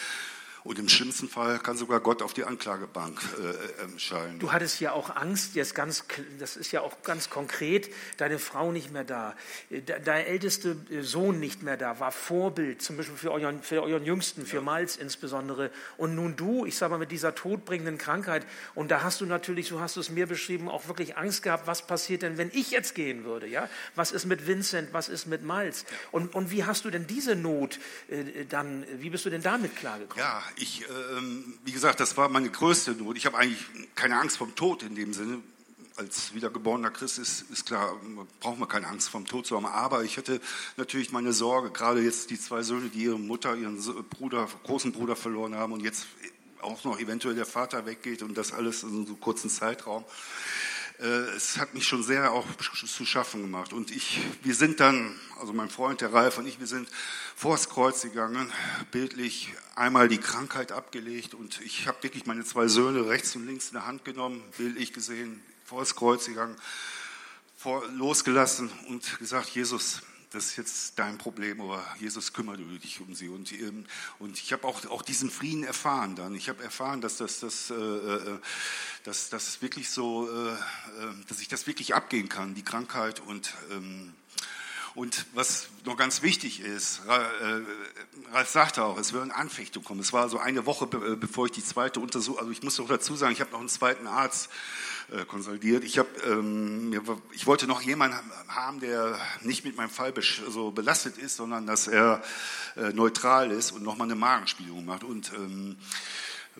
Und 0.67 0.77
im 0.79 0.89
schlimmsten 0.89 1.29
Fall 1.29 1.59
kann 1.59 1.77
sogar 1.77 2.01
Gott 2.01 2.21
auf 2.21 2.33
die 2.33 2.43
Anklagebank 2.43 3.21
äh, 3.39 3.85
äh, 3.85 3.99
schallen. 3.99 4.37
Du 4.39 4.51
hattest 4.51 4.81
ja 4.81 4.91
auch 4.91 5.15
Angst, 5.15 5.55
jetzt 5.55 5.73
ganz, 5.73 6.03
das 6.39 6.57
ist 6.57 6.73
ja 6.73 6.81
auch 6.81 7.03
ganz 7.03 7.29
konkret, 7.29 7.89
deine 8.17 8.37
Frau 8.37 8.73
nicht 8.73 8.91
mehr 8.91 9.05
da, 9.05 9.33
äh, 9.69 9.81
dein 9.81 10.25
ältester 10.25 10.75
äh, 10.91 11.03
Sohn 11.03 11.39
nicht 11.39 11.63
mehr 11.63 11.77
da, 11.77 12.01
war 12.01 12.11
Vorbild, 12.11 12.81
zum 12.81 12.97
Beispiel 12.97 13.15
für 13.15 13.31
euren, 13.31 13.63
für 13.63 13.81
euren 13.81 14.03
Jüngsten, 14.03 14.45
für 14.45 14.57
ja. 14.57 14.61
Miles 14.61 14.97
insbesondere. 14.97 15.71
Und 15.95 16.15
nun 16.15 16.35
du, 16.35 16.65
ich 16.65 16.75
sage 16.75 16.91
mal, 16.91 16.97
mit 16.97 17.13
dieser 17.13 17.33
todbringenden 17.33 17.97
Krankheit. 17.97 18.45
Und 18.75 18.91
da 18.91 19.03
hast 19.03 19.21
du 19.21 19.25
natürlich, 19.25 19.69
so 19.69 19.79
hast 19.79 19.95
du 19.95 20.01
es 20.01 20.09
mir 20.09 20.27
beschrieben, 20.27 20.67
auch 20.67 20.89
wirklich 20.89 21.15
Angst 21.15 21.43
gehabt, 21.43 21.65
was 21.65 21.87
passiert 21.87 22.23
denn, 22.23 22.37
wenn 22.37 22.51
ich 22.51 22.71
jetzt 22.71 22.93
gehen 22.93 23.23
würde? 23.23 23.47
Ja? 23.47 23.69
Was 23.95 24.11
ist 24.11 24.25
mit 24.25 24.47
Vincent, 24.47 24.89
was 24.91 25.07
ist 25.07 25.27
mit 25.27 25.43
Miles? 25.43 25.85
Und, 26.11 26.35
und 26.35 26.51
wie 26.51 26.65
hast 26.65 26.83
du 26.83 26.89
denn 26.89 27.07
diese 27.07 27.37
Not 27.37 27.79
äh, 28.09 28.43
dann, 28.49 28.85
wie 28.97 29.09
bist 29.09 29.23
du 29.23 29.29
denn 29.29 29.41
damit 29.41 29.73
klargekommen? 29.77 30.19
Ja, 30.19 30.43
ich, 30.57 30.85
ähm, 30.89 31.57
wie 31.63 31.71
gesagt, 31.71 31.99
das 31.99 32.17
war 32.17 32.29
meine 32.29 32.49
größte 32.49 32.91
Not. 32.91 33.17
Ich 33.17 33.25
habe 33.25 33.37
eigentlich 33.37 33.63
keine 33.95 34.19
Angst 34.19 34.37
vom 34.37 34.55
Tod 34.55 34.83
in 34.83 34.95
dem 34.95 35.13
Sinne. 35.13 35.39
Als 35.95 36.33
wiedergeborener 36.35 36.91
Christ 36.91 37.17
ist, 37.17 37.49
ist 37.49 37.65
klar, 37.65 37.95
braucht 38.39 38.59
man 38.59 38.69
keine 38.69 38.87
Angst 38.87 39.09
vom 39.09 39.25
Tod 39.25 39.47
zu 39.47 39.55
haben. 39.55 39.65
Aber 39.65 40.03
ich 40.03 40.17
hatte 40.17 40.39
natürlich 40.75 41.11
meine 41.11 41.33
Sorge, 41.33 41.71
gerade 41.71 42.01
jetzt 42.01 42.29
die 42.29 42.39
zwei 42.39 42.61
Söhne, 42.61 42.89
die 42.89 43.03
ihre 43.03 43.19
Mutter, 43.19 43.55
ihren 43.55 43.81
Bruder, 44.09 44.47
großen 44.63 44.91
Bruder 44.91 45.15
verloren 45.15 45.55
haben 45.55 45.73
und 45.73 45.83
jetzt 45.83 46.05
auch 46.61 46.83
noch 46.83 46.99
eventuell 46.99 47.35
der 47.35 47.45
Vater 47.45 47.85
weggeht 47.85 48.21
und 48.21 48.37
das 48.37 48.51
alles 48.51 48.83
in 48.83 48.89
so 48.89 49.13
einem 49.13 49.19
kurzen 49.19 49.49
Zeitraum. 49.49 50.05
Äh, 50.99 51.35
es 51.35 51.57
hat 51.57 51.73
mich 51.73 51.87
schon 51.87 52.01
sehr 52.01 52.31
auch 52.31 52.45
zu 52.55 53.05
schaffen 53.05 53.41
gemacht. 53.41 53.73
Und 53.73 53.91
ich, 53.91 54.19
wir 54.43 54.55
sind 54.55 54.79
dann, 54.79 55.19
also 55.39 55.53
mein 55.53 55.69
Freund, 55.69 56.01
der 56.01 56.13
Ralf 56.13 56.37
und 56.37 56.47
ich, 56.47 56.59
wir 56.59 56.67
sind 56.67 56.89
vors 57.35 57.69
Kreuz 57.69 58.01
gegangen, 58.01 58.51
bildlich 58.91 59.53
einmal 59.75 60.07
die 60.07 60.17
Krankheit 60.17 60.71
abgelegt 60.71 61.33
und 61.35 61.61
ich 61.61 61.87
habe 61.87 62.01
wirklich 62.01 62.25
meine 62.25 62.43
zwei 62.43 62.67
Söhne 62.67 63.07
rechts 63.07 63.35
und 63.35 63.45
links 63.45 63.67
in 63.67 63.73
der 63.73 63.85
Hand 63.85 64.05
genommen, 64.05 64.43
bildlich 64.57 64.91
gesehen, 64.91 65.43
vors 65.65 65.95
Kreuz 65.95 66.25
gegangen, 66.25 66.55
vor, 67.55 67.87
losgelassen 67.89 68.71
und 68.87 69.19
gesagt, 69.19 69.49
Jesus, 69.49 70.01
das 70.31 70.47
ist 70.47 70.57
jetzt 70.57 70.99
dein 70.99 71.17
Problem, 71.17 71.61
aber 71.61 71.83
Jesus 71.99 72.33
kümmert 72.33 72.59
dich 72.83 72.99
um 72.99 73.15
sie. 73.15 73.29
Und, 73.29 73.51
ähm, 73.53 73.85
und 74.19 74.37
ich 74.37 74.51
habe 74.51 74.67
auch, 74.67 74.85
auch 74.87 75.01
diesen 75.01 75.31
Frieden 75.31 75.63
erfahren 75.63 76.15
dann. 76.15 76.35
Ich 76.35 76.49
habe 76.49 76.63
erfahren, 76.63 77.01
dass 77.01 77.17
das, 77.17 77.39
das, 77.39 77.69
äh, 77.69 77.73
äh 77.73 78.39
dass 79.03 79.29
das 79.29 79.61
wirklich 79.61 79.89
so, 79.89 80.29
äh, 80.29 80.51
äh, 80.51 80.57
dass 81.29 81.39
ich 81.39 81.47
das 81.47 81.65
wirklich 81.65 81.95
abgehen 81.95 82.27
kann, 82.27 82.55
die 82.55 82.63
Krankheit 82.63 83.21
und 83.21 83.53
ähm, 83.71 84.13
und 84.97 85.27
was 85.35 85.67
noch 85.85 85.95
ganz 85.95 86.23
wichtig 86.23 86.59
ist, 86.59 87.01
äh, 87.07 88.31
Ralf 88.33 88.49
sagte 88.49 88.83
auch, 88.83 88.97
es 88.97 89.13
würden 89.13 89.29
Anfechtungen 89.29 89.85
kommen. 89.85 89.99
Es 89.99 90.11
war 90.11 90.27
so 90.27 90.39
eine 90.39 90.65
Woche, 90.65 90.87
bevor 90.87 91.45
ich 91.45 91.51
die 91.51 91.63
zweite 91.63 91.99
Untersuchung, 91.99 92.39
also 92.39 92.51
ich 92.51 92.63
muss 92.63 92.79
noch 92.79 92.87
dazu 92.87 93.15
sagen, 93.15 93.31
ich 93.31 93.39
habe 93.39 93.51
noch 93.51 93.59
einen 93.59 93.69
zweiten 93.69 94.07
Arzt 94.07 94.49
äh, 95.11 95.23
konsolidiert. 95.25 95.83
Ich, 95.83 95.99
hab, 95.99 96.07
ähm, 96.25 96.99
ich 97.31 97.45
wollte 97.45 97.67
noch 97.67 97.81
jemanden 97.81 98.17
haben, 98.47 98.79
der 98.79 99.19
nicht 99.41 99.63
mit 99.63 99.77
meinem 99.77 99.91
Fall 99.91 100.15
so 100.49 100.71
belastet 100.71 101.19
ist, 101.19 101.35
sondern 101.35 101.67
dass 101.67 101.87
er 101.87 102.23
äh, 102.75 102.91
neutral 102.91 103.51
ist 103.51 103.73
und 103.73 103.83
nochmal 103.83 104.07
eine 104.07 104.15
Magenspiegelung 104.15 104.83
macht. 104.83 105.03
Und 105.03 105.31
ähm, 105.35 105.77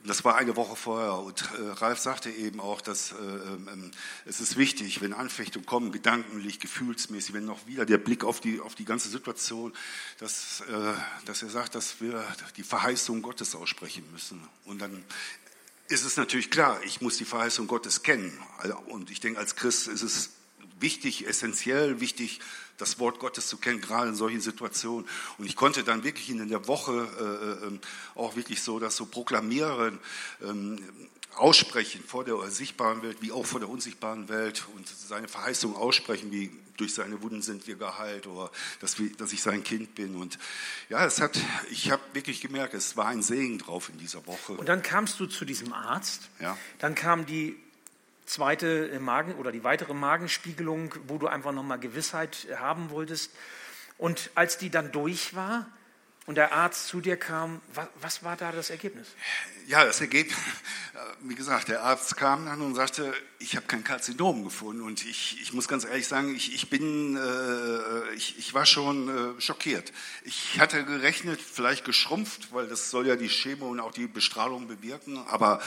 das 0.08 0.24
war 0.24 0.36
eine 0.36 0.56
Woche 0.56 0.76
vorher. 0.76 1.20
Und 1.20 1.42
äh, 1.42 1.70
Ralf 1.72 2.00
sagte 2.00 2.30
eben 2.30 2.60
auch, 2.60 2.82
dass 2.82 3.12
äh, 3.12 3.16
äh, 3.16 3.92
es 4.26 4.42
ist 4.42 4.58
wichtig, 4.58 5.02
wenn 5.02 5.14
Anfechtungen 5.14 5.66
kommen, 5.66 5.92
gedankentlich, 5.92 6.60
gefühlsmäßig, 6.60 7.34
wenn 7.34 7.46
noch 7.46 7.68
wieder 7.68 7.86
der 7.86 7.98
Blick 7.98 8.24
auf 8.24 8.40
die, 8.40 8.60
auf 8.60 8.76
die 8.76 8.86
ganze 8.86 9.10
Situation, 9.10 9.74
dass, 10.20 10.62
äh, 10.62 10.94
dass 11.26 11.44
er 11.44 11.50
sagt, 11.50 11.76
dass 11.76 12.02
wir 12.02 12.24
die 12.56 12.64
Verheißung 12.64 13.22
Gottes 13.22 13.56
aussprechen 13.56 14.04
müssen. 14.12 14.42
Und 14.66 14.80
dann 14.80 15.04
ist 15.88 16.06
es 16.06 16.18
natürlich 16.18 16.52
klar, 16.52 16.82
ich 16.84 17.02
muss 17.02 17.18
die 17.18 17.26
Verheißung 17.26 17.68
Gottes 17.68 18.04
kennen. 18.04 18.38
Und 18.88 19.10
ich 19.12 19.20
denke, 19.20 19.40
als 19.40 19.56
Christ 19.56 19.88
ist 19.88 20.02
es 20.02 20.32
wichtig, 20.80 21.28
essentiell 21.28 22.00
wichtig, 22.00 22.40
das 22.78 23.00
Wort 23.00 23.20
Gottes 23.20 23.48
zu 23.48 23.58
kennen, 23.58 23.82
gerade 23.82 24.10
in 24.10 24.16
solchen 24.16 24.42
Situationen. 24.42 25.08
Und 25.38 25.46
ich 25.46 25.56
konnte 25.56 25.84
dann 25.84 26.04
wirklich 26.04 26.30
in 26.30 26.48
der 26.48 26.68
Woche 26.68 26.92
äh, 27.20 27.66
äh, 27.68 27.80
auch 28.16 28.36
wirklich 28.36 28.62
so 28.62 28.80
das 28.80 28.96
so 28.96 29.06
proklamieren, 29.06 30.00
ähm, 30.42 30.80
aussprechen 31.36 32.04
vor 32.06 32.24
der 32.24 32.50
sichtbaren 32.50 33.02
Welt 33.04 33.18
wie 33.22 33.32
auch 33.32 33.46
vor 33.46 33.60
der 33.60 33.70
unsichtbaren 33.70 34.28
Welt 34.30 34.66
und 34.76 34.88
seine 34.88 35.28
Verheißung 35.28 35.76
aussprechen, 35.76 36.32
wie 36.32 36.52
durch 36.78 36.94
seine 36.94 37.22
Wunden 37.22 37.42
sind 37.42 37.68
wir 37.68 37.76
geheilt 37.76 38.28
oder 38.28 38.52
dass, 38.80 39.00
wir, 39.00 39.10
dass 39.18 39.34
ich 39.34 39.42
sein 39.42 39.64
Kind 39.64 39.96
bin. 39.96 40.16
Und 40.16 40.38
ja, 40.90 41.06
es 41.06 41.20
hat, 41.22 41.40
ich 41.72 41.92
habe 41.92 42.02
wirklich 42.14 42.42
gemerkt, 42.42 42.74
es 42.74 42.98
war 42.98 43.08
ein 43.08 43.24
Segen 43.24 43.58
drauf 43.58 43.90
in 43.90 43.98
dieser 43.98 44.26
Woche. 44.28 44.54
Und 44.54 44.70
dann 44.70 44.84
kamst 44.84 45.20
du 45.20 45.26
zu 45.26 45.46
diesem 45.46 45.74
Arzt. 45.74 46.30
Ja. 46.40 46.58
Dann 46.80 46.96
kam 46.96 47.26
die 47.26 47.56
zweite 48.28 49.00
Magen 49.00 49.36
oder 49.36 49.52
die 49.52 49.64
weitere 49.64 49.94
Magenspiegelung, 49.94 50.94
wo 51.08 51.18
du 51.18 51.28
einfach 51.28 51.52
nochmal 51.52 51.80
Gewissheit 51.80 52.48
haben 52.60 52.92
wolltest. 52.92 53.34
Und 53.98 54.30
als 54.36 54.58
die 54.58 54.70
dann 54.70 54.92
durch 54.92 55.36
war 55.36 55.66
und 56.28 56.36
der 56.36 56.52
Arzt 56.52 56.90
zu 56.90 57.00
dir 57.00 57.16
kam, 57.16 57.62
was, 57.74 57.88
was 58.02 58.24
war 58.24 58.36
da 58.36 58.52
das 58.52 58.70
Ergebnis? 58.70 59.08
Ja, 59.66 59.86
das 59.86 60.02
Ergebnis, 60.02 60.38
wie 61.22 61.36
gesagt, 61.36 61.70
der 61.70 61.84
Arzt 61.84 62.18
kam 62.18 62.46
dann 62.46 62.62
und 62.62 62.76
sagte, 62.76 63.14
ich 63.40 63.56
habe 63.56 63.66
kein 63.66 63.86
Karzinom 63.86 64.44
gefunden. 64.44 64.82
Und 64.82 65.06
ich, 65.06 65.42
ich 65.42 65.54
muss 65.54 65.70
ganz 65.70 65.86
ehrlich 65.86 66.06
sagen, 66.06 66.36
ich, 66.36 66.54
ich 66.54 66.70
bin, 66.70 67.16
äh, 67.16 68.14
ich, 68.16 68.38
ich 68.38 68.54
war 68.54 68.66
schon 68.66 69.38
äh, 69.38 69.42
schockiert. 69.42 69.94
Ich 70.26 70.60
hatte 70.60 70.84
gerechnet, 70.84 71.40
vielleicht 71.42 71.86
geschrumpft, 71.86 72.54
weil 72.54 72.68
das 72.68 72.92
soll 72.92 73.08
ja 73.08 73.16
die 73.16 73.30
Chemo 73.30 73.70
und 73.70 73.80
auch 73.80 73.94
die 73.94 74.08
Bestrahlung 74.08 74.68
bewirken, 74.68 75.18
aber 75.30 75.62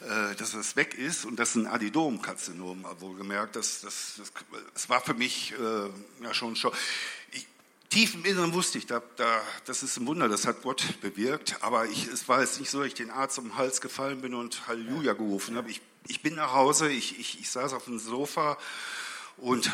äh, 0.00 0.34
dass 0.36 0.52
es 0.52 0.76
weg 0.76 0.94
ist 0.94 1.24
und 1.24 1.36
das 1.38 1.50
ist 1.50 1.56
ein 1.56 1.66
Adidomkarzinom, 1.66 2.84
wohlgemerkt, 2.98 3.56
das, 3.56 3.80
das, 3.80 4.14
das, 4.18 4.32
das 4.74 4.88
war 4.90 5.00
für 5.00 5.14
mich 5.14 5.52
äh, 5.52 6.24
ja 6.24 6.34
schon 6.34 6.54
schon 6.54 6.72
tief 7.92 8.14
im 8.14 8.24
Inneren 8.24 8.54
wusste 8.54 8.78
ich, 8.78 8.86
da, 8.86 9.02
da, 9.16 9.42
das 9.66 9.82
ist 9.82 9.98
ein 9.98 10.06
Wunder, 10.06 10.28
das 10.28 10.46
hat 10.46 10.62
Gott 10.62 10.82
bewirkt. 11.02 11.56
Aber 11.60 11.84
ich, 11.86 12.06
es 12.06 12.26
war 12.26 12.40
jetzt 12.40 12.58
nicht 12.58 12.70
so, 12.70 12.78
dass 12.78 12.86
ich 12.88 12.94
den 12.94 13.10
Arzt 13.10 13.38
um 13.38 13.44
den 13.44 13.56
Hals 13.56 13.82
gefallen 13.82 14.22
bin 14.22 14.34
und 14.34 14.66
Halleluja 14.66 15.12
gerufen 15.12 15.56
habe. 15.56 15.70
Ich, 15.70 15.82
ich 16.08 16.22
bin 16.22 16.34
nach 16.34 16.54
Hause, 16.54 16.90
ich, 16.90 17.20
ich, 17.20 17.38
ich 17.38 17.50
saß 17.50 17.74
auf 17.74 17.84
dem 17.84 17.98
Sofa 17.98 18.56
und 19.36 19.70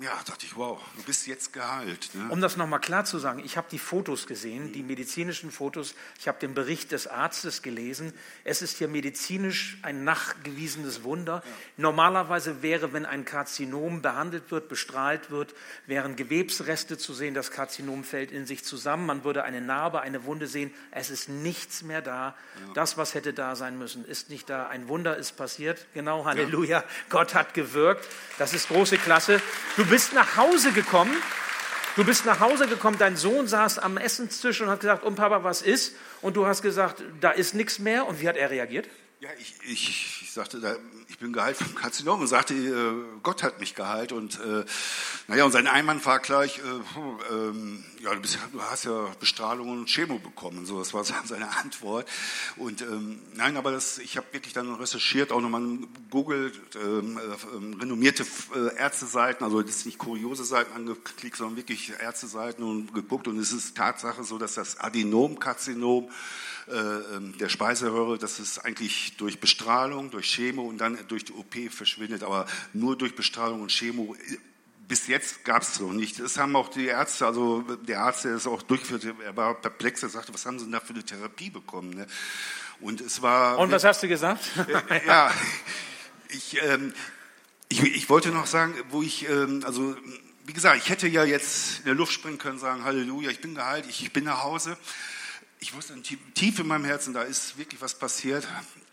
ja, 0.00 0.12
dachte 0.26 0.44
ich, 0.44 0.56
wow, 0.56 0.80
du 0.96 1.02
bist 1.04 1.26
jetzt 1.26 1.52
geheilt. 1.52 2.10
Ne? 2.14 2.28
Um 2.30 2.40
das 2.40 2.56
nochmal 2.56 2.80
klar 2.80 3.04
zu 3.04 3.18
sagen, 3.18 3.42
ich 3.44 3.56
habe 3.56 3.66
die 3.70 3.78
Fotos 3.78 4.26
gesehen, 4.26 4.72
die 4.72 4.82
medizinischen 4.82 5.50
Fotos, 5.50 5.94
ich 6.18 6.28
habe 6.28 6.38
den 6.38 6.54
Bericht 6.54 6.92
des 6.92 7.06
Arztes 7.06 7.62
gelesen. 7.62 8.12
Es 8.44 8.62
ist 8.62 8.76
hier 8.76 8.88
medizinisch 8.88 9.78
ein 9.82 10.04
nachgewiesenes 10.04 11.02
Wunder. 11.02 11.42
Ja. 11.44 11.52
Normalerweise 11.78 12.62
wäre, 12.62 12.92
wenn 12.92 13.06
ein 13.06 13.24
Karzinom 13.24 14.02
behandelt 14.02 14.50
wird, 14.50 14.68
bestrahlt 14.68 15.30
wird, 15.30 15.54
wären 15.86 16.16
Gewebsreste 16.16 16.98
zu 16.98 17.14
sehen, 17.14 17.34
das 17.34 17.50
Karzinom 17.50 18.04
fällt 18.04 18.32
in 18.32 18.44
sich 18.44 18.64
zusammen, 18.64 19.06
man 19.06 19.24
würde 19.24 19.44
eine 19.44 19.60
Narbe, 19.60 20.00
eine 20.00 20.24
Wunde 20.24 20.46
sehen, 20.46 20.72
es 20.90 21.10
ist 21.10 21.28
nichts 21.28 21.82
mehr 21.82 22.02
da. 22.02 22.34
Ja. 22.66 22.72
Das, 22.74 22.98
was 22.98 23.14
hätte 23.14 23.32
da 23.32 23.56
sein 23.56 23.78
müssen, 23.78 24.04
ist 24.04 24.28
nicht 24.30 24.50
da. 24.50 24.68
Ein 24.68 24.88
Wunder 24.88 25.16
ist 25.16 25.36
passiert. 25.36 25.86
Genau, 25.94 26.24
Halleluja. 26.24 26.80
Ja. 26.80 26.84
Gott 27.08 27.34
hat 27.34 27.54
gewirkt. 27.54 28.06
Das 28.38 28.52
ist 28.52 28.68
große 28.68 28.98
Klasse. 28.98 29.40
Du 29.76 29.85
bist 29.86 30.12
nach 30.12 30.36
Hause 30.36 30.72
gekommen. 30.72 31.14
Du 31.96 32.04
bist 32.04 32.26
nach 32.26 32.40
Hause 32.40 32.66
gekommen, 32.66 32.98
dein 32.98 33.16
Sohn 33.16 33.48
saß 33.48 33.78
am 33.78 33.96
Essenstisch 33.96 34.60
und 34.60 34.68
hat 34.68 34.80
gesagt, 34.80 35.04
um 35.04 35.14
Papa, 35.14 35.44
was 35.44 35.62
ist? 35.62 35.94
Und 36.20 36.36
du 36.36 36.46
hast 36.46 36.60
gesagt, 36.60 37.02
da 37.20 37.30
ist 37.30 37.54
nichts 37.54 37.78
mehr. 37.78 38.06
Und 38.06 38.20
wie 38.20 38.28
hat 38.28 38.36
er 38.36 38.50
reagiert? 38.50 38.86
Ja, 39.18 39.30
ich, 39.40 39.54
ich, 39.66 40.20
ich 40.24 40.30
sagte, 40.30 40.60
da, 40.60 40.76
ich 41.08 41.16
bin 41.16 41.32
geheilt 41.32 41.56
vom 41.56 41.74
Karzinom 41.74 42.20
und 42.20 42.26
sagte, 42.26 42.52
äh, 42.52 43.18
Gott 43.22 43.42
hat 43.42 43.60
mich 43.60 43.74
geheilt. 43.74 44.12
Und 44.12 44.38
äh, 44.40 44.66
naja, 45.26 45.46
und 45.46 45.52
sein 45.52 45.66
Einwand 45.66 46.04
war 46.04 46.18
gleich, 46.18 46.58
äh, 46.58 47.32
ähm, 47.34 47.82
ja, 47.98 48.14
du, 48.14 48.20
bist, 48.20 48.38
du, 48.52 48.60
hast 48.60 48.84
ja 48.84 49.08
Bestrahlung 49.18 49.70
und 49.70 49.88
Chemo 49.88 50.18
bekommen. 50.18 50.66
So, 50.66 50.80
das 50.80 50.92
war 50.92 51.02
seine 51.24 51.48
Antwort. 51.56 52.06
Und 52.56 52.82
ähm, 52.82 53.18
nein, 53.32 53.56
aber 53.56 53.72
das, 53.72 53.96
ich 53.96 54.18
habe 54.18 54.26
wirklich 54.32 54.52
dann 54.52 54.74
recherchiert, 54.74 55.32
auch 55.32 55.40
nochmal 55.40 55.62
googelt, 56.10 56.60
ähm, 56.74 57.16
äh, 57.16 57.80
renommierte 57.80 58.26
äh, 58.54 58.76
Ärzteseiten, 58.76 59.44
also 59.44 59.60
ist 59.60 59.86
nicht 59.86 59.96
kuriose 59.96 60.44
Seiten 60.44 60.74
angeklickt, 60.74 61.38
sondern 61.38 61.56
wirklich 61.56 61.90
Ärzteseiten 61.98 62.62
und 62.62 62.92
geguckt. 62.92 63.28
Und 63.28 63.38
es 63.38 63.50
ist 63.50 63.78
Tatsache 63.78 64.24
so, 64.24 64.36
dass 64.36 64.52
das 64.52 64.78
Adenomkarzinom 64.78 66.04
ähm, 66.04 66.10
der 66.68 67.48
Speiseröhre, 67.48 68.18
dass 68.18 68.40
es 68.40 68.58
eigentlich 68.58 69.16
durch 69.18 69.38
Bestrahlung, 69.38 70.10
durch 70.10 70.34
Chemo 70.34 70.62
und 70.62 70.78
dann 70.78 70.98
durch 71.06 71.24
die 71.24 71.32
OP 71.32 71.54
verschwindet, 71.70 72.24
aber 72.24 72.46
nur 72.72 72.98
durch 72.98 73.14
Bestrahlung 73.14 73.62
und 73.62 73.70
Chemo 73.70 74.16
äh, 74.16 74.38
bis 74.88 75.06
jetzt 75.08 75.44
gab 75.44 75.62
es 75.62 75.80
noch 75.80 75.92
nicht. 75.92 76.20
Das 76.20 76.38
haben 76.38 76.54
auch 76.56 76.68
die 76.68 76.86
Ärzte, 76.86 77.26
also 77.26 77.62
der 77.62 78.00
Arzt, 78.00 78.24
der 78.24 78.34
es 78.34 78.46
auch 78.46 78.62
durchgeführt 78.62 79.04
hat, 79.04 79.14
er 79.24 79.36
war 79.36 79.54
perplex, 79.54 80.02
er 80.02 80.08
sagte, 80.08 80.32
was 80.32 80.46
haben 80.46 80.58
Sie 80.58 80.64
denn 80.64 80.72
da 80.72 80.80
für 80.80 80.94
eine 80.94 81.04
Therapie 81.04 81.50
bekommen? 81.50 81.90
Ne? 81.90 82.06
Und 82.80 83.00
es 83.00 83.22
war. 83.22 83.58
Und 83.58 83.70
was 83.70 83.84
hast 83.84 84.02
du 84.02 84.08
gesagt? 84.08 84.44
ja, 85.06 85.32
ich, 86.28 86.62
ähm, 86.62 86.92
ich, 87.68 87.82
ich 87.82 88.08
wollte 88.08 88.30
noch 88.30 88.46
sagen, 88.46 88.74
wo 88.90 89.02
ich, 89.02 89.28
ähm, 89.28 89.62
also 89.64 89.96
wie 90.44 90.52
gesagt, 90.52 90.78
ich 90.78 90.88
hätte 90.88 91.08
ja 91.08 91.24
jetzt 91.24 91.78
in 91.80 91.86
der 91.86 91.94
Luft 91.94 92.12
springen 92.12 92.38
können, 92.38 92.58
sagen, 92.58 92.84
Halleluja, 92.84 93.30
ich 93.30 93.40
bin 93.40 93.54
geheilt, 93.54 93.86
ich, 93.88 94.02
ich 94.02 94.12
bin 94.12 94.24
nach 94.24 94.44
Hause 94.44 94.76
ich 95.60 95.74
wusste 95.74 96.00
tief 96.34 96.58
in 96.58 96.66
meinem 96.66 96.84
Herzen, 96.84 97.14
da 97.14 97.22
ist 97.22 97.58
wirklich 97.58 97.80
was 97.80 97.98
passiert. 97.98 98.46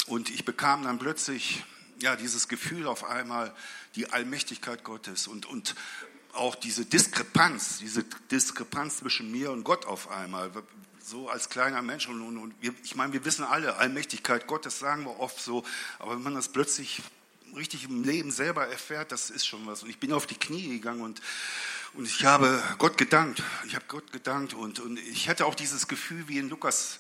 Und 0.08 0.30
ich 0.30 0.46
bekam 0.46 0.84
dann 0.84 1.00
plötzlich 1.00 1.64
ja, 2.02 2.16
dieses 2.16 2.48
Gefühl 2.48 2.88
auf 2.88 3.04
einmal, 3.04 3.54
die 3.96 4.12
Allmächtigkeit 4.12 4.84
Gottes 4.84 5.28
und, 5.28 5.46
und 5.46 5.76
auch 6.34 6.56
diese 6.56 6.86
Diskrepanz, 6.86 7.78
diese 7.78 8.04
Diskrepanz 8.32 8.98
zwischen 8.98 9.32
mir 9.32 9.52
und 9.52 9.64
Gott 9.64 9.86
auf 9.86 10.10
einmal. 10.10 10.52
So 11.04 11.30
als 11.30 11.50
kleiner 11.50 11.82
Mensch. 11.82 12.08
Und, 12.08 12.22
und, 12.22 12.38
und 12.38 12.56
wir, 12.62 12.74
ich 12.84 12.96
meine, 12.96 13.14
wir 13.14 13.24
wissen 13.26 13.44
alle, 13.44 13.76
Allmächtigkeit 13.76 14.48
Gottes 14.48 14.80
sagen 14.80 15.04
wir 15.04 15.20
oft 15.20 15.40
so, 15.40 15.64
aber 16.00 16.16
wenn 16.16 16.24
man 16.24 16.36
das 16.36 16.50
plötzlich 16.50 17.02
richtig 17.56 17.86
im 17.86 18.04
Leben 18.04 18.32
selber 18.32 18.68
erfährt, 18.68 19.12
das 19.12 19.30
ist 19.30 19.46
schon 19.46 19.66
was. 19.68 19.84
Und 19.84 19.90
ich 19.90 20.00
bin 20.00 20.12
auf 20.12 20.26
die 20.26 20.36
Knie 20.36 20.70
gegangen 20.70 21.02
und 21.02 21.22
und 21.96 22.08
ich 22.08 22.26
habe 22.26 22.62
Gott 22.80 22.98
gedankt. 22.98 23.44
Ich 23.68 23.76
habe 23.76 23.86
Gott 23.88 24.12
gedankt 24.12 24.54
und, 24.54 24.80
und 24.80 25.00
ich 25.00 25.30
hatte 25.30 25.46
auch 25.46 25.56
dieses 25.56 25.88
Gefühl 25.88 26.28
wie 26.28 26.40
in 26.40 26.50
Lukas 26.50 27.00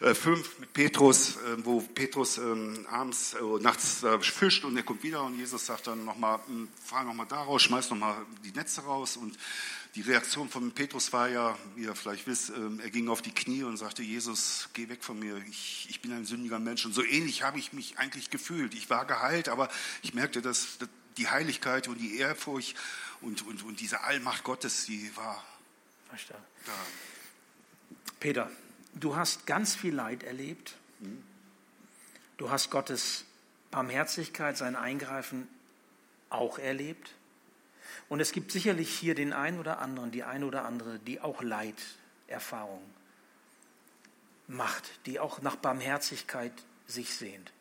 äh, 0.00 0.14
5 0.14 0.58
mit 0.58 0.72
Petrus, 0.72 1.36
äh, 1.36 1.64
wo 1.64 1.80
Petrus 1.80 2.38
äh, 2.38 2.42
abends, 2.90 3.34
äh, 3.34 3.62
nachts 3.62 4.02
äh, 4.02 4.20
fischt 4.20 4.64
und 4.64 4.76
er 4.76 4.82
kommt 4.82 5.02
wieder 5.02 5.22
und 5.22 5.38
Jesus 5.38 5.66
sagt 5.66 5.86
dann 5.86 6.04
nochmal, 6.04 6.40
hm, 6.46 6.68
fahr 6.84 7.04
nochmal 7.04 7.26
da 7.26 7.42
raus, 7.42 7.62
schmeiß 7.62 7.90
nochmal 7.90 8.16
die 8.44 8.52
Netze 8.52 8.82
raus 8.82 9.16
und 9.16 9.38
die 9.94 10.02
Reaktion 10.02 10.48
von 10.48 10.72
Petrus 10.72 11.12
war 11.12 11.28
ja, 11.28 11.56
wie 11.76 11.84
ihr 11.84 11.94
vielleicht 11.94 12.26
wisst, 12.26 12.50
ähm, 12.50 12.80
er 12.82 12.90
ging 12.90 13.08
auf 13.08 13.22
die 13.22 13.32
Knie 13.32 13.62
und 13.62 13.76
sagte, 13.76 14.02
Jesus, 14.02 14.68
geh 14.72 14.88
weg 14.88 15.04
von 15.04 15.18
mir, 15.18 15.40
ich, 15.48 15.86
ich 15.88 16.02
bin 16.02 16.12
ein 16.12 16.26
sündiger 16.26 16.58
Mensch. 16.58 16.84
Und 16.84 16.94
so 16.94 17.04
ähnlich 17.04 17.44
habe 17.44 17.58
ich 17.58 17.72
mich 17.72 17.96
eigentlich 17.96 18.28
gefühlt. 18.28 18.74
Ich 18.74 18.90
war 18.90 19.04
geheilt, 19.06 19.48
aber 19.48 19.68
ich 20.02 20.12
merkte, 20.12 20.42
dass 20.42 20.78
die 21.16 21.28
Heiligkeit 21.28 21.88
und 21.88 21.98
die 21.98 22.16
Ehrfurcht 22.18 22.76
und, 23.24 23.46
und, 23.46 23.62
und 23.64 23.80
diese 23.80 24.02
Allmacht 24.02 24.44
Gottes, 24.44 24.86
die 24.86 25.14
war 25.16 25.42
da. 26.28 26.36
Peter, 28.20 28.50
du 28.94 29.16
hast 29.16 29.46
ganz 29.46 29.74
viel 29.74 29.94
Leid 29.94 30.22
erlebt. 30.22 30.76
Du 32.36 32.50
hast 32.50 32.70
Gottes 32.70 33.24
Barmherzigkeit, 33.70 34.56
sein 34.56 34.76
Eingreifen 34.76 35.48
auch 36.30 36.58
erlebt. 36.58 37.12
Und 38.08 38.20
es 38.20 38.32
gibt 38.32 38.52
sicherlich 38.52 38.90
hier 38.90 39.14
den 39.14 39.32
einen 39.32 39.58
oder 39.58 39.78
anderen, 39.78 40.10
die 40.10 40.24
eine 40.24 40.46
oder 40.46 40.64
andere, 40.64 40.98
die 40.98 41.20
auch 41.20 41.42
Leiterfahrung 41.42 42.82
macht, 44.46 44.84
die 45.06 45.18
auch 45.20 45.40
nach 45.42 45.56
Barmherzigkeit 45.56 46.52
sich 46.86 47.14
sehnt. 47.14 47.52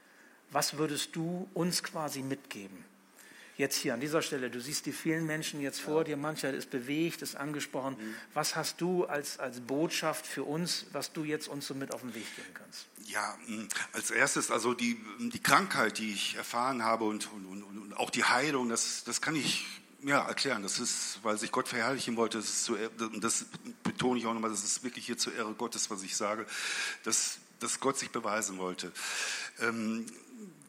Was 0.52 0.78
würdest 0.78 1.16
du 1.16 1.50
uns 1.54 1.82
quasi 1.82 2.22
mitgeben? 2.22 2.86
Jetzt 3.56 3.78
hier 3.78 3.94
an 3.94 4.00
dieser 4.00 4.24
Stelle, 4.24 4.50
du 4.50 4.60
siehst 4.60 4.88
die 4.88 4.92
vielen 4.92 5.26
Menschen 5.26 5.62
jetzt 5.62 5.80
vor 5.80 6.00
ja. 6.00 6.04
dir, 6.06 6.18
mancher 6.18 6.52
ist 6.52 6.72
bewegt, 6.72 7.22
ist 7.22 7.36
angesprochen. 7.36 7.96
Mhm. 8.00 8.16
Was 8.34 8.56
hast 8.56 8.82
du 8.82 9.06
als, 9.06 9.38
als 9.40 9.60
Botschaft 9.60 10.26
für 10.26 10.44
uns, 10.44 10.88
was 10.92 11.14
du 11.14 11.24
jetzt 11.24 11.48
uns 11.48 11.68
so 11.68 11.76
mit 11.76 11.94
auf 11.94 12.02
den 12.02 12.16
Weg 12.16 12.26
geben 12.36 12.54
kannst? 12.54 12.88
Ja, 13.06 13.38
als 13.92 14.10
erstes, 14.10 14.50
also 14.50 14.74
die, 14.74 14.98
die 15.20 15.42
Krankheit, 15.42 16.00
die 16.00 16.14
ich 16.14 16.36
erfahren 16.36 16.84
habe 16.84 17.04
und, 17.04 17.32
und, 17.32 17.46
und, 17.46 17.64
und 17.64 17.98
auch 17.98 18.10
die 18.10 18.24
Heilung, 18.24 18.70
das, 18.70 19.04
das 19.04 19.22
kann 19.22 19.36
ich 19.36 19.66
ja, 20.04 20.26
erklären. 20.28 20.64
Das 20.64 20.80
ist, 20.80 21.20
weil 21.24 21.38
sich 21.38 21.52
Gott 21.52 21.68
verherrlichen 21.68 22.16
wollte, 22.16 22.38
das, 22.38 22.48
ist 22.48 22.64
zu, 22.66 22.78
das 23.20 23.46
betone 23.84 24.20
ich 24.20 24.26
auch 24.26 24.34
nochmal, 24.34 24.50
das 24.50 24.64
ist 24.64 24.84
wirklich 24.84 25.06
hier 25.06 25.18
zur 25.18 25.34
Ehre 25.36 25.54
Gottes, 25.54 25.90
was 25.90 26.04
ich 26.04 26.16
sage, 26.16 26.46
dass, 27.04 27.38
dass 27.60 27.80
Gott 27.80 27.98
sich 27.98 28.10
beweisen 28.10 28.58
wollte. 28.58 28.92
Ähm, 29.62 30.06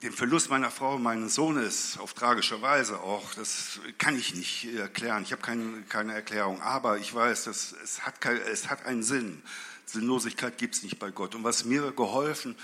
den 0.03 0.13
Verlust 0.13 0.51
meiner 0.51 0.71
Frau, 0.71 0.99
meines 0.99 1.35
Sohnes, 1.35 1.99
auf 1.99 2.13
tragische 2.13 2.61
Weise 2.61 3.01
auch, 3.01 3.35
das 3.35 3.81
kann 3.97 4.19
ich 4.19 4.35
nicht 4.35 4.69
erklären. 4.77 5.23
Ich 5.23 5.33
habe 5.33 5.41
keine, 5.41 5.83
keine 5.89 6.13
Erklärung. 6.13 6.61
Aber 6.61 6.99
ich 6.99 7.15
weiß, 7.15 7.45
dass 7.45 7.73
es, 7.83 8.05
hat 8.05 8.21
kein, 8.21 8.37
es 8.37 8.69
hat 8.69 8.85
einen 8.85 9.03
Sinn. 9.03 9.43
Sinnlosigkeit 9.87 10.59
gibt 10.59 10.75
es 10.75 10.83
nicht 10.83 10.99
bei 10.99 11.11
Gott. 11.11 11.35
Und 11.35 11.45
was 11.45 11.65
mir 11.65 11.93
geholfen 11.93 12.55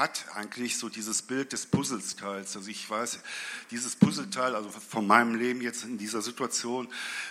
hat 0.00 0.24
eigentlich 0.34 0.78
so 0.78 0.88
dieses 0.88 1.20
Bild 1.20 1.52
des 1.52 1.66
Puzzleteils. 1.66 2.56
Also 2.56 2.70
ich 2.70 2.88
weiß, 2.88 3.18
dieses 3.70 3.96
Puzzleteil, 3.96 4.54
also 4.54 4.70
von 4.70 5.06
meinem 5.06 5.34
Leben 5.34 5.60
jetzt 5.60 5.84
in 5.84 5.98
dieser 5.98 6.22
Situation, 6.22 6.88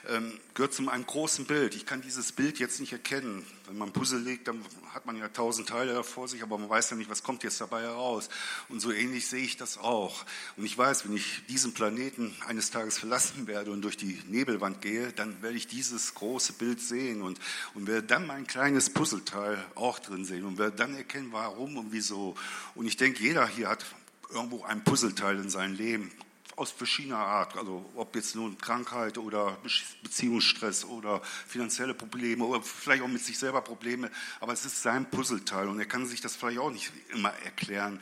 ähm, 0.08 0.40
gehört 0.54 0.74
zu 0.74 0.88
einem 0.88 1.06
großen 1.06 1.46
Bild. 1.46 1.74
Ich 1.74 1.88
kann 1.88 2.02
dieses 2.02 2.32
Bild 2.32 2.60
jetzt 2.60 2.80
nicht 2.80 2.94
erkennen. 2.94 3.44
Wenn 3.66 3.78
man 3.80 3.92
Puzzle 3.92 4.20
legt, 4.20 4.48
dann 4.48 4.64
hat 4.94 5.08
man 5.08 5.18
ja 5.18 5.30
tausend 5.30 5.70
Teile 5.70 5.94
da 5.94 6.04
vor 6.04 6.28
sich, 6.28 6.44
aber 6.44 6.60
man 6.60 6.70
weiß 6.70 6.92
ja 6.92 6.96
nicht, 6.96 7.10
was 7.10 7.24
kommt 7.24 7.44
jetzt 7.44 7.60
dabei 7.60 7.82
heraus. 7.82 8.30
Und 8.68 8.82
so 8.82 8.92
ähnlich 8.92 9.28
sehe 9.28 9.44
ich 9.44 9.58
das 9.58 9.80
auch. 9.80 10.24
Und 10.56 10.66
ich 10.66 10.78
weiß, 10.78 11.06
wenn 11.06 11.16
ich 11.16 11.42
diesen 11.50 11.74
Planeten 11.74 12.36
eines 12.48 12.70
Tages 12.70 13.00
verlassen 13.00 13.48
werde 13.48 13.72
und 13.72 13.82
durch 13.82 13.98
die 13.98 14.22
Nebelwand 14.28 14.82
gehe, 14.82 15.12
dann 15.14 15.42
werde 15.42 15.58
ich 15.58 15.66
dieses 15.66 16.14
große 16.14 16.54
Bild 16.54 16.82
sehen 16.82 17.24
und, 17.24 17.40
und 17.74 17.88
werde 17.88 18.04
dann 18.04 18.28
mein 18.28 18.46
kleines 18.46 18.92
Puzzleteil 18.92 19.64
auch 19.74 19.98
drin 19.98 20.24
sehen 20.24 20.46
und 20.46 20.60
werde 20.60 20.76
dann 20.76 20.96
erkennen, 20.96 21.30
warum 21.32 21.78
und 21.78 21.92
wieso. 21.92 22.36
Und 22.76 22.86
ich 22.86 22.98
denke, 22.98 23.22
jeder 23.22 23.48
hier 23.48 23.70
hat 23.70 23.86
irgendwo 24.30 24.64
ein 24.64 24.84
Puzzleteil 24.84 25.38
in 25.40 25.50
seinem 25.50 25.76
Leben 25.76 26.12
aus 26.60 26.72
verschiedener 26.72 27.20
Art, 27.20 27.56
also 27.58 27.90
ob 27.96 28.16
jetzt 28.16 28.36
nun 28.36 28.58
Krankheit 28.58 29.18
oder 29.18 29.58
Beziehungsstress 30.04 30.84
oder 30.84 31.22
finanzielle 31.48 31.94
Probleme 31.94 32.44
oder 32.44 32.62
vielleicht 32.62 33.02
auch 33.02 33.08
mit 33.08 33.24
sich 33.24 33.40
selber 33.40 33.62
Probleme, 33.62 34.12
aber 34.42 34.52
es 34.52 34.66
ist 34.66 34.84
sein 34.84 35.10
Puzzleteil 35.10 35.70
und 35.70 35.80
er 35.80 35.86
kann 35.86 36.06
sich 36.06 36.20
das 36.20 36.36
vielleicht 36.36 36.60
auch 36.60 36.70
nicht 36.70 36.92
immer 37.14 37.32
erklären. 37.46 38.02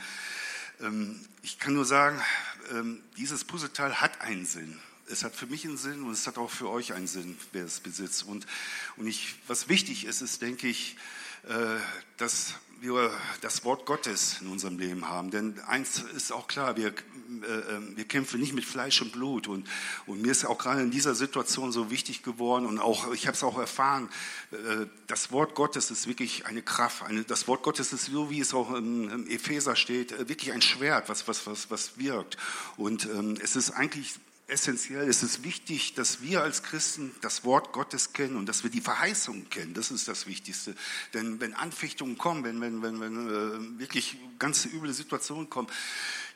Ähm, 0.82 1.20
ich 1.44 1.60
kann 1.60 1.76
nur 1.76 1.86
sagen, 1.86 2.20
ähm, 2.72 3.04
dieses 3.18 3.46
Puzzleteil 3.46 4.02
hat 4.02 4.22
einen 4.22 4.46
Sinn. 4.46 4.80
Es 5.10 5.24
hat 5.24 5.36
für 5.36 5.46
mich 5.46 5.64
einen 5.66 5.78
Sinn 5.78 6.04
und 6.04 6.12
es 6.12 6.26
hat 6.26 6.40
auch 6.40 6.50
für 6.52 6.70
euch 6.70 6.94
einen 6.94 7.08
Sinn, 7.08 7.38
wer 7.54 7.64
es 7.64 7.80
besitzt. 7.80 8.24
Und, 8.24 8.48
und 8.98 9.08
ich, 9.08 9.36
was 9.48 9.70
wichtig 9.70 10.06
ist, 10.06 10.22
ist, 10.22 10.42
denke 10.42 10.68
ich, 10.68 10.98
dass 12.18 12.56
wir 12.82 13.12
das 13.42 13.64
Wort 13.64 13.86
Gottes 13.86 14.38
in 14.42 14.48
unserem 14.48 14.78
Leben 14.78 15.08
haben. 15.08 15.32
Denn 15.32 15.60
eins 15.68 16.04
ist 16.16 16.32
auch 16.32 16.48
klar, 16.48 16.76
wir, 16.78 16.88
äh, 16.88 16.92
äh, 16.92 17.96
wir 17.96 18.06
kämpfen 18.06 18.40
nicht 18.40 18.54
mit 18.54 18.66
Fleisch 18.66 19.02
und 19.02 19.12
Blut. 19.12 19.48
Und, 19.48 19.68
und 20.06 20.22
mir 20.22 20.32
ist 20.32 20.46
auch 20.46 20.58
gerade 20.58 20.82
in 20.82 20.92
dieser 20.92 21.16
Situation 21.16 21.72
so 21.72 21.90
wichtig 21.90 22.24
geworden 22.24 22.66
und 22.66 22.80
auch, 22.80 23.12
ich 23.14 23.28
habe 23.28 23.36
es 23.36 23.44
auch 23.44 23.58
erfahren, 23.58 24.10
äh, 24.52 24.86
das 25.08 25.32
Wort 25.32 25.56
Gottes 25.56 25.92
ist 25.92 26.08
wirklich 26.08 26.46
eine 26.46 26.62
Kraft. 26.62 27.04
Eine, 27.04 27.24
das 27.24 27.48
Wort 27.48 27.64
Gottes 27.64 27.94
ist 27.94 28.06
so, 28.06 28.30
wie 28.30 28.40
es 28.40 28.54
auch 28.54 28.74
im, 28.74 29.28
Epheser 29.28 29.76
steht, 29.76 30.12
äh, 30.12 30.30
wirklich 30.30 30.52
ein 30.54 30.62
Schwert, 30.62 31.10
was, 31.10 31.28
was, 31.28 31.48
was, 31.48 31.72
was 31.72 31.98
wirkt. 31.98 32.38
Und 32.78 33.06
ähm, 33.06 33.38
es 33.42 33.56
ist 33.56 33.72
eigentlich 33.72 34.16
essentiell. 34.48 35.10
Es 35.10 35.24
ist 35.24 35.44
wichtig, 35.44 35.94
dass 35.96 36.22
wir 36.22 36.42
als 36.42 36.64
Christen 36.64 37.14
das 37.22 37.44
Wort 37.44 37.74
Gottes 37.74 38.14
kennen 38.14 38.38
und 38.38 38.48
dass 38.48 38.64
wir 38.64 38.70
die 38.70 38.80
Verheißungen 38.80 39.50
kennen. 39.50 39.74
Das 39.74 39.92
ist 39.92 40.08
das 40.08 40.26
Wichtigste. 40.26 40.74
Denn 41.14 41.42
wenn 41.42 41.54
Anfechtungen 41.54 42.18
kommen, 42.18 42.46
wenn, 42.46 42.62
wenn, 42.62 42.82
wenn, 42.82 43.02
wenn 43.02 43.28
äh, 43.28 43.80
wirklich 43.80 44.18
ganz 44.40 44.66
üble 44.66 44.94
Situationen 44.94 45.50
kommen, 45.50 45.68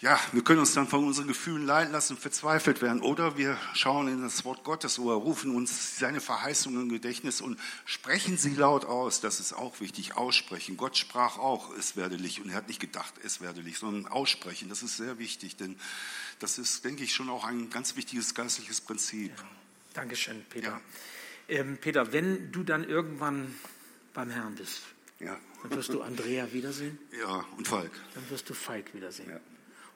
ja, 0.02 0.20
wir 0.32 0.44
können 0.44 0.60
uns 0.60 0.74
dann 0.74 0.88
von 0.88 1.06
unseren 1.06 1.28
Gefühlen 1.28 1.66
leiden 1.66 1.94
lassen, 1.94 2.18
verzweifelt 2.18 2.82
werden. 2.82 3.02
Oder 3.02 3.38
wir 3.38 3.56
schauen 3.76 4.08
in 4.08 4.22
das 4.24 4.44
Wort 4.44 4.64
Gottes 4.64 5.00
oder 5.00 5.14
rufen 5.14 5.56
uns 5.56 6.00
seine 6.00 6.20
Verheißungen 6.20 6.82
im 6.82 6.90
Gedächtnis 6.90 7.40
und 7.40 7.60
sprechen 7.86 8.38
sie 8.38 8.56
laut 8.56 8.84
aus. 8.84 9.22
Das 9.22 9.40
ist 9.40 9.54
auch 9.54 9.80
wichtig. 9.80 10.18
Aussprechen. 10.18 10.76
Gott 10.76 10.98
sprach 10.98 11.38
auch, 11.38 11.74
es 11.78 11.96
werde 11.96 12.16
Licht. 12.16 12.40
Und 12.40 12.50
er 12.50 12.56
hat 12.56 12.68
nicht 12.68 12.82
gedacht, 12.82 13.14
es 13.24 13.40
werde 13.42 13.62
Licht, 13.62 13.80
sondern 13.80 14.12
aussprechen. 14.12 14.68
Das 14.70 14.84
ist 14.84 14.98
sehr 14.98 15.20
wichtig, 15.20 15.56
denn 15.56 15.78
das 16.42 16.58
ist, 16.58 16.84
denke 16.86 17.04
ich, 17.04 17.14
schon 17.14 17.30
auch 17.30 17.46
ein 17.46 17.70
ganz 17.70 17.96
wichtiges 17.96 18.34
geistliches 18.34 18.82
Prinzip. 18.82 19.32
Ja. 19.38 19.44
Dankeschön, 19.94 20.44
Peter. 20.50 20.70
Ja. 20.70 20.82
Ähm, 21.48 21.78
Peter, 21.78 22.14
wenn 22.14 22.52
du 22.52 22.64
dann 22.64 22.84
irgendwann 22.84 23.54
beim 24.14 24.30
Herrn 24.30 24.56
bist, 24.56 24.82
ja. 25.20 25.38
dann 25.62 25.72
wirst 25.72 25.90
du 25.90 26.02
Andrea 26.02 26.52
wiedersehen. 26.54 26.98
Ja, 27.20 27.46
und 27.58 27.68
Falk. 27.68 27.92
Dann 28.14 28.30
wirst 28.30 28.50
du 28.50 28.54
Falk 28.54 28.94
wiedersehen. 28.94 29.30
Ja. 29.30 29.40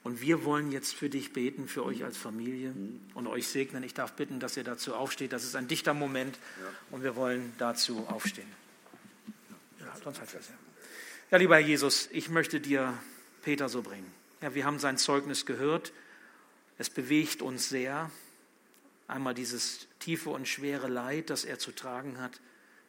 Und 0.04 0.22
wir 0.22 0.46
wollen 0.46 0.72
jetzt 0.72 0.94
für 0.94 1.10
dich 1.10 1.34
beten, 1.34 1.68
für 1.68 1.84
euch 1.84 2.04
als 2.04 2.16
Familie 2.16 2.76
und 3.16 3.26
euch 3.26 3.48
segnen. 3.48 3.82
Ich 3.82 3.96
darf 3.96 4.14
bitten, 4.14 4.40
dass 4.40 4.56
ihr 4.56 4.64
dazu 4.64 4.94
aufsteht. 4.94 5.34
Das 5.34 5.44
ist 5.44 5.56
ein 5.56 5.68
dichter 5.68 5.96
Moment 5.96 6.38
und 6.92 7.02
wir 7.02 7.16
wollen 7.16 7.54
dazu 7.58 8.06
aufstehen. 8.08 8.48
Ja, 9.80 9.96
sonst 10.04 10.22
heißt 10.22 10.36
das 10.36 10.50
ja. 10.50 10.56
Ja, 11.32 11.38
lieber 11.40 11.56
Herr 11.56 11.66
Jesus, 11.66 12.08
ich 12.12 12.30
möchte 12.30 12.60
dir 12.60 12.94
Peter 13.42 13.68
so 13.68 13.82
bringen. 13.82 14.12
Ja, 14.42 14.54
wir 14.54 14.64
haben 14.64 14.78
sein 14.78 15.00
Zeugnis 15.00 15.48
gehört. 15.48 15.92
Es 16.78 16.90
bewegt 16.90 17.42
uns 17.42 17.70
sehr. 17.70 18.12
Einmal 19.08 19.34
dieses 19.34 19.88
tiefe 20.00 20.30
und 20.30 20.48
schwere 20.48 20.88
Leid, 20.88 21.30
das 21.30 21.46
er 21.46 21.60
zu 21.60 21.72
tragen 21.72 22.20
hat. 22.20 22.42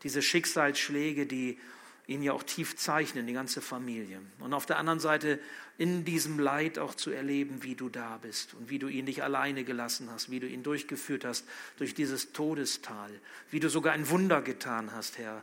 Diese 0.03 0.23
Schicksalsschläge, 0.23 1.27
die 1.27 1.59
ihn 2.07 2.23
ja 2.23 2.33
auch 2.33 2.43
tief 2.43 2.77
zeichnen, 2.77 3.27
die 3.27 3.33
ganze 3.33 3.61
Familie. 3.61 4.21
Und 4.39 4.55
auf 4.55 4.67
der 4.67 4.79
anderen 4.79 5.01
Seite 5.01 5.41
in 5.77 6.05
diesem 6.05 6.39
Leid 6.39 6.79
auch 6.79 6.95
zu 6.95 7.11
erleben, 7.11 7.63
wie 7.63 7.75
du 7.75 7.89
da 7.89 8.19
bist 8.19 8.55
und 8.55 8.71
wie 8.71 8.79
du 8.79 8.89
ihn 8.89 9.07
nicht 9.07 9.23
alleine 9.23 9.65
gelassen 9.65 10.09
hast, 10.11 10.31
wie 10.31 10.41
du 10.41 10.47
ihn 10.47 10.63
durchgeführt 10.63 11.25
hast 11.25 11.45
durch 11.79 11.95
dieses 11.95 12.33
Todestal, 12.33 13.11
wie 13.51 13.61
du 13.61 13.69
sogar 13.69 13.93
ein 13.93 14.09
Wunder 14.09 14.41
getan 14.41 14.93
hast, 14.93 15.19
Herr. 15.19 15.43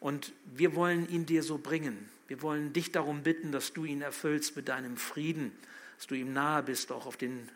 Und 0.00 0.32
wir 0.54 0.74
wollen 0.74 1.08
ihn 1.08 1.26
dir 1.26 1.42
so 1.42 1.58
bringen. 1.58 2.08
Wir 2.26 2.42
wollen 2.42 2.72
dich 2.72 2.90
darum 2.90 3.22
bitten, 3.22 3.52
dass 3.52 3.72
du 3.72 3.84
ihn 3.84 4.02
erfüllst 4.02 4.56
mit 4.56 4.68
deinem 4.68 4.96
Frieden, 4.96 5.52
dass 5.96 6.06
du 6.08 6.14
ihm 6.14 6.32
nahe 6.32 6.62
bist, 6.62 6.90
auch 6.90 7.06
auf, 7.06 7.16
den, 7.16 7.48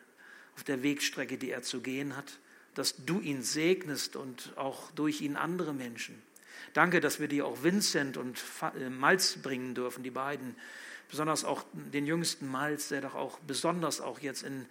auf 0.56 0.64
der 0.64 0.82
Wegstrecke, 0.82 1.38
die 1.38 1.50
er 1.50 1.62
zu 1.62 1.80
gehen 1.80 2.16
hat, 2.16 2.38
dass 2.74 3.04
du 3.04 3.20
ihn 3.20 3.42
segnest 3.42 4.16
und 4.16 4.52
auch 4.56 4.90
durch 4.92 5.20
ihn 5.20 5.36
andere 5.36 5.72
Menschen. 5.72 6.20
Danke, 6.72 7.00
dass 7.00 7.20
wir 7.20 7.28
dir 7.28 7.46
auch 7.46 7.62
Vincent 7.62 8.16
und 8.16 8.42
äh, 8.78 8.90
Malz 8.90 9.36
bringen 9.36 9.74
dürfen, 9.74 10.02
die 10.02 10.10
beiden. 10.10 10.56
Besonders 11.08 11.44
auch 11.44 11.64
den 11.72 12.06
jüngsten 12.06 12.48
Malz, 12.48 12.88
der 12.88 13.02
doch 13.02 13.14
auch 13.14 13.38
besonders 13.40 14.00
auch 14.00 14.18
jetzt 14.18 14.42
in, 14.42 14.66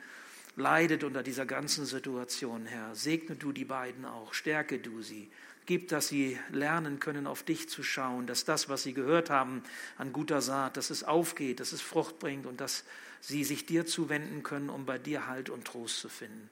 leidet 0.55 1.03
unter 1.03 1.23
dieser 1.23 1.45
ganzen 1.45 1.85
Situation, 1.85 2.65
Herr. 2.65 2.95
Segne 2.95 3.35
du 3.35 3.51
die 3.51 3.65
beiden 3.65 4.05
auch, 4.05 4.33
stärke 4.33 4.79
du 4.79 5.01
sie. 5.01 5.31
Gib, 5.65 5.87
dass 5.87 6.09
sie 6.09 6.37
lernen 6.51 6.99
können, 6.99 7.27
auf 7.27 7.43
dich 7.43 7.69
zu 7.69 7.83
schauen, 7.83 8.27
dass 8.27 8.45
das, 8.45 8.69
was 8.69 8.83
sie 8.83 8.93
gehört 8.93 9.29
haben 9.29 9.63
an 9.97 10.11
guter 10.11 10.41
Saat, 10.41 10.77
dass 10.77 10.89
es 10.89 11.03
aufgeht, 11.03 11.59
dass 11.59 11.71
es 11.71 11.81
Frucht 11.81 12.19
bringt 12.19 12.45
und 12.45 12.59
dass 12.59 12.83
sie 13.21 13.43
sich 13.43 13.65
dir 13.65 13.85
zuwenden 13.85 14.43
können, 14.43 14.69
um 14.69 14.85
bei 14.85 14.97
dir 14.97 15.27
Halt 15.27 15.49
und 15.49 15.65
Trost 15.65 15.99
zu 15.99 16.09
finden. 16.09 16.49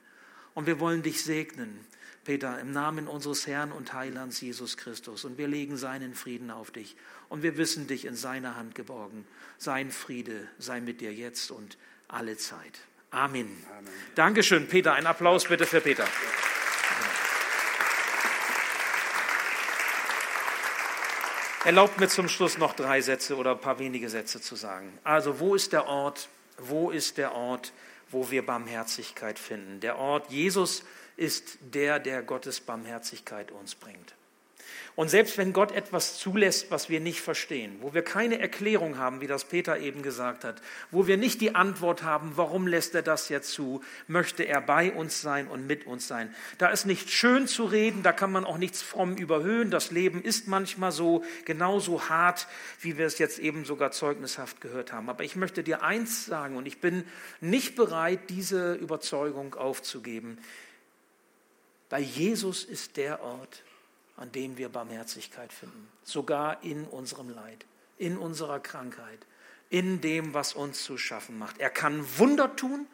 Und 0.53 0.67
wir 0.67 0.79
wollen 0.79 1.01
dich 1.01 1.23
segnen 1.23 1.85
Peter, 2.23 2.59
im 2.59 2.71
Namen 2.71 3.07
unseres 3.07 3.47
Herrn 3.47 3.71
und 3.71 3.93
Heilands 3.93 4.41
Jesus 4.41 4.77
Christus. 4.77 5.25
Und 5.25 5.37
wir 5.37 5.47
legen 5.47 5.77
seinen 5.77 6.13
Frieden 6.13 6.51
auf 6.51 6.71
dich. 6.71 6.95
Und 7.29 7.41
wir 7.41 7.57
wissen 7.57 7.87
dich 7.87 8.05
in 8.05 8.15
seiner 8.15 8.55
Hand 8.55 8.75
geborgen. 8.75 9.25
Sein 9.57 9.91
Friede 9.91 10.47
sei 10.59 10.81
mit 10.81 11.01
dir 11.01 11.13
jetzt 11.13 11.51
und 11.51 11.77
alle 12.07 12.37
Zeit. 12.37 12.79
Amen. 13.09 13.47
Amen. 13.77 13.89
Dankeschön, 14.15 14.67
Peter. 14.67 14.93
Ein 14.93 15.07
Applaus 15.07 15.47
bitte 15.47 15.65
für 15.65 15.81
Peter. 15.81 16.07
Erlaubt 21.63 21.99
mir 21.99 22.07
zum 22.07 22.27
Schluss 22.27 22.57
noch 22.57 22.73
drei 22.73 23.01
Sätze 23.01 23.35
oder 23.35 23.51
ein 23.51 23.61
paar 23.61 23.77
wenige 23.77 24.09
Sätze 24.09 24.41
zu 24.41 24.55
sagen. 24.55 24.97
Also, 25.03 25.39
wo 25.39 25.53
ist 25.53 25.73
der 25.73 25.85
Ort? 25.85 26.27
Wo 26.57 26.89
ist 26.89 27.19
der 27.19 27.35
Ort, 27.35 27.71
wo 28.09 28.31
wir 28.31 28.43
Barmherzigkeit 28.43 29.37
finden? 29.37 29.79
Der 29.79 29.99
Ort 29.99 30.31
Jesus 30.31 30.83
ist 31.17 31.59
der, 31.61 31.99
der 31.99 32.23
Gottes 32.23 32.61
Barmherzigkeit 32.61 33.51
uns 33.51 33.75
bringt. 33.75 34.15
Und 34.95 35.09
selbst 35.09 35.37
wenn 35.37 35.53
Gott 35.53 35.71
etwas 35.71 36.17
zulässt, 36.17 36.69
was 36.69 36.89
wir 36.89 36.99
nicht 36.99 37.21
verstehen, 37.21 37.77
wo 37.79 37.93
wir 37.93 38.01
keine 38.01 38.39
Erklärung 38.39 38.97
haben, 38.97 39.21
wie 39.21 39.27
das 39.27 39.45
Peter 39.45 39.79
eben 39.79 40.01
gesagt 40.01 40.43
hat, 40.43 40.61
wo 40.91 41.07
wir 41.07 41.15
nicht 41.15 41.39
die 41.39 41.55
Antwort 41.55 42.03
haben, 42.03 42.33
warum 42.35 42.67
lässt 42.67 42.93
er 42.93 43.01
das 43.01 43.29
jetzt 43.29 43.51
zu, 43.51 43.81
möchte 44.07 44.43
er 44.43 44.59
bei 44.59 44.91
uns 44.91 45.21
sein 45.21 45.47
und 45.47 45.65
mit 45.65 45.87
uns 45.87 46.07
sein. 46.07 46.35
Da 46.57 46.67
ist 46.67 46.85
nicht 46.85 47.09
schön 47.09 47.47
zu 47.47 47.65
reden, 47.65 48.03
da 48.03 48.11
kann 48.11 48.33
man 48.33 48.43
auch 48.43 48.57
nichts 48.57 48.81
fromm 48.81 49.15
überhöhen. 49.15 49.71
Das 49.71 49.91
Leben 49.91 50.21
ist 50.21 50.47
manchmal 50.47 50.91
so 50.91 51.23
genauso 51.45 52.09
hart, 52.09 52.47
wie 52.81 52.97
wir 52.97 53.05
es 53.05 53.17
jetzt 53.17 53.39
eben 53.39 53.63
sogar 53.63 53.91
zeugnishaft 53.91 54.59
gehört 54.59 54.91
haben. 54.91 55.09
Aber 55.09 55.23
ich 55.23 55.37
möchte 55.37 55.63
dir 55.63 55.83
eins 55.83 56.25
sagen 56.25 56.57
und 56.57 56.65
ich 56.65 56.81
bin 56.81 57.05
nicht 57.39 57.75
bereit, 57.75 58.29
diese 58.29 58.73
Überzeugung 58.73 59.55
aufzugeben. 59.55 60.37
Bei 61.87 61.99
Jesus 61.99 62.63
ist 62.65 62.97
der 62.97 63.21
Ort, 63.23 63.63
an 64.17 64.31
dem 64.31 64.57
wir 64.57 64.69
Barmherzigkeit 64.69 65.51
finden. 65.51 65.87
Sogar 66.03 66.63
in 66.63 66.85
unserem 66.85 67.29
Leid, 67.29 67.65
in 67.97 68.17
unserer 68.17 68.59
Krankheit, 68.59 69.19
in 69.69 70.01
dem, 70.01 70.33
was 70.33 70.53
uns 70.53 70.83
zu 70.83 70.97
schaffen 70.97 71.37
macht. 71.37 71.59
Er 71.59 71.69
kann 71.69 72.05
Wunder 72.17 72.55
tun 72.55 72.87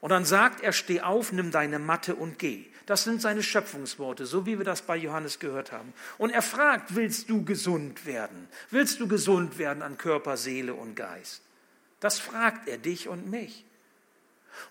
und 0.00 0.10
dann 0.10 0.24
sagt 0.24 0.62
er, 0.62 0.72
steh 0.72 1.00
auf, 1.00 1.32
nimm 1.32 1.50
deine 1.50 1.78
Matte 1.78 2.14
und 2.14 2.38
geh. 2.38 2.66
Das 2.86 3.04
sind 3.04 3.20
seine 3.20 3.42
Schöpfungsworte, 3.42 4.26
so 4.26 4.46
wie 4.46 4.58
wir 4.58 4.64
das 4.64 4.82
bei 4.82 4.96
Johannes 4.96 5.38
gehört 5.38 5.72
haben. 5.72 5.92
Und 6.16 6.30
er 6.30 6.42
fragt, 6.42 6.94
willst 6.94 7.28
du 7.28 7.44
gesund 7.44 8.06
werden? 8.06 8.48
Willst 8.70 9.00
du 9.00 9.08
gesund 9.08 9.58
werden 9.58 9.82
an 9.82 9.98
Körper, 9.98 10.36
Seele 10.36 10.74
und 10.74 10.94
Geist? 10.94 11.42
Das 12.00 12.18
fragt 12.18 12.68
er 12.68 12.78
dich 12.78 13.08
und 13.08 13.28
mich. 13.28 13.64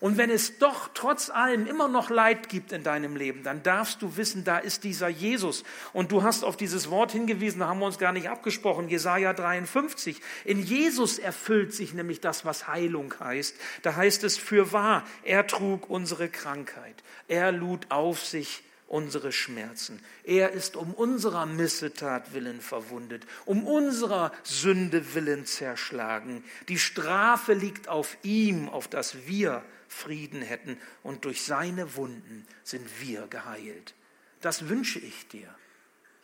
Und 0.00 0.16
wenn 0.16 0.30
es 0.30 0.58
doch 0.58 0.90
trotz 0.94 1.30
allem 1.30 1.66
immer 1.66 1.88
noch 1.88 2.10
Leid 2.10 2.48
gibt 2.48 2.72
in 2.72 2.82
deinem 2.82 3.16
Leben, 3.16 3.42
dann 3.42 3.62
darfst 3.62 4.02
du 4.02 4.16
wissen, 4.16 4.44
da 4.44 4.58
ist 4.58 4.84
dieser 4.84 5.08
Jesus. 5.08 5.64
Und 5.92 6.12
du 6.12 6.22
hast 6.22 6.44
auf 6.44 6.56
dieses 6.56 6.90
Wort 6.90 7.12
hingewiesen, 7.12 7.60
da 7.60 7.68
haben 7.68 7.80
wir 7.80 7.86
uns 7.86 7.98
gar 7.98 8.12
nicht 8.12 8.28
abgesprochen, 8.28 8.88
Jesaja 8.88 9.32
53. 9.32 10.20
In 10.44 10.62
Jesus 10.62 11.18
erfüllt 11.18 11.74
sich 11.74 11.94
nämlich 11.94 12.20
das, 12.20 12.44
was 12.44 12.68
Heilung 12.68 13.12
heißt. 13.18 13.56
Da 13.82 13.96
heißt 13.96 14.24
es, 14.24 14.36
für 14.38 14.72
wahr, 14.72 15.04
er 15.24 15.46
trug 15.46 15.90
unsere 15.90 16.28
Krankheit. 16.28 17.02
Er 17.26 17.50
lud 17.50 17.86
auf 17.90 18.24
sich 18.24 18.62
unsere 18.88 19.32
Schmerzen. 19.32 20.02
Er 20.24 20.50
ist 20.50 20.74
um 20.74 20.92
unserer 20.94 21.46
Missetat 21.46 22.32
willen 22.32 22.60
verwundet, 22.60 23.26
um 23.44 23.66
unserer 23.66 24.32
Sünde 24.42 25.14
willen 25.14 25.46
zerschlagen. 25.46 26.42
Die 26.68 26.78
Strafe 26.78 27.52
liegt 27.52 27.88
auf 27.88 28.16
ihm, 28.22 28.68
auf 28.68 28.88
das 28.88 29.26
wir 29.26 29.62
Frieden 29.88 30.42
hätten 30.42 30.78
und 31.02 31.24
durch 31.24 31.42
seine 31.42 31.94
Wunden 31.96 32.46
sind 32.64 32.88
wir 33.00 33.26
geheilt. 33.28 33.94
Das 34.40 34.68
wünsche 34.68 34.98
ich 34.98 35.28
dir. 35.28 35.54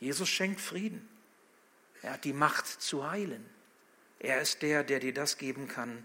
Jesus 0.00 0.28
schenkt 0.28 0.60
Frieden. 0.60 1.08
Er 2.02 2.14
hat 2.14 2.24
die 2.24 2.32
Macht 2.32 2.66
zu 2.66 3.08
heilen. 3.08 3.44
Er 4.18 4.40
ist 4.40 4.62
der, 4.62 4.84
der 4.84 5.00
dir 5.00 5.14
das 5.14 5.38
geben 5.38 5.68
kann, 5.68 6.04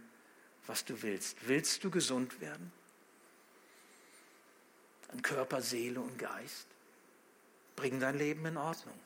was 0.68 0.86
du 0.86 1.02
willst. 1.02 1.38
Willst 1.48 1.84
du 1.84 1.90
gesund 1.90 2.42
werden? 2.42 2.72
An 5.12 5.22
Körper, 5.22 5.62
Seele 5.62 6.00
und 6.00 6.18
Geist? 6.18 6.68
Bring 7.76 8.00
dein 8.00 8.18
Leben 8.18 8.46
in 8.46 8.58
Ordnung. 8.58 9.00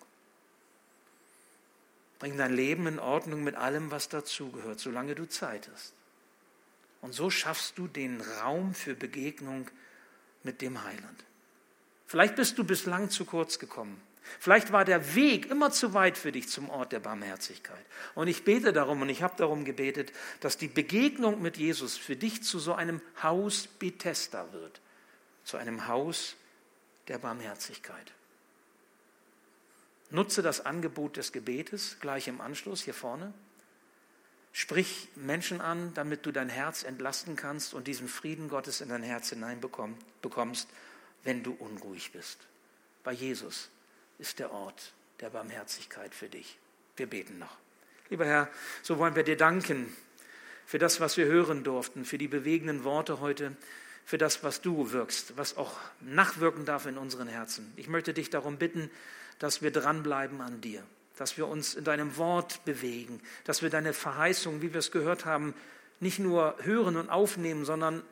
Bring 2.20 2.38
dein 2.38 2.56
Leben 2.56 2.88
in 2.88 3.00
Ordnung 3.00 3.44
mit 3.44 3.56
allem, 3.56 3.92
was 3.92 4.10
dazugehört, 4.10 4.80
solange 4.80 5.16
du 5.16 5.28
Zeit 5.28 5.70
hast. 5.74 5.94
Und 7.02 7.14
so 7.14 7.30
schaffst 7.30 7.78
du 7.78 7.88
den 7.88 8.22
Raum 8.22 8.74
für 8.74 8.96
Begegnung 8.96 9.70
mit 10.44 10.62
dem 10.62 10.84
Heiland. 10.84 11.24
Vielleicht 12.08 12.36
bist 12.36 12.58
du 12.58 12.64
bislang 12.64 13.10
zu 13.10 13.26
kurz 13.26 13.60
gekommen. 13.60 14.02
Vielleicht 14.40 14.72
war 14.72 14.86
der 14.86 15.16
Weg 15.16 15.50
immer 15.52 15.72
zu 15.72 15.94
weit 15.94 16.18
für 16.18 16.32
dich 16.32 16.48
zum 16.48 16.70
Ort 16.70 16.92
der 16.92 17.00
Barmherzigkeit. 17.00 17.86
Und 18.16 18.28
ich 18.28 18.46
bete 18.46 18.72
darum 18.72 19.02
und 19.02 19.10
ich 19.10 19.22
habe 19.22 19.36
darum 19.38 19.66
gebetet, 19.66 20.14
dass 20.40 20.58
die 20.58 20.68
Begegnung 20.68 21.42
mit 21.42 21.58
Jesus 21.58 21.98
für 21.98 22.16
dich 22.16 22.44
zu 22.44 22.60
so 22.60 22.74
einem 22.74 23.02
Haus 23.22 23.68
Bethesda 23.68 24.52
wird, 24.54 24.80
zu 25.44 25.58
einem 25.58 25.88
Haus 25.88 26.36
der 27.08 27.18
Barmherzigkeit. 27.18 28.14
Nutze 30.10 30.42
das 30.42 30.66
Angebot 30.66 31.18
des 31.18 31.32
Gebetes 31.32 31.98
gleich 32.00 32.28
im 32.28 32.40
Anschluss 32.40 32.84
hier 32.84 32.94
vorne. 32.94 33.34
Sprich 34.52 35.10
Menschen 35.16 35.60
an, 35.60 35.92
damit 35.96 36.26
du 36.26 36.32
dein 36.32 36.50
Herz 36.50 36.84
entlasten 36.84 37.36
kannst 37.36 37.74
und 37.74 37.88
diesen 37.88 38.08
Frieden 38.08 38.50
Gottes 38.50 38.82
in 38.82 38.90
dein 38.90 39.02
Herz 39.02 39.30
hineinbekommst, 39.30 40.68
wenn 41.24 41.42
du 41.42 41.54
unruhig 41.54 42.12
bist. 42.12 42.38
Bei 43.04 43.12
Jesus 43.12 43.70
ist 44.20 44.38
der 44.38 44.52
Ort 44.52 44.94
der 45.20 45.32
Barmherzigkeit 45.32 46.14
für 46.14 46.30
dich. 46.30 46.60
Wir 46.96 47.08
beten 47.08 47.40
noch. 47.40 47.58
Lieber 48.10 48.26
Herr, 48.26 48.50
so 48.84 49.00
wollen 49.00 49.16
wir 49.16 49.24
dir 49.24 49.38
danken 49.38 49.96
für 50.68 50.78
das, 50.78 51.00
was 51.00 51.18
wir 51.18 51.26
hören 51.26 51.64
durften, 51.64 52.06
für 52.06 52.20
die 52.20 52.28
bewegenden 52.28 52.84
Worte 52.84 53.20
heute, 53.20 53.56
für 54.06 54.18
das, 54.18 54.44
was 54.44 54.62
du 54.62 54.92
wirkst, 54.92 55.38
was 55.38 55.58
auch 55.58 55.78
nachwirken 56.02 56.66
darf 56.66 56.86
in 56.86 56.98
unseren 56.98 57.28
Herzen. 57.28 57.72
Ich 57.76 57.88
möchte 57.88 58.14
dich 58.14 58.30
darum 58.30 58.58
bitten, 58.58 58.90
dass 59.40 59.62
wir 59.62 59.72
dranbleiben 59.72 60.42
an 60.42 60.62
dir 60.62 60.84
dass 61.18 61.38
wir 61.38 61.48
uns 61.48 61.76
in 61.76 61.84
deinem 61.84 62.18
Wort 62.18 62.66
bewegen, 62.66 63.22
dass 63.44 63.62
wir 63.62 63.70
deine 63.70 63.94
Verheißung, 63.94 64.62
wie 64.62 64.74
wir 64.74 64.80
es 64.80 64.92
gehört 64.92 65.26
haben, 65.26 65.54
nicht 66.00 66.20
nur 66.20 66.58
hören 66.62 66.98
und 66.98 67.10
aufnehmen, 67.10 67.66
sondern 67.66 68.04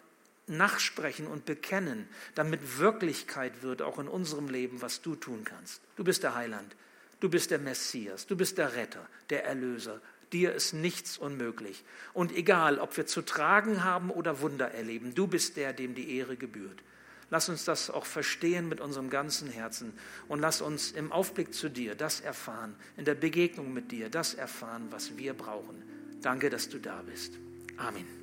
nachsprechen 0.48 1.28
und 1.28 1.46
bekennen, 1.46 2.08
damit 2.36 2.80
Wirklichkeit 2.80 3.64
wird 3.64 3.82
auch 3.82 4.00
in 4.00 4.08
unserem 4.08 4.50
Leben, 4.50 4.82
was 4.82 5.02
du 5.02 5.16
tun 5.16 5.44
kannst. 5.44 5.82
Du 5.96 6.04
bist 6.04 6.24
der 6.24 6.36
Heiland, 6.36 6.76
du 7.20 7.30
bist 7.30 7.52
der 7.52 7.60
Messias, 7.60 8.28
du 8.28 8.36
bist 8.36 8.58
der 8.58 8.76
Retter, 8.76 9.08
der 9.30 9.46
Erlöser. 9.46 10.02
Dir 10.34 10.54
ist 10.54 10.74
nichts 10.74 11.18
unmöglich. 11.18 11.84
Und 12.14 12.36
egal, 12.36 12.80
ob 12.80 12.96
wir 12.96 13.06
zu 13.06 13.22
tragen 13.22 13.84
haben 13.84 14.10
oder 14.10 14.42
Wunder 14.42 14.72
erleben, 14.72 15.14
du 15.14 15.28
bist 15.28 15.58
der, 15.58 15.74
dem 15.74 15.96
die 15.96 16.18
Ehre 16.18 16.38
gebührt. 16.38 16.82
Lass 17.30 17.48
uns 17.48 17.64
das 17.64 17.90
auch 17.90 18.06
verstehen 18.06 18.68
mit 18.68 18.82
unserem 18.82 19.10
ganzen 19.10 19.50
Herzen 19.50 19.94
und 20.28 20.40
lass 20.40 20.62
uns 20.62 20.92
im 20.92 21.14
Aufblick 21.14 21.54
zu 21.54 21.70
dir 21.70 21.96
das 21.96 22.20
erfahren, 22.20 22.76
in 22.98 23.06
der 23.06 23.16
Begegnung 23.16 23.74
mit 23.74 23.92
dir 23.92 24.10
das 24.10 24.34
erfahren, 24.34 24.88
was 24.90 25.18
wir 25.18 25.34
brauchen. 25.34 25.82
Danke, 26.22 26.50
dass 26.50 26.68
du 26.68 26.78
da 26.78 27.02
bist. 27.02 27.34
Amen. 27.78 28.21